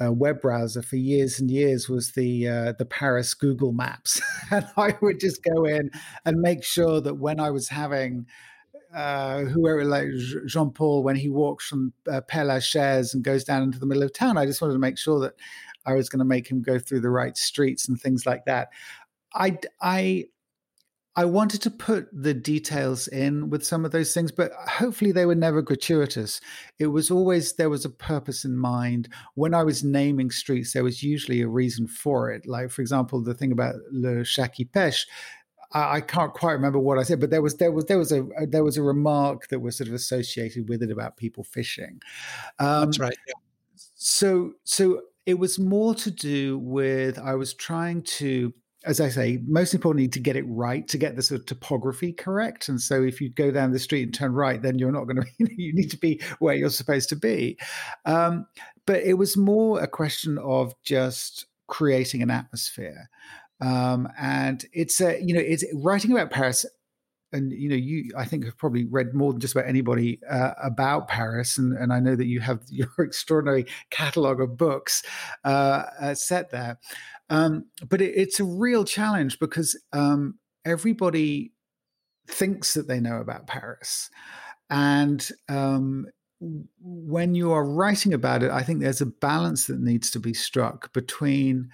uh, 0.02 0.12
web 0.12 0.40
browser 0.40 0.82
for 0.82 0.96
years 0.96 1.40
and 1.40 1.50
years 1.50 1.88
was 1.88 2.12
the 2.12 2.48
uh, 2.48 2.72
the 2.78 2.86
Paris 2.86 3.34
Google 3.34 3.72
Maps, 3.72 4.20
and 4.50 4.66
I 4.76 4.96
would 5.02 5.20
just 5.20 5.42
go 5.42 5.64
in 5.64 5.90
and 6.24 6.40
make 6.40 6.64
sure 6.64 7.00
that 7.00 7.14
when 7.14 7.40
I 7.40 7.50
was 7.50 7.68
having 7.68 8.26
uh, 8.94 9.40
whoever 9.40 9.84
like 9.84 10.08
Jean 10.46 10.70
Paul 10.70 11.02
when 11.02 11.16
he 11.16 11.28
walks 11.28 11.68
from 11.68 11.92
uh, 12.10 12.20
Père 12.22 12.46
Lachaise 12.46 13.14
and 13.14 13.22
goes 13.22 13.44
down 13.44 13.62
into 13.62 13.78
the 13.78 13.86
middle 13.86 14.02
of 14.02 14.12
town, 14.12 14.38
I 14.38 14.46
just 14.46 14.60
wanted 14.60 14.74
to 14.74 14.80
make 14.80 14.98
sure 14.98 15.20
that 15.20 15.34
I 15.86 15.94
was 15.94 16.08
going 16.08 16.18
to 16.18 16.24
make 16.24 16.50
him 16.50 16.62
go 16.62 16.78
through 16.78 17.00
the 17.00 17.10
right 17.10 17.36
streets 17.36 17.88
and 17.88 18.00
things 18.00 18.26
like 18.26 18.44
that. 18.46 18.68
I 19.34 19.58
I 19.80 20.26
I 21.20 21.26
wanted 21.26 21.60
to 21.62 21.70
put 21.70 22.08
the 22.14 22.32
details 22.32 23.06
in 23.06 23.50
with 23.50 23.62
some 23.62 23.84
of 23.84 23.90
those 23.90 24.14
things, 24.14 24.32
but 24.32 24.52
hopefully 24.52 25.12
they 25.12 25.26
were 25.26 25.34
never 25.34 25.60
gratuitous. 25.60 26.40
It 26.78 26.86
was 26.86 27.10
always 27.10 27.52
there 27.52 27.68
was 27.68 27.84
a 27.84 27.90
purpose 27.90 28.46
in 28.46 28.56
mind. 28.56 29.10
When 29.34 29.52
I 29.52 29.62
was 29.62 29.84
naming 29.84 30.30
streets, 30.30 30.72
there 30.72 30.82
was 30.82 31.02
usually 31.02 31.42
a 31.42 31.46
reason 31.46 31.86
for 31.88 32.30
it. 32.30 32.46
Like, 32.46 32.70
for 32.70 32.80
example, 32.80 33.22
the 33.22 33.34
thing 33.34 33.52
about 33.52 33.74
Le 33.92 34.24
Chat 34.24 34.54
qui 34.54 34.64
Pêche. 34.64 35.04
I, 35.72 35.96
I 35.96 36.00
can't 36.00 36.32
quite 36.32 36.52
remember 36.52 36.78
what 36.78 36.98
I 36.98 37.02
said, 37.02 37.20
but 37.20 37.28
there 37.28 37.42
was 37.42 37.54
there 37.58 37.70
was 37.70 37.84
there 37.84 37.98
was 37.98 38.12
a 38.12 38.26
there 38.48 38.64
was 38.64 38.78
a 38.78 38.82
remark 38.82 39.48
that 39.48 39.60
was 39.60 39.76
sort 39.76 39.88
of 39.88 39.94
associated 39.94 40.70
with 40.70 40.82
it 40.82 40.90
about 40.90 41.18
people 41.18 41.44
fishing. 41.44 42.00
Um, 42.58 42.86
That's 42.86 42.98
right. 42.98 43.18
Yeah. 43.28 43.34
So 43.94 44.52
so 44.64 45.02
it 45.26 45.38
was 45.38 45.58
more 45.58 45.94
to 45.96 46.10
do 46.10 46.58
with 46.60 47.18
I 47.18 47.34
was 47.34 47.52
trying 47.52 48.04
to 48.04 48.54
as 48.84 49.00
I 49.00 49.08
say, 49.10 49.40
most 49.46 49.74
importantly, 49.74 50.08
to 50.08 50.20
get 50.20 50.36
it 50.36 50.44
right, 50.48 50.86
to 50.88 50.98
get 50.98 51.16
the 51.16 51.22
sort 51.22 51.40
of 51.40 51.46
topography 51.46 52.12
correct. 52.12 52.68
And 52.68 52.80
so, 52.80 53.02
if 53.02 53.20
you 53.20 53.28
go 53.28 53.50
down 53.50 53.72
the 53.72 53.78
street 53.78 54.04
and 54.04 54.14
turn 54.14 54.32
right, 54.32 54.60
then 54.60 54.78
you're 54.78 54.92
not 54.92 55.04
going 55.04 55.16
to. 55.16 55.26
be, 55.38 55.54
You 55.60 55.74
need 55.74 55.90
to 55.90 55.98
be 55.98 56.20
where 56.38 56.54
you're 56.54 56.70
supposed 56.70 57.08
to 57.10 57.16
be. 57.16 57.58
Um, 58.06 58.46
but 58.86 59.02
it 59.02 59.14
was 59.14 59.36
more 59.36 59.80
a 59.80 59.86
question 59.86 60.38
of 60.38 60.74
just 60.82 61.46
creating 61.66 62.22
an 62.22 62.30
atmosphere. 62.30 63.10
Um, 63.60 64.08
and 64.18 64.64
it's 64.72 65.00
a, 65.00 65.20
you 65.22 65.34
know, 65.34 65.40
it's 65.40 65.64
writing 65.74 66.12
about 66.12 66.30
Paris 66.30 66.64
and 67.32 67.52
you 67.52 67.68
know, 67.68 67.76
you 67.76 68.10
I 68.16 68.24
think 68.24 68.44
have 68.44 68.58
probably 68.58 68.84
read 68.84 69.14
more 69.14 69.32
than 69.32 69.40
just 69.40 69.54
about 69.54 69.68
anybody 69.68 70.20
uh, 70.28 70.52
about 70.62 71.08
Paris, 71.08 71.58
and 71.58 71.76
and 71.76 71.92
I 71.92 72.00
know 72.00 72.16
that 72.16 72.26
you 72.26 72.40
have 72.40 72.62
your 72.68 72.88
extraordinary 72.98 73.66
catalogue 73.90 74.40
of 74.40 74.56
books 74.56 75.02
uh, 75.44 75.84
uh, 76.00 76.14
set 76.14 76.50
there. 76.50 76.78
Um, 77.30 77.66
but 77.88 78.00
it, 78.02 78.12
it's 78.16 78.40
a 78.40 78.44
real 78.44 78.84
challenge 78.84 79.38
because 79.38 79.80
um, 79.92 80.38
everybody 80.64 81.52
thinks 82.28 82.74
that 82.74 82.88
they 82.88 83.00
know 83.00 83.18
about 83.18 83.46
Paris, 83.46 84.10
and 84.68 85.26
um, 85.48 86.06
when 86.80 87.34
you 87.34 87.52
are 87.52 87.64
writing 87.64 88.14
about 88.14 88.42
it, 88.42 88.50
I 88.50 88.62
think 88.62 88.80
there's 88.80 89.00
a 89.00 89.06
balance 89.06 89.66
that 89.66 89.80
needs 89.80 90.10
to 90.12 90.20
be 90.20 90.34
struck 90.34 90.92
between 90.92 91.68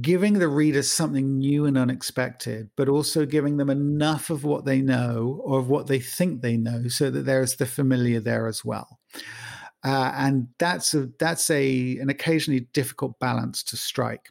giving 0.00 0.34
the 0.34 0.48
readers 0.48 0.90
something 0.90 1.38
new 1.38 1.64
and 1.64 1.78
unexpected, 1.78 2.70
but 2.76 2.88
also 2.88 3.24
giving 3.24 3.56
them 3.56 3.70
enough 3.70 4.28
of 4.28 4.44
what 4.44 4.64
they 4.64 4.80
know 4.82 5.40
or 5.44 5.60
of 5.60 5.68
what 5.68 5.86
they 5.86 6.00
think 6.00 6.42
they 6.42 6.56
know, 6.56 6.88
so 6.88 7.08
that 7.10 7.22
there's 7.22 7.56
the 7.56 7.66
familiar 7.66 8.20
there 8.20 8.46
as 8.46 8.64
well. 8.64 8.98
Uh, 9.82 10.12
and 10.14 10.48
that's 10.58 10.92
a 10.94 11.08
that's 11.18 11.50
a 11.50 11.96
an 11.98 12.10
occasionally 12.10 12.66
difficult 12.72 13.18
balance 13.18 13.62
to 13.62 13.76
strike. 13.76 14.30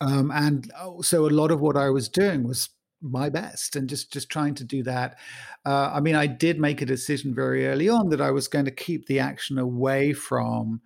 Um, 0.00 0.30
and 0.32 0.70
oh, 0.78 1.02
so 1.02 1.26
a 1.26 1.30
lot 1.30 1.50
of 1.50 1.60
what 1.60 1.76
I 1.76 1.90
was 1.90 2.08
doing 2.08 2.42
was 2.46 2.70
my 3.00 3.28
best 3.28 3.76
and 3.76 3.88
just 3.88 4.12
just 4.12 4.30
trying 4.30 4.54
to 4.54 4.64
do 4.64 4.82
that. 4.82 5.18
Uh, 5.66 5.90
i 5.94 6.00
mean 6.00 6.14
i 6.14 6.26
did 6.26 6.58
make 6.58 6.82
a 6.82 6.86
decision 6.86 7.34
very 7.34 7.66
early 7.66 7.88
on 7.88 8.10
that 8.10 8.20
i 8.20 8.30
was 8.30 8.48
going 8.48 8.66
to 8.66 8.70
keep 8.70 9.06
the 9.06 9.18
action 9.18 9.58
away 9.58 10.12
from 10.12 10.80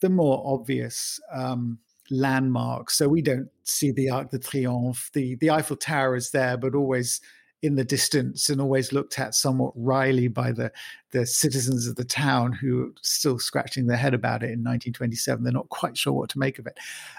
the 0.00 0.08
more 0.10 0.42
obvious 0.44 1.20
um, 1.32 1.78
landmarks. 2.10 2.96
So 2.98 3.08
we 3.08 3.22
don't 3.22 3.48
see 3.64 3.90
the 3.90 4.10
arc 4.10 4.30
de 4.30 4.38
triomphe. 4.38 5.10
The 5.12 5.36
the 5.36 5.50
eiffel 5.50 5.76
tower 5.76 6.16
is 6.16 6.30
there 6.30 6.56
but 6.56 6.74
always 6.74 7.20
in 7.64 7.76
the 7.76 7.84
distance 7.84 8.50
and 8.50 8.60
always 8.60 8.92
looked 8.92 9.18
at 9.18 9.34
somewhat 9.34 9.72
wryly 9.74 10.28
by 10.28 10.52
the 10.52 10.70
the 11.12 11.24
citizens 11.24 11.86
of 11.86 11.96
the 11.96 12.04
town 12.04 12.52
who 12.52 12.82
are 12.82 12.92
still 13.00 13.38
scratching 13.38 13.86
their 13.86 13.96
head 13.96 14.12
about 14.12 14.42
it 14.42 14.50
in 14.50 14.62
1927 14.62 15.42
they're 15.42 15.52
not 15.52 15.68
quite 15.70 15.96
sure 15.96 16.12
what 16.12 16.28
to 16.28 16.38
make 16.38 16.58
of 16.58 16.66
it. 16.66 16.78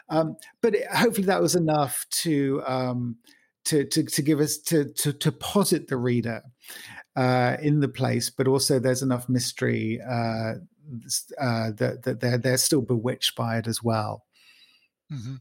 Um, 0.10 0.38
but 0.62 0.76
it, 0.76 0.86
hopefully 0.92 1.26
that 1.26 1.42
was 1.42 1.56
enough 1.56 2.06
to 2.12 2.62
um, 2.68 3.16
to, 3.66 3.84
to, 3.86 4.04
to 4.04 4.22
give 4.22 4.40
us 4.40 4.60
to, 4.60 4.86
to, 4.94 5.12
to 5.12 5.32
posit 5.32 5.88
the 5.88 5.98
reader 5.98 6.44
uh, 7.16 7.58
in 7.60 7.80
the 7.80 7.88
place, 7.88 8.30
but 8.30 8.48
also 8.48 8.78
there's 8.78 9.02
enough 9.02 9.28
mystery 9.28 10.00
uh, 10.08 10.54
uh, 11.42 11.72
that, 11.72 12.04
that 12.04 12.20
they're, 12.20 12.38
they're 12.38 12.58
still 12.58 12.82
bewitched 12.82 13.36
by 13.36 13.58
it 13.58 13.66
as 13.66 13.82
well. 13.82 14.24
Mm-hmm 15.12 15.38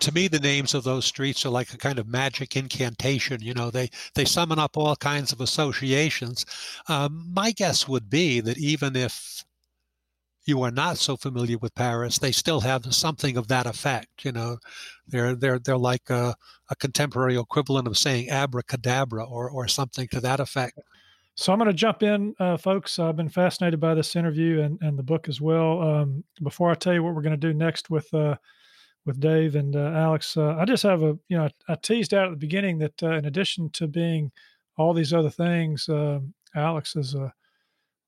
to 0.00 0.12
me 0.12 0.28
the 0.28 0.38
names 0.38 0.74
of 0.74 0.84
those 0.84 1.04
streets 1.04 1.44
are 1.44 1.50
like 1.50 1.72
a 1.72 1.78
kind 1.78 1.98
of 1.98 2.06
magic 2.06 2.56
incantation 2.56 3.42
you 3.42 3.54
know 3.54 3.70
they 3.70 3.90
they 4.14 4.24
summon 4.24 4.58
up 4.58 4.76
all 4.76 4.96
kinds 4.96 5.32
of 5.32 5.40
associations 5.40 6.46
um, 6.88 7.30
my 7.32 7.52
guess 7.52 7.88
would 7.88 8.08
be 8.08 8.40
that 8.40 8.58
even 8.58 8.96
if 8.96 9.44
you 10.46 10.62
are 10.62 10.70
not 10.70 10.96
so 10.96 11.16
familiar 11.16 11.58
with 11.58 11.74
Paris, 11.74 12.18
they 12.18 12.30
still 12.30 12.60
have 12.60 12.94
something 12.94 13.36
of 13.36 13.48
that 13.48 13.66
effect. 13.66 14.24
You 14.24 14.32
know, 14.32 14.58
they're 15.08 15.34
they're 15.34 15.58
they're 15.58 15.76
like 15.76 16.08
a, 16.08 16.36
a 16.70 16.76
contemporary 16.76 17.36
equivalent 17.36 17.88
of 17.88 17.98
saying 17.98 18.30
abracadabra 18.30 19.24
or 19.24 19.50
or 19.50 19.68
something 19.68 20.06
to 20.08 20.20
that 20.20 20.40
effect. 20.40 20.78
So 21.34 21.52
I'm 21.52 21.58
going 21.58 21.68
to 21.68 21.74
jump 21.74 22.02
in, 22.02 22.34
uh, 22.40 22.56
folks. 22.56 22.98
I've 22.98 23.16
been 23.16 23.28
fascinated 23.28 23.78
by 23.78 23.94
this 23.94 24.16
interview 24.16 24.62
and, 24.62 24.78
and 24.80 24.98
the 24.98 25.02
book 25.02 25.28
as 25.28 25.38
well. 25.38 25.82
Um, 25.82 26.24
before 26.42 26.70
I 26.70 26.74
tell 26.74 26.94
you 26.94 27.02
what 27.02 27.14
we're 27.14 27.20
going 27.20 27.38
to 27.38 27.48
do 27.48 27.52
next 27.52 27.90
with 27.90 28.12
uh, 28.14 28.36
with 29.06 29.20
Dave 29.20 29.54
and 29.54 29.74
uh, 29.74 29.92
Alex, 29.94 30.36
uh, 30.36 30.56
I 30.58 30.64
just 30.64 30.82
have 30.82 31.02
a 31.02 31.18
you 31.28 31.38
know 31.38 31.48
I 31.68 31.76
teased 31.76 32.12
out 32.12 32.26
at 32.26 32.30
the 32.32 32.36
beginning 32.36 32.78
that 32.78 33.02
uh, 33.02 33.12
in 33.12 33.24
addition 33.24 33.70
to 33.70 33.86
being 33.86 34.32
all 34.76 34.92
these 34.92 35.14
other 35.14 35.30
things, 35.30 35.88
um, 35.88 36.34
Alex 36.54 36.96
is 36.96 37.14
a 37.14 37.32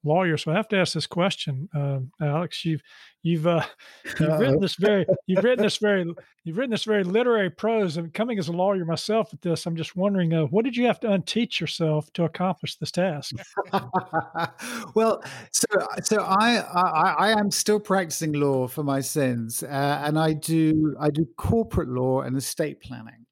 lawyer, 0.04 0.36
so 0.36 0.52
I 0.52 0.54
have 0.54 0.68
to 0.68 0.76
ask 0.76 0.94
this 0.94 1.06
question, 1.06 1.68
um, 1.74 2.10
Alex. 2.20 2.64
You've 2.64 2.82
you've 3.22 3.46
uh, 3.46 3.64
you've 4.20 4.38
written 4.38 4.60
this 4.60 4.76
very 4.76 5.06
you've 5.26 5.44
written 5.44 5.62
this 5.62 5.78
very 5.78 6.04
you've 6.44 6.56
written 6.56 6.70
this 6.70 6.84
very 6.84 7.04
literary 7.04 7.50
prose. 7.50 7.96
And 7.96 8.12
coming 8.12 8.38
as 8.38 8.48
a 8.48 8.52
lawyer 8.52 8.84
myself 8.84 9.32
at 9.32 9.42
this, 9.42 9.66
I'm 9.66 9.76
just 9.76 9.96
wondering, 9.96 10.32
uh, 10.32 10.44
what 10.44 10.64
did 10.64 10.76
you 10.76 10.86
have 10.86 11.00
to 11.00 11.08
unteach 11.08 11.60
yourself 11.60 12.12
to 12.14 12.24
accomplish 12.24 12.76
this 12.76 12.90
task? 12.90 13.34
well, 14.94 15.22
so 15.52 15.66
so 16.02 16.22
I, 16.22 16.58
I, 16.58 17.14
I 17.18 17.40
am 17.40 17.50
still 17.50 17.80
practicing 17.80 18.32
law 18.32 18.68
for 18.68 18.82
my 18.82 19.00
sins, 19.00 19.62
uh, 19.62 20.02
and 20.04 20.18
I 20.18 20.32
do 20.32 20.96
I 21.00 21.10
do 21.10 21.26
corporate 21.36 21.88
law 21.88 22.22
and 22.22 22.36
estate 22.36 22.80
planning. 22.80 23.26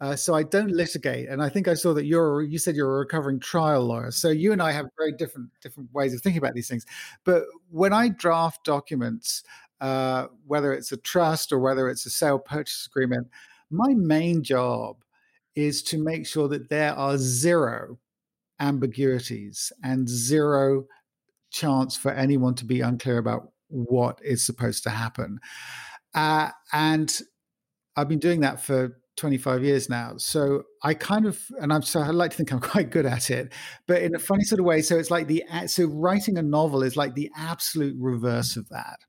Uh, 0.00 0.16
so 0.16 0.34
I 0.34 0.42
don't 0.44 0.70
litigate, 0.70 1.28
and 1.28 1.42
I 1.42 1.50
think 1.50 1.68
I 1.68 1.74
saw 1.74 1.92
that 1.92 2.06
you're. 2.06 2.42
You 2.42 2.58
said 2.58 2.74
you're 2.74 2.96
a 2.96 3.00
recovering 3.00 3.38
trial 3.38 3.84
lawyer, 3.84 4.10
so 4.10 4.30
you 4.30 4.52
and 4.52 4.62
I 4.62 4.72
have 4.72 4.86
very 4.96 5.12
different 5.12 5.50
different 5.60 5.92
ways 5.92 6.14
of 6.14 6.22
thinking 6.22 6.38
about 6.38 6.54
these 6.54 6.68
things. 6.68 6.86
But 7.24 7.44
when 7.70 7.92
I 7.92 8.08
draft 8.08 8.64
documents, 8.64 9.42
uh, 9.80 10.28
whether 10.46 10.72
it's 10.72 10.92
a 10.92 10.96
trust 10.96 11.52
or 11.52 11.58
whether 11.58 11.88
it's 11.90 12.06
a 12.06 12.10
sale 12.10 12.38
purchase 12.38 12.86
agreement, 12.86 13.28
my 13.70 13.92
main 13.94 14.42
job 14.42 14.96
is 15.54 15.82
to 15.82 16.02
make 16.02 16.26
sure 16.26 16.48
that 16.48 16.70
there 16.70 16.94
are 16.94 17.18
zero 17.18 17.98
ambiguities 18.58 19.72
and 19.82 20.08
zero 20.08 20.86
chance 21.50 21.96
for 21.96 22.12
anyone 22.12 22.54
to 22.54 22.64
be 22.64 22.80
unclear 22.80 23.18
about 23.18 23.52
what 23.68 24.18
is 24.22 24.44
supposed 24.44 24.82
to 24.84 24.90
happen. 24.90 25.40
Uh, 26.14 26.50
and 26.72 27.20
I've 27.96 28.08
been 28.08 28.18
doing 28.18 28.40
that 28.40 28.60
for 28.60 28.98
25 29.16 29.64
years 29.64 29.88
now. 29.88 30.14
So 30.16 30.62
I 30.82 30.94
kind 30.94 31.26
of, 31.26 31.40
and 31.60 31.72
I'm 31.72 31.82
so 31.82 32.00
I 32.00 32.08
like 32.08 32.30
to 32.30 32.36
think 32.36 32.52
I'm 32.52 32.60
quite 32.60 32.90
good 32.90 33.06
at 33.06 33.30
it, 33.30 33.52
but 33.86 34.02
in 34.02 34.14
a 34.14 34.18
funny 34.18 34.44
sort 34.44 34.60
of 34.60 34.64
way. 34.64 34.82
So 34.82 34.98
it's 34.98 35.10
like 35.10 35.26
the, 35.26 35.44
so 35.66 35.84
writing 35.86 36.38
a 36.38 36.42
novel 36.42 36.82
is 36.82 36.96
like 36.96 37.14
the 37.14 37.30
absolute 37.36 37.96
reverse 37.98 38.56
of 38.56 38.68
that, 38.70 39.00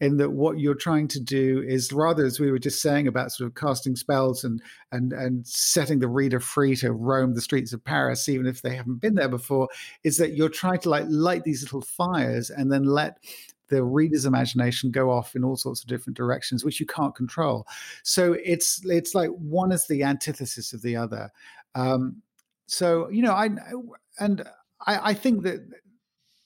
in 0.00 0.18
that 0.18 0.32
what 0.32 0.58
you're 0.58 0.74
trying 0.74 1.08
to 1.08 1.20
do 1.20 1.62
is 1.66 1.92
rather, 1.92 2.24
as 2.24 2.38
we 2.38 2.50
were 2.50 2.58
just 2.58 2.82
saying 2.82 3.06
about 3.06 3.32
sort 3.32 3.48
of 3.48 3.54
casting 3.54 3.96
spells 3.96 4.44
and, 4.44 4.60
and, 4.92 5.12
and 5.12 5.46
setting 5.46 6.00
the 6.00 6.08
reader 6.08 6.40
free 6.40 6.76
to 6.76 6.92
roam 6.92 7.34
the 7.34 7.40
streets 7.40 7.72
of 7.72 7.84
Paris, 7.84 8.28
even 8.28 8.46
if 8.46 8.62
they 8.62 8.76
haven't 8.76 9.00
been 9.00 9.14
there 9.14 9.28
before, 9.28 9.68
is 10.04 10.18
that 10.18 10.34
you're 10.34 10.48
trying 10.48 10.80
to 10.80 10.90
like 10.90 11.06
light 11.08 11.44
these 11.44 11.62
little 11.62 11.82
fires 11.82 12.50
and 12.50 12.70
then 12.70 12.84
let 12.84 13.18
the 13.68 13.82
reader's 13.82 14.24
imagination 14.24 14.90
go 14.90 15.10
off 15.10 15.34
in 15.36 15.44
all 15.44 15.56
sorts 15.56 15.82
of 15.82 15.88
different 15.88 16.16
directions 16.16 16.64
which 16.64 16.80
you 16.80 16.86
can't 16.86 17.14
control. 17.14 17.66
So 18.02 18.36
it's 18.44 18.84
it's 18.84 19.14
like 19.14 19.30
one 19.30 19.72
is 19.72 19.86
the 19.86 20.02
antithesis 20.02 20.72
of 20.72 20.82
the 20.82 20.96
other. 20.96 21.30
Um, 21.74 22.22
so 22.66 23.08
you 23.10 23.22
know 23.22 23.32
i 23.32 23.48
and 24.18 24.42
I, 24.86 25.10
I 25.10 25.14
think 25.14 25.42
that 25.44 25.66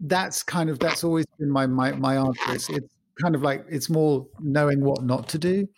that's 0.00 0.42
kind 0.42 0.70
of 0.70 0.78
that's 0.78 1.04
always 1.04 1.26
been 1.38 1.50
my 1.50 1.66
my, 1.66 1.92
my 1.92 2.16
answer. 2.16 2.52
It's, 2.52 2.68
kind 3.20 3.34
of 3.34 3.42
like 3.42 3.64
it's 3.68 3.90
more 3.90 4.26
knowing 4.40 4.80
what 4.80 5.02
not 5.04 5.28
to 5.28 5.38
do. 5.38 5.68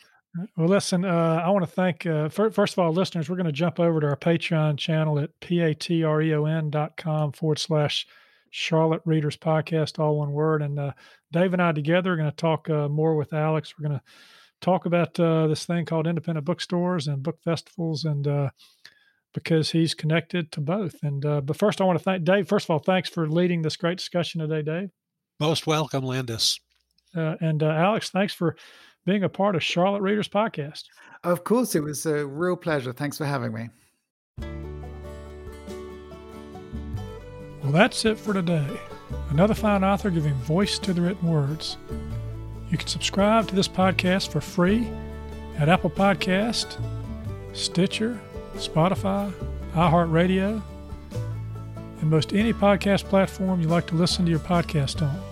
Well, 0.57 0.69
listen, 0.69 1.05
uh, 1.05 1.43
I 1.45 1.51
want 1.51 1.65
to 1.65 1.71
thank, 1.71 2.07
uh, 2.07 2.29
first 2.31 2.73
of 2.73 2.79
all, 2.79 2.91
listeners, 2.91 3.29
we're 3.29 3.37
going 3.37 3.47
to 3.47 3.53
jump 3.53 3.79
over 3.79 4.01
to 4.01 4.07
our 4.07 4.17
Patreon 4.17 4.79
channel 4.79 5.19
at 5.19 5.39
patreon 5.41 6.71
dot 6.71 6.97
com 6.97 7.33
forward 7.33 7.59
slash 7.59 8.07
Charlotte 8.53 9.01
Readers 9.07 9.37
Podcast, 9.37 9.99
all 9.99 10.19
one 10.19 10.31
word. 10.31 10.63
And 10.63 10.79
uh, 10.79 10.93
Dave 11.33 11.55
and 11.55 11.63
I 11.63 11.73
together 11.73 12.13
are 12.13 12.17
going 12.17 12.31
to 12.31 12.37
talk 12.37 12.69
uh, 12.71 12.87
more 12.87 13.17
with 13.17 13.33
Alex. 13.33 13.75
We're 13.77 13.89
going 13.89 13.99
to 13.99 14.05
talk 14.61 14.85
about 14.87 15.19
uh, 15.19 15.49
this 15.49 15.65
thing 15.65 15.87
called 15.87 16.07
independent 16.07 16.45
bookstores 16.45 17.09
and 17.09 17.23
book 17.23 17.39
festivals, 17.43 18.05
and 18.05 18.29
uh, 18.29 18.51
because 19.33 19.71
he's 19.71 19.95
connected 19.95 20.53
to 20.53 20.61
both. 20.61 21.03
And 21.03 21.25
uh, 21.25 21.41
but 21.41 21.57
first, 21.57 21.81
I 21.81 21.85
want 21.85 21.99
to 21.99 22.05
thank 22.05 22.25
Dave. 22.25 22.47
First 22.47 22.67
of 22.67 22.71
all, 22.71 22.79
thanks 22.79 23.09
for 23.09 23.27
leading 23.27 23.63
this 23.63 23.77
great 23.77 23.97
discussion 23.97 24.43
today, 24.43 24.63
Dave. 24.63 24.91
Most 25.41 25.67
welcome, 25.67 26.05
Landis. 26.05 26.61
Uh, 27.17 27.37
and 27.41 27.63
Alex, 27.63 28.11
thanks 28.11 28.35
for 28.35 28.57
being 29.07 29.25
a 29.25 29.29
part 29.29 29.57
of 29.57 29.63
Charlotte 29.63 30.03
Readers 30.03 30.29
Podcast. 30.29 30.85
Of 31.25 31.43
course, 31.45 31.75
it 31.75 31.83
was 31.83 32.05
a 32.05 32.27
real 32.27 32.57
pleasure. 32.57 32.93
Thanks 32.93 33.17
for 33.17 33.25
having 33.25 33.53
me. 33.53 33.71
Well, 37.73 37.81
that's 37.81 38.05
it 38.05 38.19
for 38.19 38.35
today. 38.35 38.69
Another 39.31 39.55
fine 39.55 39.83
author 39.83 40.11
giving 40.11 40.35
voice 40.35 40.79
to 40.81 40.93
the 40.93 41.01
written 41.01 41.27
words. 41.27 41.79
You 42.69 42.77
can 42.77 42.87
subscribe 42.87 43.49
to 43.49 43.55
this 43.55 43.67
podcast 43.67 44.29
for 44.29 44.43
free 44.43 44.87
at 45.57 45.71
Apple 45.71 45.89
Podcast, 45.89 46.77
Stitcher, 47.55 48.21
Spotify, 48.57 49.33
iHeartRadio, 49.73 50.61
and 52.03 52.11
most 52.11 52.35
any 52.35 52.53
podcast 52.53 53.05
platform 53.05 53.63
you 53.63 53.69
like 53.69 53.87
to 53.87 53.95
listen 53.95 54.27
to 54.27 54.31
your 54.31 54.41
podcast 54.41 55.01
on. 55.01 55.32